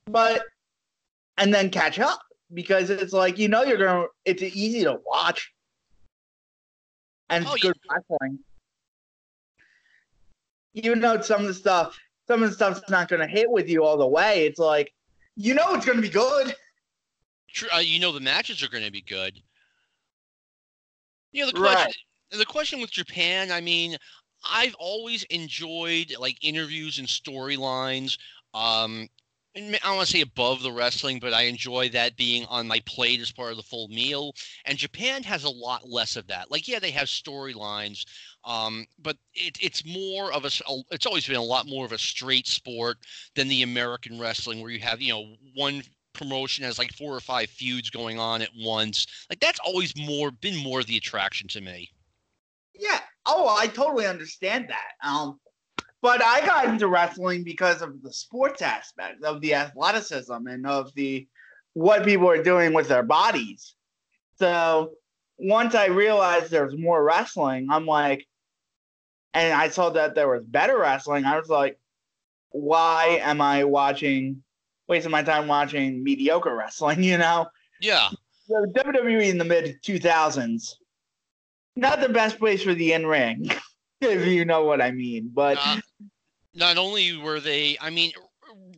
But, 0.07 0.43
and 1.39 1.53
then 1.53 1.71
catch 1.71 1.99
up 1.99 2.21
because 2.55 2.91
it's 2.91 3.13
like, 3.13 3.39
you 3.39 3.49
know, 3.49 3.63
you're 3.63 3.79
going 3.79 4.03
to, 4.03 4.09
it's 4.25 4.43
easy 4.43 4.83
to 4.85 4.99
watch. 5.07 5.53
And 7.29 7.45
it's 7.45 7.53
oh, 7.53 7.57
good 7.61 7.77
yeah. 7.85 7.97
wrestling. 7.97 8.39
Even 10.75 11.01
though 11.01 11.21
some 11.21 11.43
of 11.43 11.47
the 11.47 11.55
stuff, 11.55 11.99
some 12.27 12.43
of 12.43 12.49
the 12.49 12.55
stuff's 12.55 12.89
not 12.89 13.09
going 13.09 13.21
to 13.21 13.27
hit 13.27 13.51
with 13.51 13.69
you 13.69 13.85
all 13.85 13.97
the 13.97 14.07
way, 14.07 14.47
it's 14.47 14.59
like, 14.59 14.93
you 15.41 15.55
know 15.55 15.75
it's 15.75 15.87
going 15.87 15.97
to 15.97 16.03
be 16.03 16.11
good. 16.11 16.55
True, 17.53 17.69
uh, 17.75 17.79
you 17.79 17.99
know 17.99 18.13
the 18.13 18.21
matches 18.21 18.63
are 18.63 18.69
going 18.69 18.85
to 18.85 18.93
be 18.93 19.01
good. 19.01 19.41
You 21.33 21.43
know 21.43 21.51
the 21.51 21.59
question. 21.59 21.87
Right. 21.87 22.39
The 22.39 22.45
question 22.45 22.81
with 22.81 22.91
Japan, 22.91 23.51
I 23.51 23.61
mean, 23.61 23.97
I've 24.49 24.75
always 24.79 25.25
enjoyed 25.25 26.15
like 26.19 26.37
interviews 26.43 26.99
and 26.99 27.09
storylines. 27.09 28.19
Um, 28.55 29.09
I 29.57 29.61
don't 29.61 29.97
want 29.97 30.07
to 30.07 30.13
say 30.13 30.21
above 30.21 30.63
the 30.63 30.71
wrestling, 30.71 31.19
but 31.19 31.35
I 31.35 31.43
enjoy 31.43 31.89
that 31.91 32.17
being 32.17 32.45
on 32.47 32.69
my 32.69 32.81
plate 32.87 33.21
as 33.21 33.33
part 33.33 33.51
of 33.51 33.57
the 33.57 33.65
full 33.65 33.89
meal. 33.89 34.33
And 34.65 34.79
Japan 34.79 35.25
has 35.25 35.43
a 35.43 35.51
lot 35.51 35.89
less 35.89 36.15
of 36.17 36.29
that. 36.29 36.51
Like, 36.51 36.69
yeah, 36.69 36.79
they 36.79 36.93
have 36.93 37.09
storylines, 37.09 38.05
um, 38.45 38.87
but 38.99 39.17
it, 39.35 39.59
it's 39.61 39.85
more 39.85 40.33
of 40.33 40.45
a. 40.45 40.51
It's 40.93 41.07
always 41.07 41.27
been 41.27 41.37
a 41.37 41.43
lot 41.43 41.67
more 41.67 41.85
of 41.85 41.93
a 41.93 41.99
straight 41.99 42.47
sport 42.47 42.99
than 43.35 43.49
the 43.49 43.63
American 43.63 44.21
wrestling, 44.21 44.61
where 44.61 44.71
you 44.71 44.81
have 44.81 45.01
you 45.01 45.13
know 45.13 45.35
one 45.55 45.83
promotion 46.13 46.65
has 46.65 46.79
like 46.79 46.93
four 46.93 47.15
or 47.15 47.21
five 47.21 47.51
feuds 47.51 47.91
going 47.91 48.19
on 48.19 48.43
at 48.43 48.51
once. 48.57 49.07
Like 49.29 49.41
that's 49.41 49.61
always 49.61 49.97
more 49.97 50.31
been 50.31 50.57
more 50.57 50.83
the 50.85 50.97
attraction 50.97 51.49
to 51.49 51.61
me. 51.61 51.91
Yeah. 52.75 53.01
Oh, 53.27 53.49
I 53.49 53.67
totally 53.67 54.07
understand 54.07 54.69
that. 54.69 55.07
Um, 55.07 55.39
but 56.03 56.23
I 56.23 56.45
got 56.47 56.67
into 56.67 56.89
wrestling 56.89 57.45
because 57.45 57.83
of 57.83 58.03
the 58.03 58.13
sports 58.13 58.63
aspect 58.63 59.23
of 59.23 59.41
the 59.41 59.55
athleticism 59.55 60.47
and 60.47 60.67
of 60.67 60.95
the 60.95 61.27
what 61.75 62.05
people 62.05 62.29
are 62.29 62.43
doing 62.43 62.73
with 62.73 62.89
their 62.89 63.03
bodies. 63.03 63.75
So 64.39 64.93
once 65.39 65.75
I 65.75 65.87
realized 65.87 66.51
there's 66.51 66.77
more 66.77 67.03
wrestling, 67.03 67.69
I'm 67.71 67.87
like, 67.87 68.27
and 69.35 69.53
I 69.53 69.69
saw 69.69 69.91
that 69.91 70.15
there 70.15 70.29
was 70.29 70.45
better 70.45 70.79
wrestling. 70.79 71.25
I 71.25 71.39
was 71.39 71.49
like, 71.49 71.79
why 72.51 73.21
am 73.23 73.41
I 73.41 73.65
watching, 73.65 74.43
wasting 74.89 75.13
my 75.13 75.23
time 75.23 75.47
watching 75.47 76.03
mediocre 76.03 76.55
wrestling? 76.55 77.03
You 77.11 77.19
know? 77.19 77.47
Yeah. 77.81 78.09
So 78.49 78.67
WWE 78.75 79.29
in 79.29 79.39
the 79.39 79.45
mid 79.45 79.81
2000s, 79.83 80.75
not 81.77 82.01
the 82.01 82.09
best 82.09 82.39
place 82.39 82.63
for 82.63 82.75
the 82.75 82.93
in 82.93 83.07
ring, 83.07 83.51
if 84.11 84.27
you 84.27 84.45
know 84.45 84.65
what 84.65 84.81
I 84.81 84.91
mean. 84.91 85.31
But 85.33 85.59
uh, 85.61 85.81
not 86.55 86.79
only 86.79 87.17
were 87.17 87.41
they, 87.41 87.77
I 87.81 87.91
mean, 87.91 88.13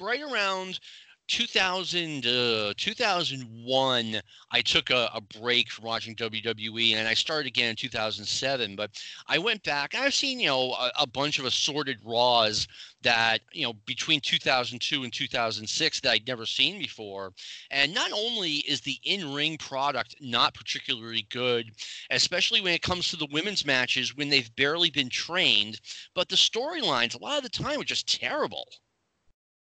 right 0.01 0.20
around 0.20 0.81
2000, 1.29 2.27
uh, 2.27 2.75
2001, 2.77 4.20
I 4.51 4.61
took 4.61 4.91
a, 4.91 5.09
a, 5.14 5.20
break 5.20 5.70
from 5.70 5.85
watching 5.85 6.14
WWE 6.16 6.95
and 6.95 7.09
I 7.09 7.14
started 7.14 7.47
again 7.47 7.70
in 7.70 7.77
2007. 7.77 8.77
But 8.77 8.91
I 9.29 9.39
went 9.39 9.62
back. 9.62 9.95
I've 9.95 10.14
seen, 10.14 10.41
you 10.41 10.49
know, 10.49 10.73
a, 10.73 10.91
a, 11.01 11.07
bunch 11.07 11.39
of 11.39 11.45
assorted 11.45 11.99
Raws 12.05 12.66
that, 13.03 13.39
you 13.53 13.64
know, 13.64 13.73
between 13.87 14.20
2002 14.20 15.05
and 15.05 15.12
2006 15.12 16.01
that 16.01 16.11
I'd 16.11 16.27
never 16.27 16.45
seen 16.45 16.79
before. 16.79 17.33
And 17.70 17.95
not 17.95 18.12
only 18.12 18.57
is 18.68 18.81
the 18.81 18.99
in 19.05 19.33
ring 19.33 19.57
product 19.59 20.16
not 20.20 20.55
particularly 20.55 21.27
good, 21.31 21.70
especially 22.11 22.61
when 22.61 22.75
it 22.75 22.83
comes 22.83 23.09
to 23.09 23.16
the 23.16 23.29
women's 23.31 23.64
matches 23.64 24.16
when 24.16 24.29
they've 24.29 24.55
barely 24.57 24.91
been 24.91 25.09
trained, 25.09 25.81
but 26.14 26.29
the 26.29 26.37
storylines 26.37 27.14
a 27.14 27.23
lot 27.23 27.39
of 27.39 27.43
the 27.43 27.49
time 27.49 27.81
are 27.81 27.85
just 27.85 28.20
terrible. 28.20 28.66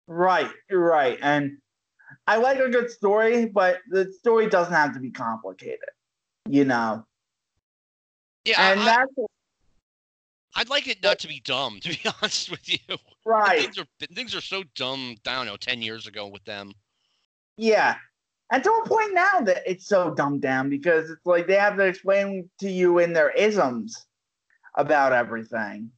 Right, 0.07 0.49
right. 0.69 1.17
And 1.21 1.57
I 2.27 2.37
like 2.37 2.59
a 2.59 2.69
good 2.69 2.89
story, 2.89 3.45
but 3.45 3.79
the 3.89 4.11
story 4.19 4.49
doesn't 4.49 4.73
have 4.73 4.93
to 4.93 4.99
be 4.99 5.11
complicated, 5.11 5.79
you 6.47 6.65
know. 6.65 7.05
Yeah, 8.45 8.71
and 8.71 8.81
I, 8.81 8.85
that's. 8.85 9.11
I'd 10.55 10.69
like 10.69 10.87
it 10.87 11.01
not 11.01 11.19
to 11.19 11.27
be 11.27 11.41
dumb, 11.43 11.79
to 11.81 11.89
be 11.89 11.99
honest 12.05 12.51
with 12.51 12.69
you. 12.69 12.97
Right. 13.25 13.61
things 13.61 13.77
are 13.77 13.85
things 14.13 14.35
are 14.35 14.41
so 14.41 14.63
dumb. 14.75 15.15
I 15.25 15.35
don't 15.35 15.45
know, 15.45 15.57
ten 15.57 15.81
years 15.81 16.07
ago 16.07 16.27
with 16.27 16.43
them. 16.43 16.73
Yeah, 17.57 17.95
and 18.51 18.63
to 18.63 18.71
a 18.71 18.87
point 18.87 19.13
now 19.13 19.41
that 19.41 19.63
it's 19.65 19.87
so 19.87 20.13
dumbed 20.13 20.41
down 20.41 20.69
because 20.69 21.09
it's 21.09 21.25
like 21.25 21.47
they 21.47 21.55
have 21.55 21.77
to 21.77 21.83
explain 21.83 22.49
to 22.59 22.69
you 22.69 22.99
in 22.99 23.13
their 23.13 23.31
isms 23.31 24.05
about 24.75 25.13
everything 25.13 25.89
oh, 25.91 25.97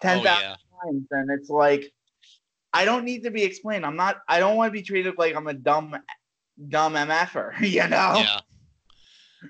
ten 0.00 0.22
thousand 0.22 0.44
oh, 0.44 0.48
yeah. 0.48 0.90
times, 0.90 1.06
and 1.10 1.30
it's 1.30 1.50
like 1.50 1.92
I 2.74 2.84
don't 2.84 3.04
need 3.04 3.22
to 3.22 3.30
be 3.30 3.44
explained. 3.44 3.86
I'm 3.86 3.96
not. 3.96 4.16
I 4.28 4.40
don't 4.40 4.56
want 4.56 4.68
to 4.68 4.72
be 4.72 4.82
treated 4.82 5.14
like 5.16 5.36
I'm 5.36 5.46
a 5.46 5.54
dumb, 5.54 5.96
dumb 6.68 6.94
mf'er. 6.94 7.58
You 7.60 7.88
know. 7.88 8.16
Yeah. 8.16 8.40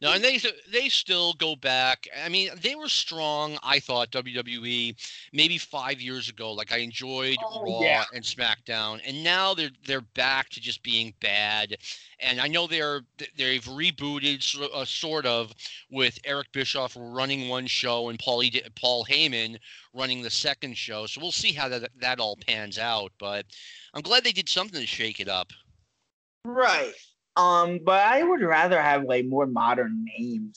No, 0.02 0.12
and 0.12 0.22
they 0.22 0.38
they 0.70 0.88
still 0.88 1.34
go 1.34 1.56
back. 1.56 2.08
I 2.24 2.28
mean, 2.28 2.50
they 2.60 2.74
were 2.74 2.88
strong. 2.88 3.58
I 3.62 3.80
thought 3.80 4.10
WWE 4.10 4.94
maybe 5.32 5.58
five 5.58 6.00
years 6.00 6.28
ago. 6.28 6.52
Like 6.52 6.72
I 6.72 6.78
enjoyed 6.78 7.36
oh, 7.44 7.62
Raw 7.62 7.80
yeah. 7.80 8.04
and 8.12 8.24
SmackDown, 8.24 9.00
and 9.06 9.22
now 9.22 9.54
they're 9.54 9.70
they're 9.86 10.00
back 10.00 10.48
to 10.50 10.60
just 10.60 10.82
being 10.82 11.14
bad. 11.20 11.76
And 12.20 12.40
I 12.40 12.48
know 12.48 12.66
they're 12.66 13.02
they've 13.36 13.64
rebooted 13.64 14.60
uh, 14.60 14.84
sort 14.84 15.26
of 15.26 15.52
with 15.90 16.18
Eric 16.24 16.48
Bischoff 16.52 16.96
running 16.98 17.48
one 17.48 17.66
show 17.66 18.08
and 18.08 18.18
Paul 18.18 18.42
Paul 18.76 19.04
Heyman 19.04 19.58
running 19.92 20.22
the 20.22 20.30
second 20.30 20.76
show. 20.76 21.06
So 21.06 21.20
we'll 21.20 21.32
see 21.32 21.52
how 21.52 21.68
that 21.68 21.90
that 22.00 22.20
all 22.20 22.36
pans 22.36 22.78
out. 22.78 23.12
But 23.18 23.46
I'm 23.92 24.02
glad 24.02 24.24
they 24.24 24.32
did 24.32 24.48
something 24.48 24.80
to 24.80 24.86
shake 24.86 25.20
it 25.20 25.28
up. 25.28 25.52
Right. 26.44 26.94
Um, 27.36 27.80
but 27.84 28.00
I 28.00 28.22
would 28.22 28.42
rather 28.42 28.80
have 28.80 29.04
like 29.04 29.26
more 29.26 29.46
modern 29.46 30.04
names 30.18 30.56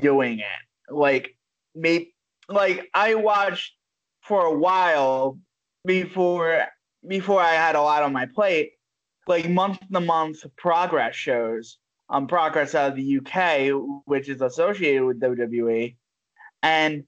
doing 0.00 0.40
it. 0.40 0.92
Like 0.94 1.34
maybe 1.74 2.14
like 2.48 2.88
I 2.94 3.14
watched 3.14 3.74
for 4.22 4.44
a 4.44 4.58
while 4.58 5.38
before 5.84 6.66
before 7.06 7.40
I 7.40 7.52
had 7.52 7.76
a 7.76 7.82
lot 7.82 8.02
on 8.02 8.12
my 8.12 8.26
plate, 8.26 8.72
like 9.26 9.48
month 9.48 9.78
to 9.92 10.00
month 10.00 10.44
progress 10.56 11.14
shows. 11.14 11.78
Um, 12.10 12.26
progress 12.26 12.74
out 12.74 12.92
of 12.92 12.96
the 12.96 13.18
UK, 13.18 13.70
which 14.06 14.30
is 14.30 14.40
associated 14.40 15.04
with 15.04 15.20
WWE, 15.20 15.94
and 16.62 17.04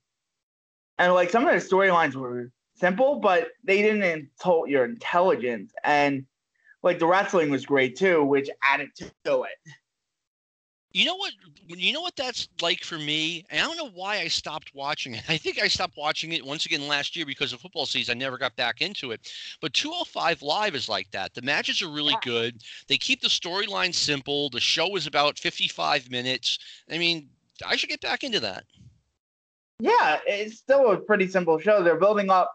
and 0.99 1.13
like 1.15 1.31
some 1.31 1.47
of 1.47 1.53
the 1.53 1.59
storylines 1.67 2.13
were 2.13 2.51
simple, 2.75 3.19
but 3.19 3.47
they 3.63 3.81
didn't 3.81 4.03
insult 4.03 4.69
your 4.69 4.85
intelligence. 4.85 5.73
And 5.83 6.27
like 6.83 6.99
the 6.99 7.05
wrestling 7.05 7.49
was 7.49 7.65
great 7.65 7.95
too, 7.95 8.23
which 8.23 8.49
added 8.63 8.89
to 8.97 9.43
it. 9.43 9.73
You 10.93 11.05
know 11.05 11.15
what? 11.15 11.31
You 11.67 11.93
know 11.93 12.01
what 12.01 12.17
that's 12.17 12.49
like 12.61 12.83
for 12.83 12.97
me. 12.97 13.45
And 13.49 13.61
I 13.61 13.63
don't 13.63 13.77
know 13.77 13.91
why 13.93 14.17
I 14.17 14.27
stopped 14.27 14.71
watching 14.73 15.15
it. 15.15 15.23
I 15.29 15.37
think 15.37 15.61
I 15.61 15.67
stopped 15.67 15.95
watching 15.97 16.33
it 16.33 16.45
once 16.45 16.65
again 16.65 16.87
last 16.87 17.15
year 17.15 17.25
because 17.25 17.53
of 17.53 17.61
football 17.61 17.85
season. 17.85 18.17
I 18.17 18.19
never 18.19 18.37
got 18.37 18.55
back 18.55 18.81
into 18.81 19.11
it. 19.11 19.31
But 19.61 19.73
205 19.73 20.41
Live 20.41 20.75
is 20.75 20.89
like 20.89 21.09
that. 21.11 21.33
The 21.33 21.41
matches 21.41 21.81
are 21.81 21.89
really 21.89 22.15
good. 22.21 22.61
They 22.87 22.97
keep 22.97 23.21
the 23.21 23.29
storyline 23.29 23.93
simple. 23.93 24.49
The 24.49 24.59
show 24.59 24.95
is 24.95 25.07
about 25.07 25.39
55 25.39 26.11
minutes. 26.11 26.59
I 26.91 26.97
mean, 26.97 27.29
I 27.65 27.77
should 27.77 27.89
get 27.89 28.01
back 28.01 28.23
into 28.23 28.41
that. 28.41 28.65
Yeah, 29.79 30.19
it's 30.27 30.57
still 30.57 30.91
a 30.91 30.97
pretty 30.97 31.27
simple 31.27 31.57
show. 31.57 31.81
They're 31.81 31.99
building 31.99 32.29
up. 32.29 32.53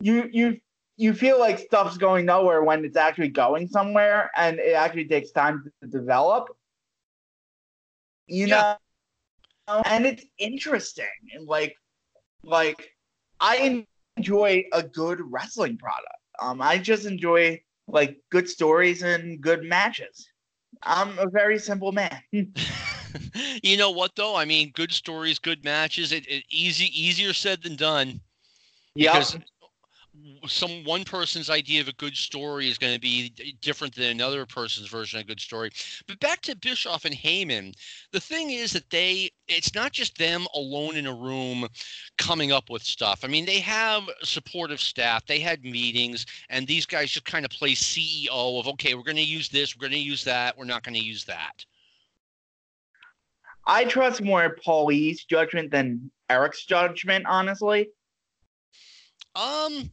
You 0.00 0.28
you 0.32 0.58
you 1.00 1.14
feel 1.14 1.38
like 1.38 1.58
stuff's 1.58 1.96
going 1.96 2.26
nowhere 2.26 2.62
when 2.62 2.84
it's 2.84 2.96
actually 2.98 3.30
going 3.30 3.66
somewhere 3.66 4.30
and 4.36 4.58
it 4.58 4.74
actually 4.74 5.06
takes 5.06 5.30
time 5.30 5.64
to 5.80 5.88
develop. 5.88 6.48
You 8.26 8.46
yeah. 8.48 8.76
know? 9.66 9.80
And 9.86 10.04
it's 10.04 10.22
interesting. 10.36 11.06
And 11.32 11.48
like 11.48 11.74
like 12.44 12.90
I 13.40 13.86
enjoy 14.18 14.64
a 14.74 14.82
good 14.82 15.22
wrestling 15.22 15.78
product. 15.78 16.20
Um 16.38 16.60
I 16.60 16.76
just 16.76 17.06
enjoy 17.06 17.62
like 17.88 18.18
good 18.30 18.46
stories 18.46 19.02
and 19.02 19.40
good 19.40 19.62
matches. 19.64 20.28
I'm 20.82 21.18
a 21.18 21.30
very 21.30 21.58
simple 21.58 21.92
man. 21.92 22.20
you 23.62 23.78
know 23.78 23.90
what 23.90 24.14
though? 24.16 24.36
I 24.36 24.44
mean, 24.44 24.70
good 24.74 24.92
stories, 24.92 25.38
good 25.38 25.64
matches. 25.64 26.12
It, 26.12 26.28
it 26.28 26.44
easy 26.50 26.90
easier 26.92 27.32
said 27.32 27.62
than 27.62 27.76
done. 27.76 28.20
Yeah. 28.94 29.12
Because 29.14 29.38
some 30.46 30.84
one 30.84 31.04
person's 31.04 31.50
idea 31.50 31.80
of 31.80 31.88
a 31.88 31.92
good 31.94 32.16
story 32.16 32.68
is 32.68 32.78
going 32.78 32.94
to 32.94 33.00
be 33.00 33.32
different 33.60 33.94
than 33.94 34.06
another 34.06 34.46
person's 34.46 34.88
version 34.88 35.18
of 35.18 35.24
a 35.24 35.28
good 35.28 35.40
story. 35.40 35.70
But 36.06 36.20
back 36.20 36.40
to 36.42 36.56
Bischoff 36.56 37.04
and 37.04 37.14
Heyman, 37.14 37.74
the 38.12 38.20
thing 38.20 38.50
is 38.50 38.72
that 38.72 38.88
they 38.90 39.30
it's 39.48 39.74
not 39.74 39.92
just 39.92 40.16
them 40.18 40.46
alone 40.54 40.96
in 40.96 41.06
a 41.06 41.14
room 41.14 41.66
coming 42.18 42.52
up 42.52 42.70
with 42.70 42.82
stuff. 42.82 43.20
I 43.22 43.28
mean, 43.28 43.46
they 43.46 43.60
have 43.60 44.04
supportive 44.22 44.80
staff, 44.80 45.26
they 45.26 45.40
had 45.40 45.64
meetings, 45.64 46.26
and 46.48 46.66
these 46.66 46.86
guys 46.86 47.10
just 47.10 47.26
kind 47.26 47.44
of 47.44 47.50
play 47.50 47.72
CEO 47.72 48.28
of 48.30 48.68
okay, 48.68 48.94
we're 48.94 49.02
going 49.02 49.16
to 49.16 49.22
use 49.22 49.48
this, 49.48 49.76
we're 49.76 49.88
going 49.88 49.92
to 49.92 49.98
use 49.98 50.24
that, 50.24 50.56
we're 50.56 50.64
not 50.64 50.82
going 50.82 50.94
to 50.94 51.04
use 51.04 51.24
that. 51.24 51.64
I 53.66 53.84
trust 53.84 54.22
more 54.22 54.56
Paulie's 54.64 55.24
judgment 55.24 55.70
than 55.70 56.10
Eric's 56.28 56.64
judgment, 56.64 57.26
honestly. 57.26 57.90
Um, 59.34 59.90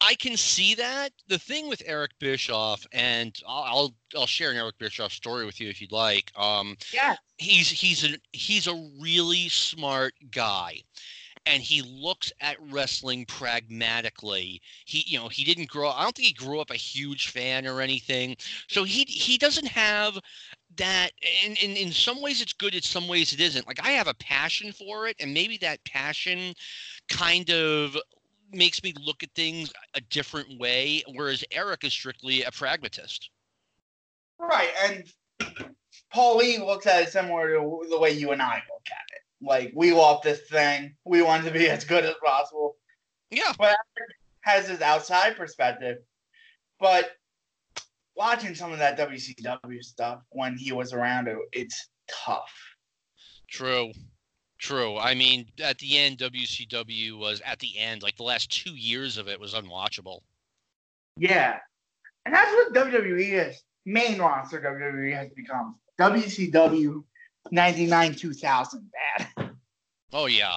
I 0.00 0.14
can 0.14 0.36
see 0.36 0.74
that. 0.76 1.10
The 1.26 1.38
thing 1.38 1.68
with 1.68 1.82
Eric 1.84 2.12
Bischoff, 2.18 2.86
and 2.92 3.36
I'll, 3.46 3.64
I'll 3.64 3.94
I'll, 4.16 4.26
share 4.26 4.50
an 4.50 4.56
Eric 4.56 4.78
Bischoff 4.78 5.12
story 5.12 5.44
with 5.44 5.60
you 5.60 5.68
if 5.68 5.80
you'd 5.80 5.92
like. 5.92 6.30
Um, 6.36 6.76
yeah, 6.92 7.16
he's 7.38 7.70
he's 7.70 8.04
a 8.04 8.16
he's 8.32 8.68
a 8.68 8.90
really 9.00 9.48
smart 9.48 10.14
guy, 10.30 10.82
and 11.46 11.62
he 11.62 11.82
looks 11.82 12.32
at 12.40 12.56
wrestling 12.70 13.26
pragmatically. 13.26 14.62
He 14.84 15.04
you 15.06 15.18
know 15.18 15.28
he 15.28 15.42
didn't 15.42 15.68
grow. 15.68 15.90
I 15.90 16.04
don't 16.04 16.14
think 16.14 16.28
he 16.28 16.34
grew 16.34 16.60
up 16.60 16.70
a 16.70 16.76
huge 16.76 17.28
fan 17.28 17.66
or 17.66 17.80
anything. 17.80 18.36
So 18.68 18.84
he 18.84 19.04
he 19.04 19.36
doesn't 19.36 19.68
have 19.68 20.18
that 20.76 21.10
in, 21.44 21.56
in 21.56 21.76
in 21.76 21.92
some 21.92 22.20
ways 22.20 22.40
it's 22.40 22.52
good 22.52 22.74
in 22.74 22.82
some 22.82 23.08
ways 23.08 23.32
it 23.32 23.40
isn't 23.40 23.66
like 23.66 23.80
i 23.82 23.90
have 23.90 24.06
a 24.06 24.14
passion 24.14 24.70
for 24.70 25.08
it 25.08 25.16
and 25.18 25.32
maybe 25.32 25.56
that 25.56 25.82
passion 25.84 26.54
kind 27.08 27.50
of 27.50 27.96
makes 28.52 28.82
me 28.82 28.94
look 29.04 29.22
at 29.22 29.30
things 29.34 29.72
a 29.94 30.00
different 30.00 30.58
way, 30.58 31.02
whereas 31.14 31.44
Eric 31.50 31.84
is 31.84 31.92
strictly 31.92 32.42
a 32.42 32.50
pragmatist. 32.50 33.30
Right, 34.38 34.70
and 34.84 35.04
Paulie 36.14 36.64
looks 36.64 36.86
at 36.86 37.02
it 37.02 37.12
similar 37.12 37.48
to 37.54 37.86
the 37.90 37.98
way 37.98 38.10
you 38.10 38.32
and 38.32 38.40
I 38.40 38.54
look 38.54 38.86
at 38.90 39.14
it. 39.14 39.22
Like 39.40 39.72
we 39.74 39.92
love 39.92 40.22
this 40.22 40.40
thing, 40.48 40.94
we 41.04 41.22
want 41.22 41.44
to 41.44 41.50
be 41.50 41.68
as 41.68 41.84
good 41.84 42.04
as 42.04 42.14
possible. 42.24 42.76
Yeah, 43.30 43.52
but 43.58 43.76
Eric 43.98 44.10
has 44.40 44.68
his 44.68 44.80
outside 44.80 45.36
perspective. 45.36 45.98
But 46.80 47.10
watching 48.16 48.54
some 48.54 48.72
of 48.72 48.78
that 48.78 48.98
WCW 48.98 49.82
stuff 49.82 50.22
when 50.30 50.56
he 50.56 50.72
was 50.72 50.92
around, 50.92 51.28
it's 51.52 51.88
tough. 52.08 52.52
True. 53.48 53.92
True. 54.58 54.96
I 54.98 55.14
mean, 55.14 55.46
at 55.62 55.78
the 55.78 55.98
end, 55.98 56.18
WCW 56.18 57.16
was 57.16 57.40
at 57.44 57.58
the 57.60 57.78
end, 57.78 58.02
like 58.02 58.16
the 58.16 58.24
last 58.24 58.50
two 58.50 58.74
years 58.74 59.16
of 59.16 59.28
it 59.28 59.38
was 59.38 59.54
unwatchable. 59.54 60.20
Yeah. 61.16 61.58
And 62.26 62.34
that's 62.34 62.50
what 62.52 62.74
WWE 62.74 63.48
is. 63.48 63.62
Main 63.86 64.18
roster 64.18 64.60
WWE 64.60 65.14
has 65.14 65.30
become. 65.30 65.76
WCW 65.98 67.02
99 67.50 68.14
2000 68.14 68.90
bad. 69.16 69.50
Oh, 70.12 70.26
yeah. 70.26 70.56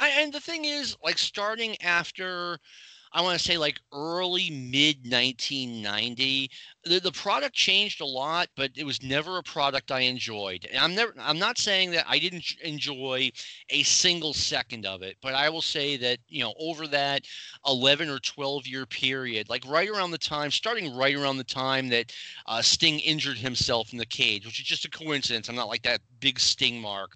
And 0.00 0.32
the 0.32 0.40
thing 0.40 0.64
is, 0.64 0.96
like, 1.02 1.16
starting 1.16 1.80
after 1.82 2.58
I 3.12 3.22
want 3.22 3.38
to 3.38 3.44
say 3.44 3.56
like 3.56 3.80
early 3.92 4.50
mid 4.50 5.10
1990. 5.10 6.50
The, 6.84 7.00
the 7.00 7.12
product 7.12 7.54
changed 7.54 8.00
a 8.00 8.06
lot, 8.06 8.48
but 8.56 8.70
it 8.76 8.84
was 8.84 9.02
never 9.02 9.38
a 9.38 9.42
product 9.42 9.90
I 9.90 10.00
enjoyed. 10.00 10.66
And 10.66 10.78
I'm 10.78 10.94
never 10.94 11.14
I'm 11.18 11.38
not 11.38 11.58
saying 11.58 11.92
that 11.92 12.04
I 12.08 12.18
didn't 12.18 12.44
enjoy 12.62 13.30
a 13.70 13.82
single 13.82 14.34
second 14.34 14.86
of 14.86 15.02
it, 15.02 15.16
but 15.22 15.34
I 15.34 15.48
will 15.48 15.62
say 15.62 15.96
that, 15.96 16.18
you 16.28 16.42
know, 16.42 16.54
over 16.58 16.86
that 16.88 17.24
11 17.66 18.08
or 18.08 18.18
12 18.18 18.66
year 18.66 18.86
period, 18.86 19.48
like 19.48 19.64
right 19.66 19.88
around 19.88 20.10
the 20.10 20.18
time, 20.18 20.50
starting 20.50 20.94
right 20.94 21.16
around 21.16 21.38
the 21.38 21.44
time 21.44 21.88
that 21.88 22.12
uh, 22.46 22.62
Sting 22.62 23.00
injured 23.00 23.38
himself 23.38 23.92
in 23.92 23.98
the 23.98 24.06
cage, 24.06 24.46
which 24.46 24.60
is 24.60 24.66
just 24.66 24.84
a 24.84 24.90
coincidence. 24.90 25.48
I'm 25.48 25.56
not 25.56 25.68
like 25.68 25.82
that 25.82 26.00
big 26.20 26.38
Sting 26.38 26.80
mark, 26.80 27.12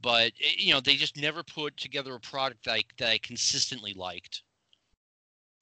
but 0.00 0.32
eh, 0.42 0.54
you 0.56 0.72
know, 0.72 0.80
they 0.80 0.96
just 0.96 1.16
never 1.16 1.42
put 1.42 1.76
together 1.76 2.14
a 2.14 2.20
product 2.20 2.64
that 2.64 2.74
I, 2.74 2.82
that 2.98 3.10
I 3.10 3.18
consistently 3.18 3.94
liked. 3.94 4.42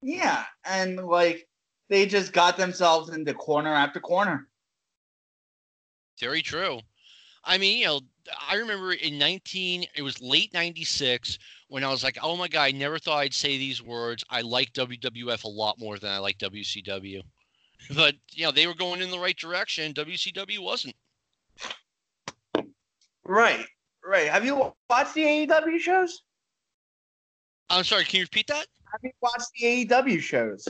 Yeah, 0.03 0.45
and 0.65 0.97
like 1.07 1.47
they 1.89 2.07
just 2.07 2.33
got 2.33 2.57
themselves 2.57 3.11
into 3.11 3.33
corner 3.35 3.73
after 3.73 4.01
corner. 4.01 4.49
Very 6.21 6.43
true. 6.43 6.81
I 7.45 7.59
mean, 7.59 7.79
you 7.79 7.87
know, 7.87 8.01
I 8.49 8.55
remember 8.57 8.93
in 8.93 9.19
19, 9.19 9.85
it 9.97 10.03
was 10.03 10.21
late 10.23 10.53
96 10.55 11.39
when 11.69 11.83
I 11.83 11.91
was 11.91 12.05
like, 12.05 12.19
oh 12.23 12.37
my 12.37 12.49
God, 12.49 12.63
I 12.63 12.71
never 12.71 12.99
thought 12.99 13.19
I'd 13.19 13.35
say 13.35 13.59
these 13.59 13.83
words. 13.83 14.25
I 14.31 14.43
like 14.43 14.73
WWF 14.73 15.45
a 15.45 15.49
lot 15.49 15.79
more 15.79 15.99
than 15.99 16.11
I 16.11 16.19
like 16.19 16.39
WCW. 16.39 17.23
But, 17.97 18.15
you 18.31 18.45
know, 18.45 18.53
they 18.53 18.69
were 18.69 18.75
going 18.75 19.01
in 19.01 19.11
the 19.11 19.19
right 19.19 19.37
direction. 19.37 19.93
WCW 19.93 20.61
wasn't. 20.61 20.95
Right, 23.25 23.67
right. 24.05 24.29
Have 24.29 24.45
you 24.45 24.73
watched 24.89 25.15
the 25.15 25.25
AEW 25.25 25.81
shows? 25.81 26.23
I'm 27.71 27.83
sorry, 27.83 28.05
can 28.05 28.19
you 28.19 28.25
repeat 28.25 28.47
that? 28.49 28.67
Have 28.93 29.01
you 29.03 29.11
watched 29.22 29.49
the 29.59 29.86
AEW 29.86 30.20
shows? 30.20 30.68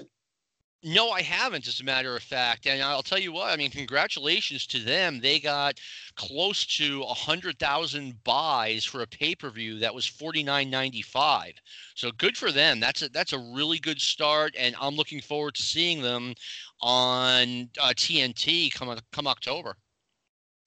No, 0.84 1.10
I 1.10 1.22
haven't, 1.22 1.68
as 1.68 1.80
a 1.80 1.84
matter 1.84 2.16
of 2.16 2.22
fact. 2.22 2.66
And 2.66 2.82
I'll 2.82 3.02
tell 3.02 3.18
you 3.18 3.32
what, 3.32 3.52
I 3.52 3.56
mean, 3.56 3.70
congratulations 3.70 4.66
to 4.68 4.80
them. 4.80 5.20
They 5.20 5.38
got 5.38 5.80
close 6.16 6.66
to 6.78 7.00
100,000 7.00 8.24
buys 8.24 8.84
for 8.84 9.02
a 9.02 9.06
pay 9.06 9.36
per 9.36 9.50
view 9.50 9.78
that 9.78 9.94
was 9.94 10.06
$49.95. 10.06 11.52
So 11.94 12.10
good 12.12 12.36
for 12.36 12.50
them. 12.50 12.80
That's 12.80 13.02
a, 13.02 13.08
that's 13.08 13.32
a 13.32 13.38
really 13.38 13.78
good 13.78 14.00
start. 14.00 14.54
And 14.58 14.74
I'm 14.80 14.96
looking 14.96 15.20
forward 15.20 15.54
to 15.54 15.62
seeing 15.62 16.02
them 16.02 16.34
on 16.80 17.68
uh, 17.80 17.92
TNT 17.94 18.72
come, 18.72 18.98
come 19.12 19.28
October. 19.28 19.76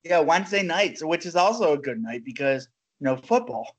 Yeah, 0.03 0.19
Wednesday 0.19 0.63
nights, 0.63 1.03
which 1.03 1.25
is 1.25 1.35
also 1.35 1.73
a 1.73 1.77
good 1.77 2.01
night 2.01 2.23
because, 2.23 2.69
you 3.01 3.05
know, 3.05 3.17
football. 3.17 3.75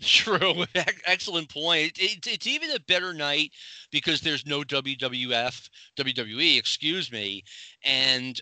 True. 0.00 0.64
Excellent 1.06 1.48
point. 1.48 1.92
It, 1.98 2.26
it's 2.26 2.46
even 2.46 2.70
a 2.70 2.80
better 2.80 3.14
night 3.14 3.52
because 3.90 4.20
there's 4.20 4.46
no 4.46 4.62
WWF, 4.62 5.68
WWE, 5.96 6.58
excuse 6.58 7.12
me. 7.12 7.42
And 7.84 8.40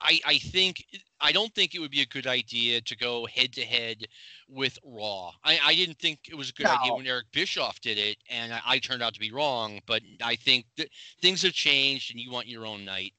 I, 0.00 0.20
I 0.26 0.38
think 0.38 0.84
I 1.20 1.32
don't 1.32 1.54
think 1.54 1.74
it 1.74 1.78
would 1.78 1.90
be 1.90 2.02
a 2.02 2.06
good 2.06 2.26
idea 2.26 2.80
to 2.82 2.96
go 2.96 3.26
head 3.26 3.52
to 3.54 3.62
head 3.62 4.04
with 4.48 4.78
Raw. 4.84 5.30
I, 5.42 5.58
I 5.64 5.74
didn't 5.74 5.98
think 5.98 6.20
it 6.28 6.36
was 6.36 6.50
a 6.50 6.52
good 6.52 6.66
no. 6.66 6.74
idea 6.74 6.94
when 6.94 7.06
Eric 7.06 7.26
Bischoff 7.32 7.80
did 7.80 7.96
it, 7.96 8.18
and 8.28 8.52
I, 8.52 8.60
I, 8.66 8.78
turned 8.78 9.02
out 9.02 9.14
to 9.14 9.20
be 9.20 9.32
wrong. 9.32 9.80
But 9.86 10.02
I 10.22 10.36
think 10.36 10.66
that 10.76 10.88
things 11.22 11.42
have 11.42 11.52
changed, 11.52 12.10
and 12.10 12.20
you 12.20 12.30
want 12.30 12.48
your 12.48 12.66
own 12.66 12.84
night. 12.84 13.12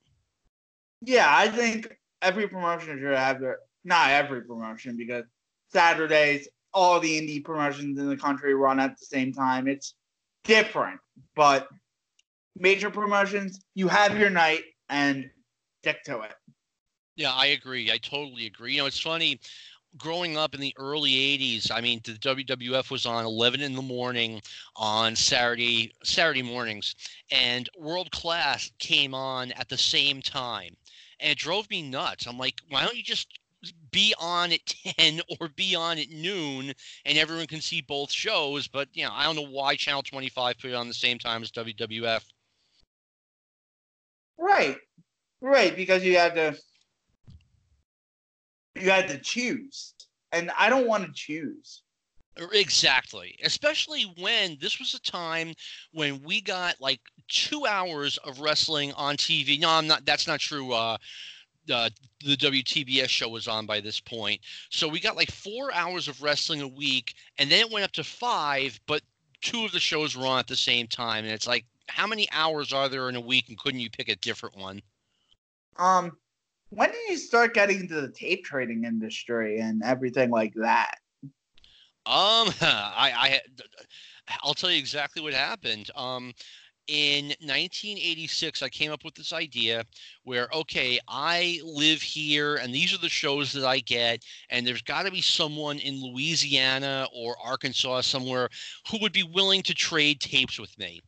Yeah, 1.02 1.28
I 1.30 1.48
think 1.48 1.98
every 2.22 2.48
promotion 2.48 3.00
should 3.00 3.18
have 3.18 3.40
their 3.40 3.60
not 3.84 4.12
every 4.12 4.44
promotion 4.44 4.96
because 4.96 5.24
Saturdays 5.70 6.48
all 6.76 7.00
the 7.00 7.20
indie 7.20 7.44
promotions 7.44 7.98
in 7.98 8.08
the 8.08 8.18
country 8.18 8.54
run 8.54 8.80
at 8.80 9.00
the 9.00 9.06
same 9.06 9.34
time. 9.34 9.68
It's 9.68 9.96
different, 10.44 11.00
but 11.36 11.68
major 12.58 12.92
promotions, 12.92 13.62
you 13.74 13.88
have 13.88 14.20
your 14.20 14.30
night 14.30 14.64
and 14.90 15.30
stick 15.82 16.04
to 16.04 16.22
it. 16.22 16.34
Yeah, 17.16 17.34
I 17.34 17.48
agree. 17.48 17.90
I 17.92 17.98
totally 17.98 18.46
agree. 18.46 18.74
You 18.74 18.80
know, 18.80 18.88
it's 18.88 19.00
funny 19.00 19.40
growing 19.98 20.36
up 20.36 20.54
in 20.54 20.60
the 20.60 20.76
early 20.78 21.12
80s 21.12 21.72
i 21.72 21.80
mean 21.80 22.02
the 22.04 22.12
wwf 22.14 22.92
was 22.92 23.06
on 23.06 23.24
11 23.24 23.62
in 23.62 23.74
the 23.76 23.82
morning 23.82 24.42
on 24.76 25.16
saturday 25.16 25.94
saturday 26.04 26.42
mornings 26.42 26.96
and 27.32 27.70
world 27.80 28.12
class 28.12 28.70
came 28.78 29.14
on 29.14 29.54
at 29.54 29.70
the 29.70 29.78
same 29.78 30.22
time 30.22 30.76
and 31.22 31.32
it 31.32 31.38
drove 31.38 31.70
me 31.70 31.82
nuts 31.82 32.28
i'm 32.28 32.38
like 32.38 32.56
why 32.68 32.84
don't 32.84 32.98
you 32.98 33.04
just 33.04 33.40
be 33.92 34.14
on 34.20 34.52
at 34.52 34.66
10 34.98 35.22
or 35.40 35.50
be 35.50 35.76
on 35.76 35.98
at 35.98 36.10
noon 36.10 36.74
and 37.06 37.18
everyone 37.18 37.48
can 37.48 37.62
see 37.62 37.82
both 37.82 38.12
shows. 38.12 38.68
But, 38.68 38.90
you 38.94 39.06
know, 39.06 39.12
I 39.14 39.24
don't 39.24 39.36
know 39.36 39.48
why 39.48 39.76
Channel 39.76 40.04
25 40.04 40.58
put 40.60 40.72
it 40.72 40.76
on 40.76 40.88
the 40.88 40.94
same 40.94 41.20
time 41.20 41.44
as 41.44 41.52
WWF. 41.52 42.24
Right. 44.38 44.78
Right. 45.42 45.76
Because 45.76 46.04
you 46.04 46.18
had 46.18 46.36
to, 46.36 46.56
you 48.76 48.90
had 48.90 49.08
to 49.08 49.18
choose. 49.20 49.94
And 50.32 50.52
I 50.58 50.70
don't 50.70 50.88
want 50.88 51.06
to 51.06 51.12
choose. 51.14 51.84
Exactly. 52.52 53.38
Especially 53.44 54.14
when 54.20 54.58
this 54.60 54.78
was 54.78 54.94
a 54.94 55.00
time 55.00 55.54
when 55.94 56.22
we 56.24 56.42
got 56.42 56.76
like 56.82 57.00
two 57.30 57.66
hours 57.66 58.18
of 58.20 58.42
wrestling 58.42 58.92
on 58.94 59.16
TV. 59.16 59.60
No, 59.60 59.70
I'm 59.70 59.88
not. 59.88 60.06
That's 60.06 60.28
not 60.28 60.42
true. 60.42 60.74
Uh, 60.74 60.98
uh, 61.72 61.90
the 62.24 62.38
WTBS 62.38 63.10
show 63.10 63.30
was 63.30 63.48
on 63.48 63.66
by 63.66 63.80
this 63.80 64.00
point. 64.00 64.42
So 64.70 64.88
we 64.88 65.00
got 65.00 65.16
like 65.16 65.32
four 65.32 65.74
hours 65.74 66.08
of 66.08 66.22
wrestling 66.22 66.62
a 66.62 66.68
week, 66.68 67.14
and 67.38 67.50
then 67.50 67.60
it 67.60 67.72
went 67.72 67.86
up 67.86 67.92
to 67.94 68.04
five, 68.04 68.80
but 68.88 69.02
two 69.42 69.66
of 69.66 69.72
the 69.72 69.80
shows 69.80 70.16
were 70.16 70.26
on 70.26 70.40
at 70.40 70.48
the 70.48 70.56
same 70.56 70.88
time. 70.88 71.24
And 71.26 71.34
it's 71.34 71.48
like, 71.48 71.66
how 71.88 72.08
many 72.08 72.28
hours 72.32 72.74
are 72.74 72.90
there 72.90 73.10
in 73.10 73.16
a 73.16 73.22
week, 73.22 73.50
and 73.50 73.58
couldn't 73.58 73.80
you 73.80 73.90
pick 73.90 74.10
a 74.10 74.16
different 74.18 74.58
one? 74.58 74.82
Um, 75.78 76.18
when 76.70 76.92
did 76.92 77.10
you 77.10 77.18
start 77.18 77.54
getting 77.54 77.82
into 77.82 78.02
the 78.02 78.10
tape 78.10 78.44
trading 78.44 78.86
industry 78.86 79.60
and 79.60 79.84
everything 79.84 80.30
like 80.30 80.54
that? 80.56 80.96
Um, 82.06 82.52
I, 82.62 83.12
I, 83.16 83.42
I'll 84.44 84.54
tell 84.54 84.72
you 84.72 84.78
exactly 84.78 85.22
what 85.22 85.34
happened. 85.34 85.90
Um, 85.96 86.34
in 86.88 87.28
1986 87.42 88.62
i 88.62 88.70
came 88.70 88.92
up 88.92 89.04
with 89.04 89.16
this 89.16 89.34
idea 89.34 89.84
where 90.24 90.48
okay 90.54 91.00
i 91.08 91.60
live 91.64 92.02
here 92.02 92.56
and 92.56 92.74
these 92.74 92.94
are 92.94 93.00
the 93.00 93.10
shows 93.10 93.52
that 93.52 93.66
i 93.66 93.80
get 93.80 94.24
and 94.50 94.66
there's 94.66 94.82
got 94.82 95.04
to 95.04 95.12
be 95.12 95.22
someone 95.22 95.80
in 95.80 96.02
louisiana 96.02 97.08
or 97.14 97.36
arkansas 97.44 98.02
somewhere 98.02 98.50
who 98.90 99.00
would 99.02 99.14
be 99.14 99.24
willing 99.24 99.64
to 99.64 99.74
trade 99.74 100.20
tapes 100.20 100.60
with 100.60 100.78
me 100.78 101.02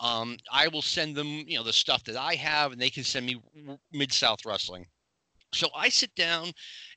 um, 0.00 0.36
i 0.52 0.68
will 0.68 0.82
send 0.82 1.16
them 1.16 1.44
you 1.46 1.56
know 1.56 1.64
the 1.64 1.72
stuff 1.72 2.04
that 2.04 2.16
i 2.16 2.34
have 2.34 2.72
and 2.72 2.80
they 2.80 2.90
can 2.90 3.04
send 3.04 3.24
me 3.24 3.40
mid 3.92 4.12
south 4.12 4.44
wrestling 4.44 4.84
so 5.54 5.68
i 5.74 5.88
sit 5.88 6.14
down 6.14 6.52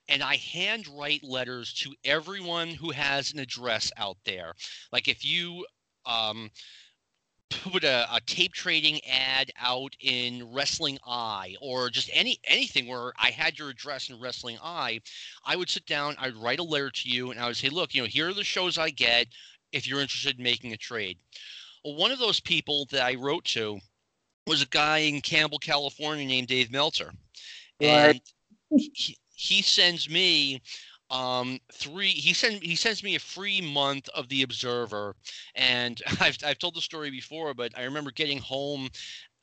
and 0.07 0.21
I 0.21 0.36
handwrite 0.36 1.23
letters 1.23 1.73
to 1.75 1.93
everyone 2.03 2.69
who 2.69 2.91
has 2.91 3.33
an 3.33 3.39
address 3.39 3.91
out 3.97 4.17
there. 4.23 4.53
Like 4.91 5.07
if 5.07 5.25
you 5.25 5.65
um, 6.05 6.51
put 7.49 7.83
a, 7.83 8.07
a, 8.13 8.19
tape 8.21 8.53
trading 8.53 8.99
ad 9.05 9.51
out 9.59 9.95
in 9.99 10.51
Wrestling 10.51 10.97
Eye 11.05 11.55
or 11.61 11.89
just 11.89 12.09
any 12.13 12.39
anything 12.45 12.87
where 12.87 13.13
I 13.17 13.29
had 13.29 13.57
your 13.57 13.69
address 13.69 14.09
in 14.09 14.19
Wrestling 14.19 14.57
Eye, 14.61 15.01
I 15.45 15.55
would 15.55 15.69
sit 15.69 15.85
down, 15.85 16.15
I'd 16.19 16.35
write 16.35 16.59
a 16.59 16.63
letter 16.63 16.89
to 16.89 17.09
you, 17.09 17.31
and 17.31 17.39
I 17.39 17.47
would 17.47 17.57
say, 17.57 17.69
look, 17.69 17.93
you 17.93 18.01
know, 18.01 18.07
here 18.07 18.29
are 18.29 18.33
the 18.33 18.43
shows 18.43 18.77
I 18.77 18.89
get 18.89 19.27
if 19.71 19.87
you're 19.87 20.01
interested 20.01 20.37
in 20.37 20.43
making 20.43 20.73
a 20.73 20.77
trade. 20.77 21.17
Well, 21.83 21.95
one 21.95 22.11
of 22.11 22.19
those 22.19 22.39
people 22.39 22.87
that 22.91 23.03
I 23.03 23.15
wrote 23.15 23.45
to 23.45 23.79
was 24.47 24.61
a 24.61 24.67
guy 24.67 24.99
in 24.99 25.21
Campbell, 25.21 25.59
California 25.59 26.25
named 26.25 26.47
Dave 26.47 26.71
Meltzer. 26.71 27.11
And 27.81 28.21
he, 28.69 29.17
he 29.35 29.61
sends 29.61 30.09
me 30.09 30.61
um 31.12 31.60
three 31.72 32.10
he 32.10 32.34
sent 32.34 32.64
he 32.64 32.76
sends 32.76 33.03
me 33.03 33.16
a 33.16 33.20
free 33.20 33.62
month 33.62 34.10
of 34.16 34.28
the 34.30 34.41
observer 34.41 35.16
and 35.53 36.01
i've 36.20 36.38
i've 36.45 36.58
told 36.58 36.76
the 36.76 36.82
story 36.82 37.12
before 37.12 37.53
but 37.53 37.72
i 37.78 37.84
remember 37.84 38.12
getting 38.12 38.39
home 38.39 38.89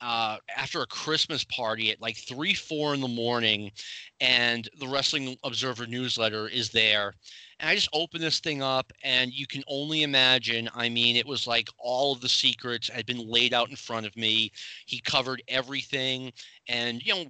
uh, 0.03 0.37
after 0.57 0.81
a 0.81 0.87
Christmas 0.87 1.45
party 1.45 1.89
at 1.89 2.01
like 2.01 2.17
three, 2.17 2.53
four 2.53 2.93
in 2.93 2.99
the 2.99 3.07
morning, 3.07 3.71
and 4.19 4.67
the 4.77 4.87
Wrestling 4.87 5.37
Observer 5.45 5.87
newsletter 5.87 6.49
is 6.49 6.69
there. 6.71 7.13
And 7.59 7.69
I 7.69 7.75
just 7.75 7.87
open 7.93 8.19
this 8.19 8.41
thing 8.41 8.61
up, 8.61 8.91
and 9.03 9.31
you 9.31 9.47
can 9.47 9.63
only 9.67 10.03
imagine. 10.03 10.69
I 10.75 10.89
mean, 10.89 11.15
it 11.15 11.25
was 11.25 11.47
like 11.47 11.69
all 11.77 12.11
of 12.11 12.19
the 12.19 12.27
secrets 12.27 12.89
had 12.89 13.05
been 13.05 13.29
laid 13.29 13.53
out 13.53 13.69
in 13.69 13.77
front 13.77 14.05
of 14.05 14.15
me. 14.17 14.51
He 14.85 14.99
covered 14.99 15.41
everything. 15.47 16.33
And, 16.67 17.01
you 17.01 17.13
know, 17.15 17.25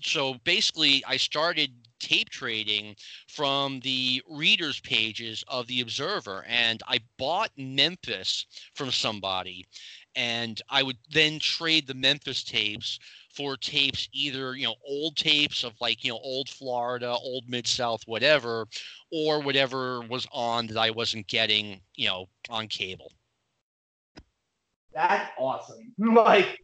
so 0.00 0.34
basically, 0.44 1.02
I 1.08 1.16
started 1.16 1.72
tape 2.04 2.30
trading 2.30 2.96
from 3.28 3.80
the 3.80 4.22
readers' 4.28 4.80
pages 4.80 5.44
of 5.48 5.66
the 5.66 5.80
Observer. 5.80 6.44
And 6.48 6.82
I 6.86 7.00
bought 7.18 7.50
Memphis 7.56 8.46
from 8.74 8.90
somebody 8.90 9.66
and 10.16 10.60
I 10.68 10.82
would 10.82 10.98
then 11.10 11.38
trade 11.38 11.86
the 11.86 11.94
Memphis 11.94 12.44
tapes 12.44 12.98
for 13.34 13.56
tapes 13.56 14.08
either 14.12 14.54
you 14.54 14.64
know 14.66 14.76
old 14.86 15.16
tapes 15.16 15.64
of 15.64 15.72
like 15.80 16.04
you 16.04 16.12
know 16.12 16.20
old 16.22 16.48
Florida, 16.48 17.10
old 17.10 17.48
Mid 17.48 17.66
South, 17.66 18.02
whatever, 18.06 18.66
or 19.10 19.40
whatever 19.40 20.00
was 20.02 20.26
on 20.32 20.68
that 20.68 20.78
I 20.78 20.90
wasn't 20.90 21.26
getting 21.26 21.80
you 21.94 22.08
know 22.08 22.26
on 22.48 22.68
cable. 22.68 23.12
that's 24.94 25.30
awesome. 25.38 25.92
like, 25.98 26.63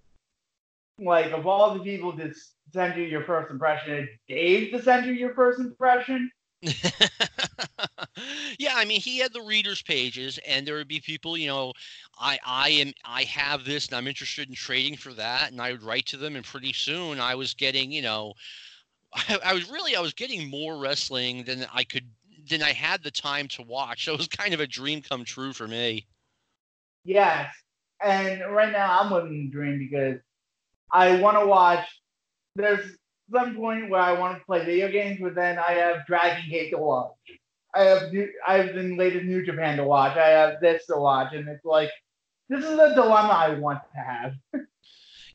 like 1.00 1.32
of 1.32 1.46
all 1.46 1.74
the 1.74 1.80
people 1.80 2.16
to 2.16 2.32
send 2.72 2.96
you 2.96 3.04
your 3.04 3.24
first 3.24 3.50
impression, 3.50 4.08
Dave 4.28 4.72
to 4.72 4.82
send 4.82 5.06
you 5.06 5.12
your 5.12 5.34
first 5.34 5.58
impression. 5.60 6.30
yeah, 8.58 8.74
I 8.74 8.84
mean, 8.84 9.00
he 9.00 9.18
had 9.18 9.32
the 9.32 9.40
readers 9.40 9.82
pages, 9.82 10.38
and 10.46 10.66
there 10.66 10.74
would 10.74 10.88
be 10.88 11.00
people, 11.00 11.36
you 11.36 11.46
know, 11.46 11.72
I 12.18 12.38
I 12.44 12.68
am 12.70 12.92
I 13.04 13.22
have 13.24 13.64
this, 13.64 13.86
and 13.86 13.96
I'm 13.96 14.06
interested 14.06 14.48
in 14.48 14.54
trading 14.54 14.96
for 14.96 15.14
that, 15.14 15.52
and 15.52 15.60
I 15.60 15.72
would 15.72 15.82
write 15.82 16.06
to 16.06 16.16
them, 16.18 16.36
and 16.36 16.44
pretty 16.44 16.74
soon 16.74 17.18
I 17.18 17.34
was 17.34 17.54
getting, 17.54 17.90
you 17.90 18.02
know, 18.02 18.34
I, 19.14 19.38
I 19.46 19.54
was 19.54 19.70
really 19.70 19.96
I 19.96 20.00
was 20.00 20.12
getting 20.12 20.50
more 20.50 20.78
wrestling 20.78 21.44
than 21.44 21.66
I 21.72 21.84
could 21.84 22.06
than 22.48 22.62
I 22.62 22.72
had 22.72 23.02
the 23.02 23.10
time 23.10 23.48
to 23.48 23.62
watch. 23.62 24.04
So 24.04 24.12
it 24.12 24.18
was 24.18 24.28
kind 24.28 24.52
of 24.52 24.60
a 24.60 24.66
dream 24.66 25.00
come 25.00 25.24
true 25.24 25.52
for 25.52 25.66
me. 25.66 26.06
Yes, 27.04 27.54
and 28.02 28.42
right 28.50 28.72
now 28.72 29.00
I'm 29.00 29.10
living 29.10 29.46
the 29.46 29.50
dream 29.50 29.78
because 29.78 30.20
I 30.92 31.20
want 31.20 31.38
to 31.38 31.46
watch. 31.46 31.86
There's 32.56 32.96
some 33.32 33.54
point 33.54 33.90
where 33.90 34.00
I 34.00 34.12
want 34.12 34.38
to 34.38 34.44
play 34.44 34.64
video 34.64 34.90
games, 34.90 35.18
but 35.20 35.34
then 35.34 35.58
I 35.58 35.72
have 35.72 36.06
Dragon 36.06 36.50
Gate 36.50 36.70
to 36.70 36.78
watch. 36.78 37.12
I 37.74 37.82
have 37.84 38.12
I 38.46 38.54
have 38.58 38.74
the 38.74 38.96
latest 38.96 39.24
New 39.26 39.44
Japan 39.44 39.76
to 39.76 39.84
watch. 39.84 40.16
I 40.16 40.28
have 40.28 40.60
this 40.60 40.86
to 40.86 40.96
watch, 40.96 41.32
and 41.34 41.48
it's 41.48 41.64
like 41.64 41.90
this 42.48 42.64
is 42.64 42.78
a 42.78 42.94
dilemma 42.94 43.32
I 43.32 43.54
want 43.54 43.80
to 43.94 44.00
have. 44.00 44.34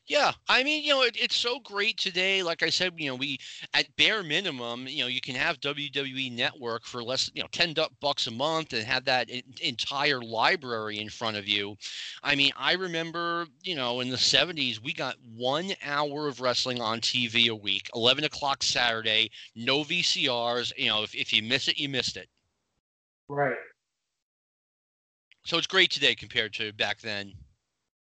Yeah, 0.08 0.32
I 0.48 0.62
mean, 0.62 0.84
you 0.84 0.90
know, 0.90 1.02
it, 1.02 1.16
it's 1.20 1.34
so 1.34 1.58
great 1.58 1.98
today. 1.98 2.40
Like 2.44 2.62
I 2.62 2.70
said, 2.70 2.92
you 2.96 3.08
know, 3.08 3.16
we 3.16 3.40
at 3.74 3.94
bare 3.96 4.22
minimum, 4.22 4.86
you 4.86 5.02
know, 5.02 5.08
you 5.08 5.20
can 5.20 5.34
have 5.34 5.60
WWE 5.60 6.30
Network 6.32 6.84
for 6.84 7.02
less, 7.02 7.28
you 7.34 7.42
know, 7.42 7.48
ten 7.50 7.74
bucks 8.00 8.28
a 8.28 8.30
month 8.30 8.72
and 8.72 8.84
have 8.84 9.04
that 9.06 9.28
entire 9.60 10.20
library 10.20 10.98
in 10.98 11.08
front 11.08 11.36
of 11.36 11.48
you. 11.48 11.76
I 12.22 12.36
mean, 12.36 12.52
I 12.56 12.74
remember, 12.74 13.46
you 13.64 13.74
know, 13.74 13.98
in 13.98 14.08
the 14.08 14.16
'70s, 14.16 14.80
we 14.80 14.92
got 14.92 15.16
one 15.34 15.72
hour 15.84 16.28
of 16.28 16.40
wrestling 16.40 16.80
on 16.80 17.00
TV 17.00 17.48
a 17.48 17.54
week, 17.56 17.90
eleven 17.92 18.22
o'clock 18.22 18.62
Saturday, 18.62 19.32
no 19.56 19.82
VCRs. 19.82 20.72
You 20.76 20.88
know, 20.88 21.02
if 21.02 21.16
if 21.16 21.32
you 21.32 21.42
miss 21.42 21.66
it, 21.66 21.78
you 21.78 21.88
missed 21.88 22.16
it. 22.16 22.28
Right. 23.28 23.56
So 25.44 25.58
it's 25.58 25.66
great 25.66 25.90
today 25.90 26.14
compared 26.14 26.52
to 26.54 26.72
back 26.72 27.00
then. 27.00 27.32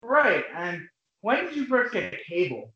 Right, 0.02 0.46
and 0.56 0.88
when 1.22 1.46
did 1.46 1.56
you 1.56 1.66
first 1.66 1.94
get 1.94 2.14
cable? 2.28 2.74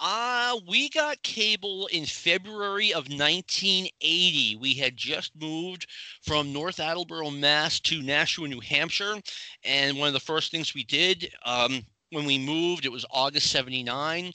Uh, 0.00 0.56
we 0.68 0.88
got 0.90 1.20
cable 1.22 1.88
in 1.88 2.06
February 2.06 2.92
of 2.92 3.08
1980. 3.08 4.56
We 4.60 4.74
had 4.74 4.96
just 4.96 5.32
moved 5.40 5.88
from 6.22 6.52
North 6.52 6.78
Attleboro, 6.78 7.30
Mass 7.30 7.80
to 7.80 8.00
Nashua, 8.00 8.46
New 8.46 8.60
Hampshire. 8.60 9.16
And 9.64 9.98
one 9.98 10.06
of 10.06 10.14
the 10.14 10.20
first 10.20 10.52
things 10.52 10.72
we 10.72 10.84
did 10.84 11.34
um, 11.44 11.84
when 12.10 12.24
we 12.24 12.38
moved, 12.38 12.84
it 12.84 12.92
was 12.92 13.04
August 13.10 13.50
79. 13.50 14.32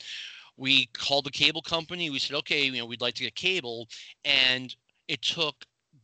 We 0.57 0.87
called 0.87 1.25
the 1.25 1.31
cable 1.31 1.61
company. 1.61 2.09
We 2.09 2.19
said, 2.19 2.35
okay, 2.37 2.65
you 2.65 2.77
know, 2.79 2.85
we'd 2.85 3.01
like 3.01 3.15
to 3.15 3.23
get 3.23 3.35
cable. 3.35 3.87
And 4.25 4.75
it 5.07 5.21
took 5.21 5.55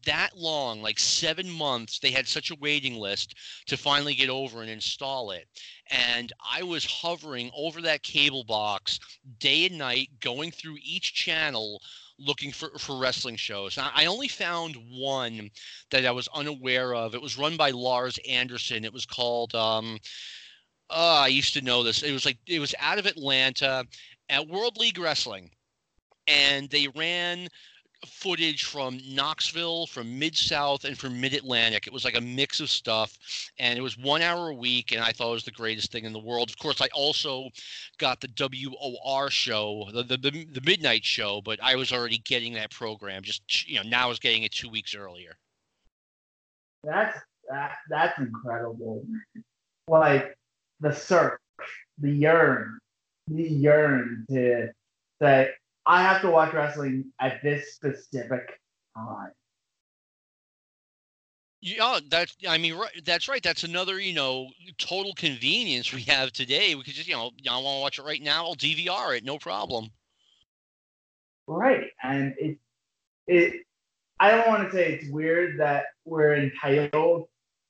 that 0.06 0.38
long, 0.38 0.82
like 0.82 1.00
seven 1.00 1.50
months, 1.50 2.00
they 2.00 2.12
had 2.12 2.28
such 2.28 2.52
a 2.52 2.58
waiting 2.60 2.95
list 2.95 3.36
to 3.68 3.78
finally 3.78 4.16
get 4.16 4.30
over 4.30 4.62
and 4.62 4.70
install 4.70 5.32
it. 5.32 5.47
And 5.89 6.32
I 6.50 6.64
was 6.64 6.86
hovering 6.86 7.52
over 7.56 7.82
that 7.82 8.04
cable 8.04 8.43
box 8.43 9.00
day 9.39 9.66
and 9.66 9.78
night, 9.78 10.10
going 10.20 10.52
through 10.52 10.78
each 10.82 11.14
channel 11.14 11.82
looking 12.20 12.52
for, 12.52 12.70
for 12.78 12.97
wrestling 12.97 13.36
shows. 13.36 13.78
I 13.78 14.06
only 14.06 14.28
found 14.28 14.76
one 14.91 15.50
that 15.91 16.06
I 16.06 16.12
was 16.12 16.28
unaware 16.34 16.93
of. 16.93 17.16
It 17.16 17.22
was 17.22 17.38
run 17.38 17.58
by 17.58 17.72
Lars 17.72 18.20
Anderson. 18.28 18.86
It 18.86 18.93
was 18.93 19.06
called, 19.06 19.56
um, 19.56 19.97
oh, 20.89 21.22
I 21.22 21.28
used 21.28 21.54
to 21.54 21.62
know 21.62 21.84
this. 21.84 22.04
It 22.04 22.12
was 22.12 22.26
like, 22.26 22.38
it 22.45 22.60
was 22.60 22.76
out 22.80 23.00
of 23.00 23.06
Atlanta 23.06 23.86
at 24.28 24.47
World 24.47 24.78
League 24.78 25.00
Wrestling. 25.00 25.50
And 26.28 26.70
they 26.70 26.88
ran 26.89 27.47
footage 28.06 28.64
from 28.64 29.00
Knoxville, 29.06 29.88
from 29.88 30.18
Mid 30.18 30.36
South, 30.36 30.86
and 30.86 30.97
from 30.97 31.20
Mid 31.20 31.34
Atlantic. 31.34 31.88
It 31.88 31.93
was 31.93 32.06
like 32.06 32.16
a 32.16 32.22
mix 32.22 32.60
of 32.60 32.70
stuff, 32.70 33.18
and 33.58 33.78
it 33.78 33.82
was 33.82 33.97
one 33.97 34.22
hour 34.22 34.50
a 34.50 34.54
week, 34.54 34.91
and 34.91 35.02
I 35.02 35.12
thought 35.12 35.32
it 35.32 35.34
was 35.34 35.43
the 35.43 35.52
greatest 35.52 35.91
thing 35.91 36.06
in 36.06 36.14
the 36.14 36.20
world. 36.20 36.50
Of 36.50 36.58
course, 36.58 36.82
I 36.82 36.88
also 36.93 37.50
got 37.97 38.22
the 38.22 38.30
WOR 38.30 39.30
show, 39.30 39.89
the 39.93 40.04
the, 40.04 40.18
the 40.18 40.62
midnight 40.66 41.04
show, 41.04 41.41
but 41.41 41.60
I 41.62 41.76
was 41.76 41.91
already 41.91 42.20
getting 42.20 42.54
that 42.54 42.72
program. 42.72 43.24
Just 43.24 43.68
you 43.68 43.76
know, 43.76 43.89
now 43.89 44.06
I 44.06 44.10
was 44.10 44.20
getting 44.20 44.43
it 44.43 44.52
two 44.52 44.70
weeks 44.70 44.95
earlier. 44.95 45.36
That's 46.84 47.18
that, 47.50 47.72
that's 47.89 48.18
incredible. 48.20 49.04
Like 49.88 50.38
the 50.80 50.93
search, 50.93 51.39
the 51.97 52.12
yearn, 52.12 52.80
the 53.28 53.43
yearn 53.43 54.26
to 54.30 54.70
say 55.22 55.50
I 55.90 56.04
have 56.04 56.22
to 56.22 56.30
watch 56.30 56.54
wrestling 56.54 57.06
at 57.20 57.42
this 57.42 57.74
specific 57.74 58.62
time. 58.96 59.32
Yeah, 61.62 62.00
that's 62.10 62.38
I 62.48 62.60
mean 62.60 62.80
that's 63.04 63.28
right. 63.28 63.42
That's 63.42 63.64
another 63.64 64.00
you 64.00 64.14
know 64.14 64.50
total 64.78 65.14
convenience 65.16 65.92
we 65.92 66.04
have 66.04 66.32
today. 66.32 66.76
We 66.76 66.84
could 66.84 66.94
just 66.94 67.08
you 67.08 67.16
know 67.16 67.32
I 67.50 67.58
want 67.58 67.78
to 67.78 67.82
watch 67.82 68.00
it 68.00 68.04
right 68.04 68.22
now. 68.22 68.46
I'll 68.46 68.56
DVR 68.56 69.18
it, 69.18 69.26
no 69.26 69.40
problem. 69.40 69.90
Right, 71.48 71.88
and 72.04 72.36
it 72.38 72.60
it 73.26 73.66
I 74.20 74.30
don't 74.30 74.48
want 74.48 74.70
to 74.70 74.72
say 74.72 74.94
it's 74.94 75.10
weird 75.10 75.60
that 75.60 75.86
we're 76.06 76.36
entitled 76.36 77.28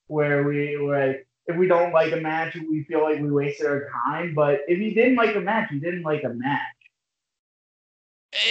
where 0.08 0.44
we 0.44 0.76
like 0.76 1.26
if 1.46 1.56
we 1.56 1.66
don't 1.66 1.92
like 1.94 2.12
a 2.12 2.16
match 2.16 2.54
we 2.54 2.84
feel 2.84 3.02
like 3.02 3.18
we 3.18 3.30
wasted 3.30 3.66
our 3.66 3.88
time. 4.04 4.34
But 4.34 4.60
if 4.68 4.78
you 4.78 4.94
didn't 4.94 5.16
like 5.16 5.34
a 5.36 5.40
match, 5.40 5.70
you 5.72 5.80
didn't 5.80 6.02
like 6.02 6.22
a 6.22 6.28
match. 6.28 6.79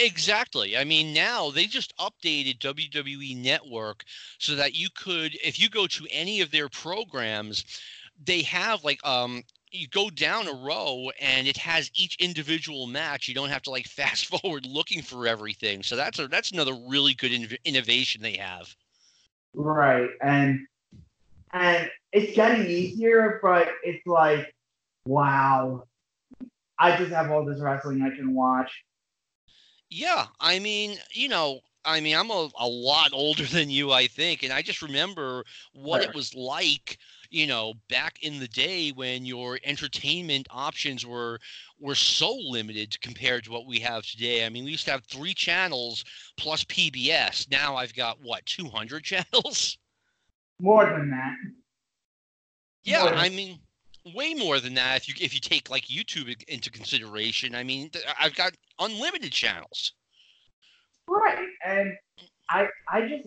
Exactly. 0.02 0.78
I 0.78 0.84
mean, 0.84 1.14
now 1.14 1.52
they 1.52 1.66
just 1.66 1.96
updated 1.98 2.60
WWE 2.60 3.42
Network 3.42 4.04
so 4.38 4.56
that 4.56 4.76
you 4.76 4.90
could, 4.94 5.38
if 5.44 5.60
you 5.60 5.70
go 5.70 5.88
to 5.88 6.06
any 6.12 6.42
of 6.42 6.52
their 6.52 6.68
programs, 6.68 7.64
they 8.26 8.42
have 8.42 8.84
like 8.84 9.00
um 9.06 9.44
you 9.72 9.88
go 9.88 10.10
down 10.10 10.48
a 10.48 10.54
row 10.54 11.10
and 11.20 11.48
it 11.48 11.58
has 11.58 11.92
each 11.94 12.16
individual 12.20 12.88
match. 12.88 13.28
You 13.28 13.36
don't 13.36 13.50
have 13.50 13.62
to 13.64 13.70
like 13.70 13.88
fast 13.88 14.26
forward 14.26 14.66
looking 14.66 15.02
for 15.02 15.28
everything. 15.28 15.84
So 15.84 15.96
that's 15.96 16.20
a 16.20 16.28
that's 16.28 16.52
another 16.52 16.76
really 16.88 17.14
good 17.14 17.32
in- 17.32 17.58
innovation 17.66 18.22
they 18.22 18.38
have. 18.38 18.74
Right, 19.54 20.10
and 20.22 20.60
and 21.54 21.90
it's 22.12 22.36
getting 22.36 22.68
easier, 22.68 23.40
but 23.42 23.70
it's 23.84 24.06
like, 24.06 24.54
wow, 25.06 25.86
I 26.78 26.96
just 26.98 27.12
have 27.12 27.32
all 27.32 27.46
this 27.46 27.60
wrestling 27.60 28.02
I 28.02 28.16
can 28.16 28.34
watch. 28.34 28.72
Yeah, 29.90 30.28
I 30.40 30.60
mean, 30.60 30.98
you 31.14 31.30
know, 31.30 31.62
I 31.86 32.00
mean, 32.02 32.16
I'm 32.16 32.30
a, 32.30 32.50
a 32.60 32.68
lot 32.68 33.10
older 33.14 33.44
than 33.46 33.70
you, 33.70 33.92
I 33.92 34.08
think, 34.08 34.44
and 34.44 34.54
I 34.54 34.62
just 34.62 34.82
remember 34.82 35.44
what 35.74 36.02
it 36.02 36.14
was 36.14 36.36
like, 36.36 36.98
you 37.32 37.48
know, 37.48 37.74
back 37.90 38.22
in 38.22 38.40
the 38.40 38.48
day 38.48 38.92
when 38.92 39.26
your 39.26 39.60
entertainment 39.64 40.48
options 40.52 41.06
were 41.06 41.40
were 41.80 41.96
so 41.96 42.36
limited 42.36 43.00
compared 43.02 43.46
to 43.46 43.52
what 43.52 43.66
we 43.66 43.80
have 43.80 44.06
today. 44.06 44.46
I 44.46 44.50
mean, 44.50 44.66
we 44.66 44.72
used 44.72 44.86
to 44.86 44.92
have 44.92 45.06
three 45.06 45.34
channels 45.34 46.04
plus 46.38 46.64
PBS. 46.66 47.50
Now 47.50 47.76
I've 47.76 47.96
got 47.96 48.22
what, 48.22 48.46
200 48.46 49.04
channels? 49.04 49.78
More 50.60 50.86
than 50.86 51.10
that. 51.12 51.36
Yeah, 52.84 53.06
I 53.06 53.30
mean, 53.30 53.60
way 54.14 54.34
more 54.34 54.60
than 54.60 54.74
that 54.76 54.98
if 54.98 55.08
you 55.08 55.16
if 55.20 55.34
you 55.34 55.40
take 55.40 55.70
like 55.70 55.86
YouTube 55.86 56.44
into 56.48 56.70
consideration. 56.72 57.56
I 57.56 57.64
mean, 57.64 57.92
I've 58.20 58.36
got 58.36 58.54
unlimited 58.80 59.32
channels. 59.32 59.94
Right, 61.08 61.48
and 61.66 61.94
I 62.50 62.68
I 62.88 63.08
just 63.08 63.24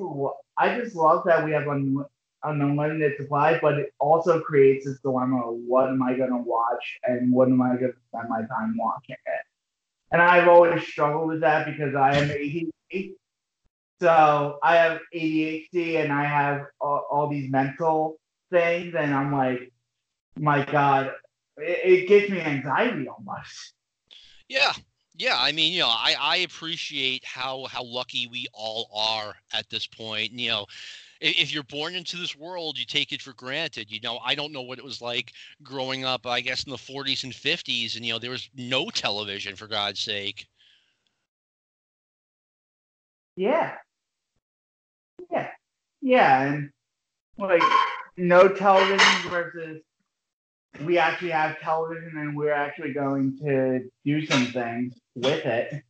I 0.56 0.78
just 0.78 0.94
love 0.94 1.24
that 1.26 1.44
we 1.44 1.52
have 1.52 1.66
an, 1.66 2.04
an 2.44 2.60
unlimited 2.60 3.16
supply, 3.16 3.58
but 3.60 3.74
it 3.78 3.92
also 3.98 4.40
creates 4.40 4.86
this 4.86 5.00
dilemma: 5.00 5.40
of 5.40 5.56
what 5.66 5.88
am 5.88 6.02
I 6.02 6.14
going 6.14 6.30
to 6.30 6.36
watch, 6.36 6.98
and 7.04 7.32
what 7.32 7.48
am 7.48 7.60
I 7.60 7.76
going 7.76 7.92
to 7.92 7.98
spend 8.08 8.28
my 8.28 8.40
time 8.40 8.76
watching 8.78 9.16
it? 9.26 9.46
And 10.12 10.20
I've 10.20 10.46
always 10.46 10.86
struggled 10.86 11.28
with 11.28 11.40
that 11.40 11.66
because 11.66 11.94
I 11.94 12.16
am 12.16 12.28
ADHD. 12.28 13.14
So 14.00 14.58
I 14.62 14.76
have 14.76 14.98
ADHD 15.14 16.02
and 16.02 16.12
I 16.12 16.24
have 16.24 16.66
all, 16.80 17.06
all 17.10 17.28
these 17.28 17.50
mental 17.50 18.16
things, 18.50 18.94
and 18.94 19.14
I'm 19.14 19.32
like, 19.32 19.71
my 20.38 20.64
God, 20.64 21.12
it, 21.56 21.80
it 21.84 22.08
gives 22.08 22.30
me 22.30 22.40
anxiety 22.40 23.08
almost. 23.08 23.74
Yeah, 24.48 24.72
yeah, 25.14 25.36
I 25.38 25.52
mean, 25.52 25.72
you 25.72 25.80
know, 25.80 25.88
I, 25.88 26.14
I 26.20 26.36
appreciate 26.38 27.24
how 27.24 27.66
how 27.66 27.84
lucky 27.84 28.26
we 28.26 28.46
all 28.52 28.90
are 28.94 29.34
at 29.52 29.68
this 29.70 29.86
point. 29.86 30.32
You 30.32 30.48
know, 30.48 30.66
if, 31.20 31.38
if 31.38 31.54
you're 31.54 31.62
born 31.64 31.94
into 31.94 32.16
this 32.16 32.36
world, 32.36 32.78
you 32.78 32.84
take 32.84 33.12
it 33.12 33.22
for 33.22 33.32
granted. 33.34 33.90
You 33.90 34.00
know, 34.00 34.18
I 34.24 34.34
don't 34.34 34.52
know 34.52 34.62
what 34.62 34.78
it 34.78 34.84
was 34.84 35.00
like 35.02 35.32
growing 35.62 36.04
up. 36.04 36.26
I 36.26 36.40
guess 36.40 36.64
in 36.64 36.70
the 36.70 36.76
40s 36.76 37.24
and 37.24 37.32
50s, 37.32 37.96
and 37.96 38.04
you 38.04 38.12
know, 38.12 38.18
there 38.18 38.30
was 38.30 38.48
no 38.56 38.88
television 38.90 39.54
for 39.54 39.66
God's 39.66 40.00
sake. 40.00 40.46
Yeah. 43.36 43.76
Yeah. 45.30 45.48
Yeah, 46.00 46.42
and 46.42 46.70
like 47.38 47.62
no 48.16 48.48
television 48.48 49.30
versus 49.30 49.82
we 50.80 50.98
actually 50.98 51.30
have 51.30 51.58
television 51.60 52.16
and 52.16 52.36
we're 52.36 52.52
actually 52.52 52.92
going 52.92 53.38
to 53.38 53.88
do 54.04 54.26
some 54.26 54.46
things 54.46 54.94
with 55.14 55.44
it. 55.44 55.82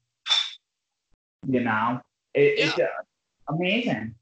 You 1.47 1.61
know, 1.61 2.01
it, 2.35 2.59
Yeah. 2.59 2.65
it's 2.67 2.79
uh, 2.79 2.87
amazing. 3.49 4.15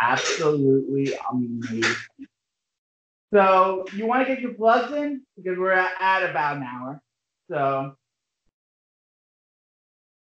Absolutely 0.00 1.14
amazing. 1.30 1.96
So, 3.32 3.84
you 3.92 4.06
want 4.06 4.26
to 4.26 4.34
get 4.34 4.40
your 4.40 4.54
plugs 4.54 4.92
in? 4.92 5.22
Because 5.36 5.58
we're 5.58 5.72
at, 5.72 5.92
at 6.00 6.30
about 6.30 6.56
an 6.56 6.62
hour. 6.62 7.02
So, 7.50 7.96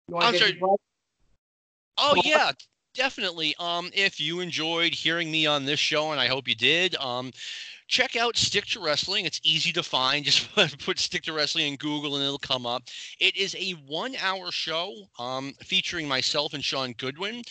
you 0.08 0.16
want 0.16 0.28
I'm 0.28 0.34
to 0.34 0.40
get 0.40 0.48
sorry. 0.48 0.60
your 0.60 0.68
plugs? 0.68 0.82
Oh 1.98 2.16
yeah, 2.26 2.52
definitely. 2.96 3.56
Um, 3.60 3.92
if 3.94 4.20
you 4.20 4.40
enjoyed 4.40 4.94
hearing 4.94 5.32
me 5.32 5.46
on 5.46 5.66
this 5.66 5.80
show, 5.80 6.12
and 6.12 6.20
I 6.20 6.28
hope 6.28 6.48
you 6.48 6.56
did, 6.56 6.96
um, 6.96 7.32
check 7.92 8.16
out 8.16 8.38
Stick 8.38 8.66
to 8.68 8.80
Wrestling. 8.80 9.26
It's 9.26 9.42
easy 9.44 9.74
to 9.74 9.84
find. 9.84 10.24
Just 10.32 10.56
put, 10.56 10.98
Stick 10.98 11.24
to 11.24 11.34
Wrestling 11.34 11.68
in 11.68 11.76
Google, 11.76 12.16
and 12.16 12.24
it'll 12.24 12.40
come 12.40 12.66
up. 12.66 12.84
It 13.20 13.36
is 13.36 13.54
a 13.56 13.72
one-hour 13.86 14.52
show 14.52 14.94
um, 15.20 15.54
featuring 15.62 16.08
myself 16.08 16.54
and 16.54 16.64
Sean 16.64 16.94
Goodwin. 16.94 17.44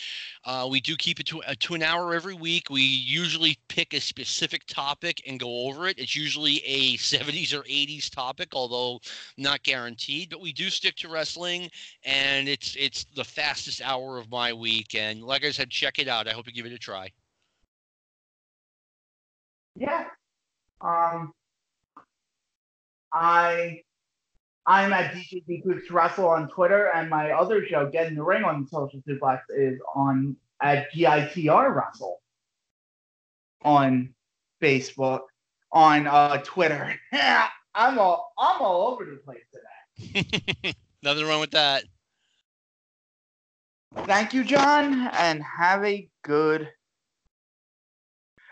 Uh, 0.43 0.67
we 0.69 0.81
do 0.81 0.97
keep 0.97 1.19
it 1.19 1.27
to, 1.27 1.43
uh, 1.43 1.53
to 1.59 1.75
an 1.75 1.83
hour 1.83 2.15
every 2.15 2.33
week. 2.33 2.71
We 2.71 2.81
usually 2.81 3.55
pick 3.69 3.93
a 3.93 4.01
specific 4.01 4.65
topic 4.65 5.21
and 5.27 5.39
go 5.39 5.67
over 5.67 5.87
it. 5.87 5.99
It's 5.99 6.15
usually 6.15 6.57
a 6.65 6.93
70s 6.97 7.53
or 7.53 7.61
80s 7.61 8.09
topic, 8.09 8.49
although 8.53 8.99
not 9.37 9.61
guaranteed. 9.61 10.31
But 10.31 10.41
we 10.41 10.51
do 10.51 10.71
stick 10.71 10.95
to 10.97 11.09
wrestling 11.09 11.69
and 12.03 12.47
it's 12.47 12.75
it's 12.75 13.05
the 13.15 13.23
fastest 13.23 13.81
hour 13.81 14.17
of 14.17 14.31
my 14.31 14.51
week. 14.51 14.95
And 14.95 15.21
like 15.21 15.45
I 15.45 15.51
said, 15.51 15.69
check 15.69 15.99
it 15.99 16.07
out. 16.07 16.27
I 16.27 16.31
hope 16.31 16.47
you 16.47 16.53
give 16.53 16.65
it 16.65 16.73
a 16.73 16.79
try. 16.79 17.11
Yeah. 19.75 20.05
Um, 20.83 21.33
I 23.13 23.81
I'm 24.65 24.93
at 24.93 25.13
DJD 25.13 25.63
Cooks 25.63 25.89
Wrestle 25.89 26.27
on 26.27 26.47
Twitter, 26.49 26.91
and 26.93 27.09
my 27.09 27.31
other 27.31 27.65
show, 27.65 27.89
Get 27.89 28.07
in 28.07 28.15
the 28.15 28.23
Ring 28.23 28.43
on 28.43 28.67
Social 28.67 29.01
Suplex, 29.07 29.41
is 29.49 29.79
on 29.95 30.35
at 30.61 30.91
GITR 30.93 31.75
Wrestle 31.75 32.21
on 33.63 34.13
Facebook, 34.61 35.21
on 35.71 36.07
uh, 36.07 36.37
Twitter. 36.43 36.95
I'm 37.73 37.99
all 37.99 38.33
I'm 38.37 38.61
all 38.61 38.87
over 38.87 39.05
the 39.05 39.17
place 39.17 39.43
today. 39.51 40.75
Nothing 41.03 41.25
wrong 41.25 41.41
with 41.41 41.51
that. 41.51 41.83
Thank 44.05 44.33
you, 44.33 44.43
John, 44.43 45.09
and 45.13 45.43
have 45.43 45.83
a 45.83 46.07
good 46.23 46.69